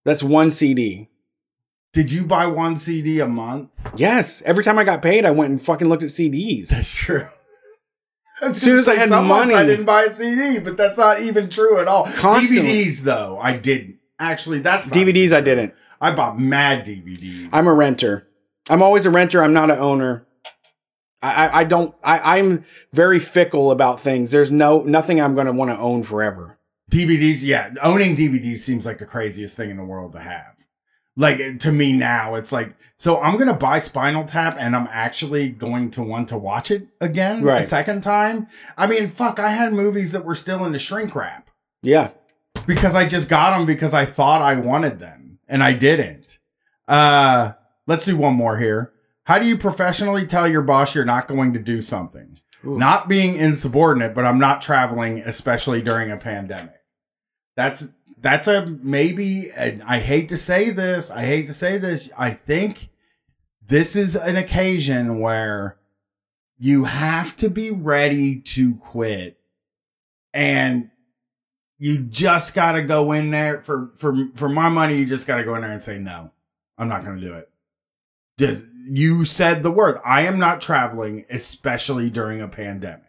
[0.04, 1.08] That's one CD.
[1.92, 3.70] Did you buy one CD a month?
[3.96, 4.42] Yes.
[4.42, 6.68] Every time I got paid, I went and fucking looked at CDs.
[6.70, 7.28] That's true.
[8.40, 9.54] As soon as I had Some money.
[9.54, 12.06] I didn't buy a CD, but that's not even true at all.
[12.06, 12.86] Constantly.
[12.86, 13.98] DVDs though, I didn't.
[14.18, 15.74] Actually, that's not DVDs, I didn't.
[16.00, 17.50] I bought mad DVDs.
[17.52, 18.26] I'm a renter.
[18.70, 19.42] I'm always a renter.
[19.42, 20.26] I'm not an owner.
[21.22, 21.94] I, I, I don't.
[22.02, 22.64] I, I'm
[22.94, 24.30] very fickle about things.
[24.30, 26.58] There's no nothing I'm going to want to own forever.
[26.90, 27.74] DVDs, yeah.
[27.82, 30.54] Owning DVDs seems like the craziest thing in the world to have.
[31.16, 35.48] Like to me now, it's like so I'm gonna buy Spinal Tap and I'm actually
[35.48, 37.64] going to want to watch it again a Right.
[37.64, 38.46] second time.
[38.78, 41.50] I mean, fuck, I had movies that were still in the shrink wrap
[41.82, 42.10] Yeah.
[42.66, 46.38] because I just got them because I thought I wanted them and I didn't.
[46.86, 47.52] Uh,
[47.86, 48.92] let's do one more here.
[49.24, 52.38] How do you professionally tell your boss you're not going to do something?
[52.66, 52.76] Ooh.
[52.78, 56.74] Not being insubordinate, but I'm not traveling, especially during a pandemic.
[57.56, 57.88] That's
[58.20, 59.50] that's a maybe.
[59.54, 61.10] And I hate to say this.
[61.10, 62.10] I hate to say this.
[62.16, 62.90] I think
[63.66, 65.76] this is an occasion where
[66.58, 69.40] you have to be ready to quit,
[70.34, 70.90] and
[71.78, 74.98] you just got to go in there for for for my money.
[74.98, 76.30] You just got to go in there and say no.
[76.76, 77.50] I'm not going to do it.
[78.38, 80.00] Just you said the word.
[80.04, 83.04] I am not traveling, especially during a pandemic.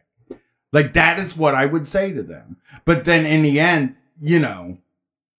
[0.71, 2.57] Like that is what I would say to them.
[2.85, 4.77] But then in the end, you know,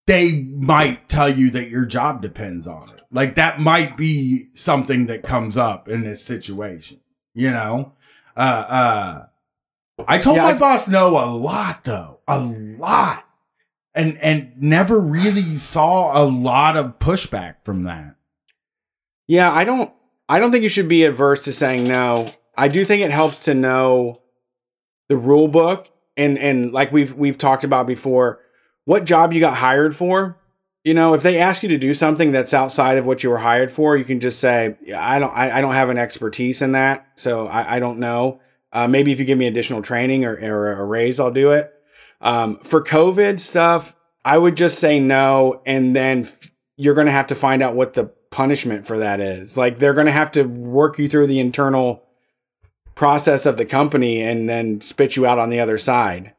[0.07, 3.03] they might tell you that your job depends on it.
[3.11, 7.01] Like that might be something that comes up in this situation,
[7.35, 7.93] you know?
[8.37, 9.27] Uh, uh,
[10.09, 13.25] I told Yeah, my I've- boss no a lot though, a lot.
[13.95, 18.17] And, and never really saw a lot of pushback from that.
[19.29, 19.93] Yeah, I don't
[20.29, 22.27] I don't think you should be adverse to saying no.
[22.57, 24.23] I do think it helps to know
[25.11, 28.41] the rule book and and like we've we've talked about before,
[28.85, 30.39] what job you got hired for.
[30.85, 33.39] You know, if they ask you to do something that's outside of what you were
[33.39, 36.73] hired for, you can just say, I don't I, I don't have an expertise in
[36.73, 38.41] that, so I, I don't know.
[38.73, 41.73] Uh, maybe if you give me additional training or, or a raise, I'll do it.
[42.21, 43.95] Um, for COVID stuff,
[44.25, 46.29] I would just say no, and then
[46.77, 49.57] you're going to have to find out what the punishment for that is.
[49.57, 52.03] Like they're going to have to work you through the internal
[52.95, 56.35] process of the company and then spit you out on the other side.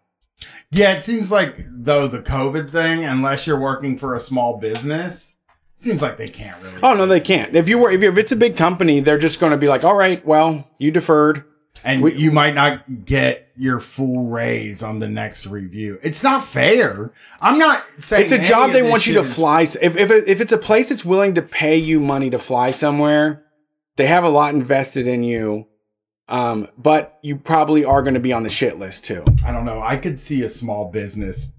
[0.74, 5.34] Yeah, it seems like though the COVID thing, unless you're working for a small business,
[5.78, 6.80] seems like they can't really.
[6.84, 7.56] Oh no, they can't.
[7.56, 9.84] If you were, if, if it's a big company, they're just going to be like,
[9.84, 11.44] all right, well, you deferred.
[11.84, 16.00] and We- you might not get your full raise on the next review.
[16.02, 17.12] It's not fair.
[17.40, 19.62] I'm not saying It's a job they want you to fly.
[19.62, 22.72] If if it, if it's a place that's willing to pay you money to fly
[22.72, 23.44] somewhere,
[23.96, 25.68] they have a lot invested in you.
[26.30, 29.24] Um, but you probably are going to be on the shit list too.
[29.46, 29.82] I don't know.
[29.82, 31.52] I could see a small business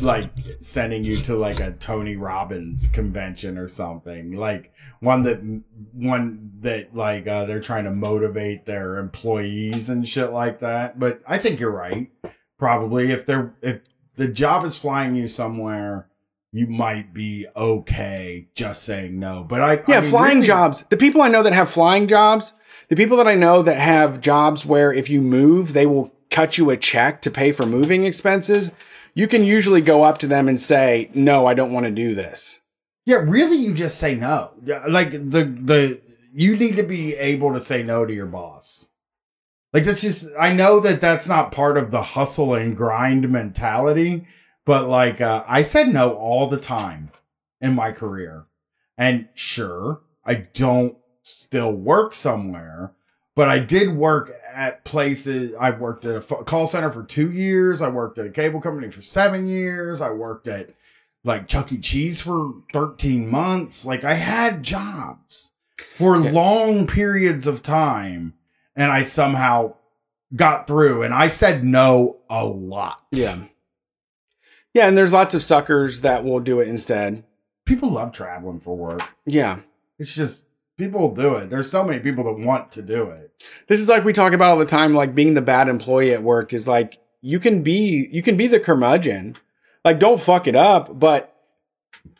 [0.00, 0.30] like
[0.60, 5.40] sending you to like a Tony Robbins convention or something, like one that
[5.92, 10.98] one that like uh, they're trying to motivate their employees and shit like that.
[10.98, 12.10] But I think you're right.
[12.58, 13.80] Probably if they're if
[14.16, 16.08] the job is flying you somewhere.
[16.56, 20.84] You might be okay just saying no, but I Yeah, I mean, flying really- jobs.
[20.88, 22.52] The people I know that have flying jobs,
[22.88, 26.58] the people that I know that have jobs where if you move, they will cut
[26.58, 28.72] you a check to pay for moving expenses.
[29.14, 32.14] You can usually go up to them and say, "No, I don't want to do
[32.14, 32.60] this."
[33.06, 34.50] Yeah, really, you just say no.
[34.88, 36.00] Like the the
[36.34, 38.88] you need to be able to say no to your boss.
[39.72, 44.26] Like that's just I know that that's not part of the hustle and grind mentality,
[44.64, 47.10] but like uh, I said no all the time
[47.60, 48.46] in my career,
[48.98, 52.92] and sure, I don't still work somewhere.
[53.36, 55.52] But I did work at places.
[55.58, 57.82] I worked at a call center for two years.
[57.82, 60.00] I worked at a cable company for seven years.
[60.00, 60.70] I worked at
[61.24, 61.78] like Chuck E.
[61.78, 63.84] Cheese for 13 months.
[63.84, 65.50] Like I had jobs
[65.96, 66.30] for Yeah.
[66.30, 68.34] long periods of time
[68.76, 69.74] and I somehow
[70.36, 73.00] got through and I said no a lot.
[73.10, 73.44] Yeah.
[74.74, 77.24] Yeah, and there's lots of suckers that will do it instead.
[77.64, 79.02] People love traveling for work.
[79.26, 79.60] Yeah.
[79.98, 80.46] It's just
[80.76, 81.50] people do it.
[81.50, 83.32] There's so many people that want to do it.
[83.68, 86.22] This is like we talk about all the time like being the bad employee at
[86.22, 89.36] work is like you can be you can be the curmudgeon.
[89.84, 91.30] Like don't fuck it up, but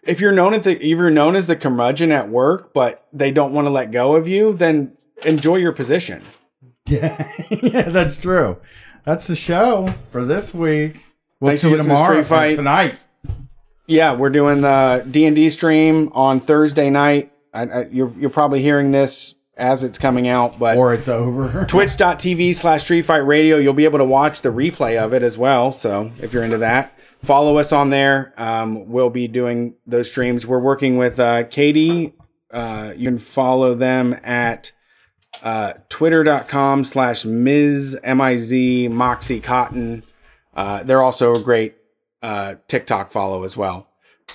[0.03, 3.31] if you're known at the if you're known as the curmudgeon at work, but they
[3.31, 6.23] don't want to let go of you, then enjoy your position.
[6.87, 7.33] Yeah,
[7.63, 8.59] yeah, that's true.
[9.05, 11.03] That's the show for this week.
[11.41, 12.57] We'll Thanks see you to tomorrow Street Fight.
[12.57, 12.99] tonight.
[13.87, 17.33] Yeah, we're doing the D and D stream on Thursday night.
[17.55, 21.65] I, I, you're you're probably hearing this as it's coming out, but Or it's over.
[21.69, 23.57] twitch.tv slash street fight radio.
[23.57, 25.71] You'll be able to watch the replay of it as well.
[25.71, 26.95] So if you're into that
[27.25, 28.33] follow us on there.
[28.37, 30.47] Um, we'll be doing those streams.
[30.47, 32.15] We're working with uh, katie.
[32.51, 34.73] Uh, you can follow them at
[35.43, 40.05] uh, twitter.com slash ms m-i-z moxie cotton.
[40.55, 41.75] Uh, they're also a great
[42.23, 43.89] uh, tiktok follow as well.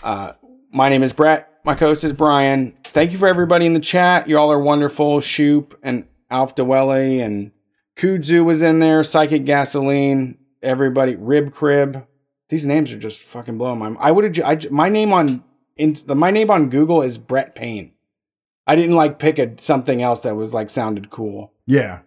[0.04, 0.34] Uh,
[0.72, 4.28] my name is brett my co-host is brian thank you for everybody in the chat
[4.28, 7.52] you all are wonderful shoop and alf dwelle and
[7.96, 12.06] kudzu was in there psychic gasoline everybody rib crib
[12.50, 15.44] these names are just fucking blowing my mind i would have my name on
[15.76, 17.92] in, the, my name on google is brett payne
[18.68, 22.00] i didn't like pick a something else that was like sounded cool Yeah.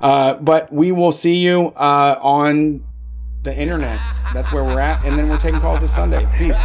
[0.00, 2.84] uh, but we will see you uh, on
[3.42, 4.00] the internet.
[4.34, 5.04] That's where we're at.
[5.04, 6.26] And then we're taking calls this Sunday.
[6.36, 6.58] Peace.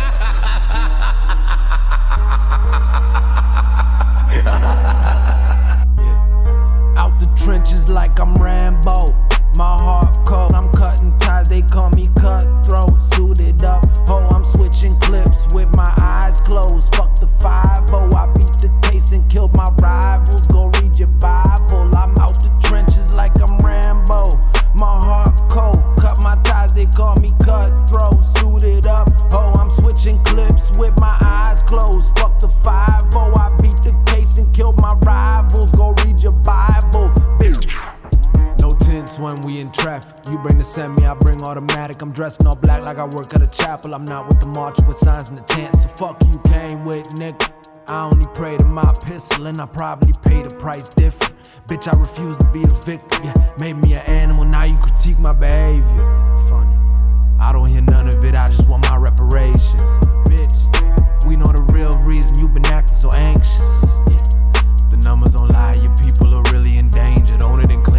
[7.64, 9.16] Trenches like I'm Rambo.
[9.56, 13.02] My heart cold, I'm cutting ties, they call me cutthroat.
[13.02, 16.94] Suited up, oh, I'm switching clips with my eyes closed.
[16.94, 20.46] Fuck the 5 oh, I beat the case and killed my rivals.
[20.48, 21.90] Go read your Bible.
[21.96, 24.36] I'm out the trenches like I'm Rambo.
[24.76, 28.26] My heart cold, cut my ties, they call me cutthroat.
[28.26, 32.20] Suited up, oh, I'm switching clips with my eyes closed.
[32.20, 35.63] Fuck the 5 oh, I beat the case and killed my rivals.
[39.20, 40.18] When we in traffic.
[40.32, 42.02] You bring the semi, I bring automatic.
[42.02, 43.94] I'm dressed all black like I work at a chapel.
[43.94, 45.84] I'm not with the march with signs and the chants.
[45.84, 47.52] So fuck you came with, nigga.
[47.88, 51.36] I only pray to my pistol and I probably pay the price different.
[51.68, 53.24] Bitch, I refuse to be a victim.
[53.24, 56.06] Yeah, made me an animal, now you critique my behavior.
[56.50, 56.76] Funny.
[57.40, 60.00] I don't hear none of it, I just want my reparations.
[60.26, 64.00] Bitch, we know the real reason you've been acting so anxious.
[64.10, 64.90] Yeah.
[64.90, 67.70] The numbers don't lie, your people are really in danger, don't it?
[67.70, 67.93] Include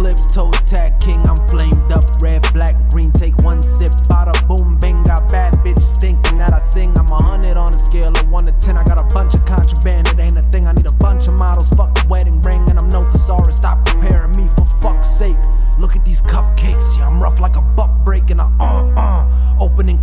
[0.00, 2.04] clips, toe tag king, I'm flamed up.
[2.22, 3.92] Red, black, green, take one sip.
[4.08, 6.96] Bada boom, bang, got bad bitches thinking that I sing.
[6.98, 8.78] I'm a hundred on a scale of one to ten.
[8.78, 10.66] I got a bunch of contraband, it ain't a thing.
[10.66, 13.56] I need a bunch of models, fuck a wedding ring, and I'm no thesaurus.
[13.56, 15.36] Stop comparing me for fuck's sake.
[15.78, 18.69] Look at these cupcakes, yeah, I'm rough like a buck break and I uh uh.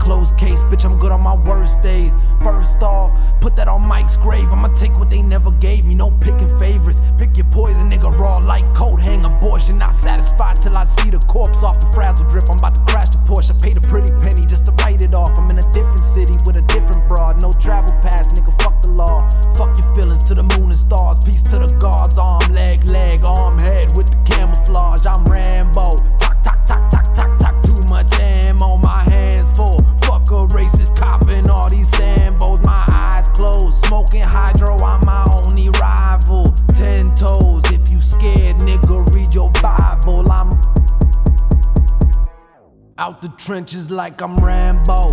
[0.08, 2.16] Open and close case, bitch, I'm good on my worst days.
[2.42, 3.12] First off,
[3.42, 4.52] put that on Mike's grave.
[4.52, 7.02] I'ma take what they never gave me, no picking favorites.
[7.18, 9.78] Pick your poison, nigga, raw like coat hang abortion.
[9.78, 12.46] Not satisfied till I see the corpse off the frazzle drip.
[12.50, 13.52] I'm about to crash the Porsche.
[13.56, 15.38] I paid a pretty penny just to write it off.
[15.38, 17.42] I'm in a different city with a different broad.
[17.42, 19.28] No travel pass, nigga, fuck the law.
[19.56, 21.18] Fuck your feelings to the moon and stars.
[21.26, 22.18] Peace to the gods.
[22.18, 25.06] Arm, leg, leg, arm, head with the camouflage.
[25.06, 25.96] I'm Rambo.
[26.20, 26.87] Talk, talk, talk,
[30.98, 32.64] copping all these sambos.
[32.64, 33.86] My eyes closed.
[33.86, 36.54] Smoking hydro, I'm my only rival.
[36.74, 40.30] Ten toes, if you scared, nigga, read your Bible.
[40.32, 40.52] I'm
[42.98, 45.10] out the trenches like I'm Rambo.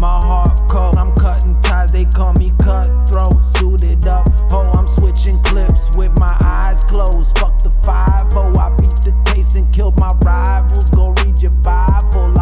[0.00, 3.44] My heart cold, I'm cutting ties, they call me cutthroat.
[3.44, 7.36] Suited up, oh, I'm switching clips with my eyes closed.
[7.38, 10.90] Fuck the 5 oh, I beat the case and killed my rivals.
[10.90, 12.37] Go read your Bible,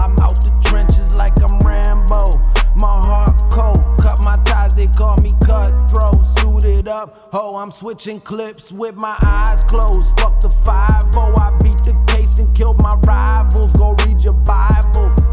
[4.76, 6.24] they call me cutthroat.
[6.26, 10.18] Suited up, oh, I'm switching clips with my eyes closed.
[10.20, 13.72] Fuck the 5 oh, I beat the case and killed my rivals.
[13.72, 15.25] Go read your Bible.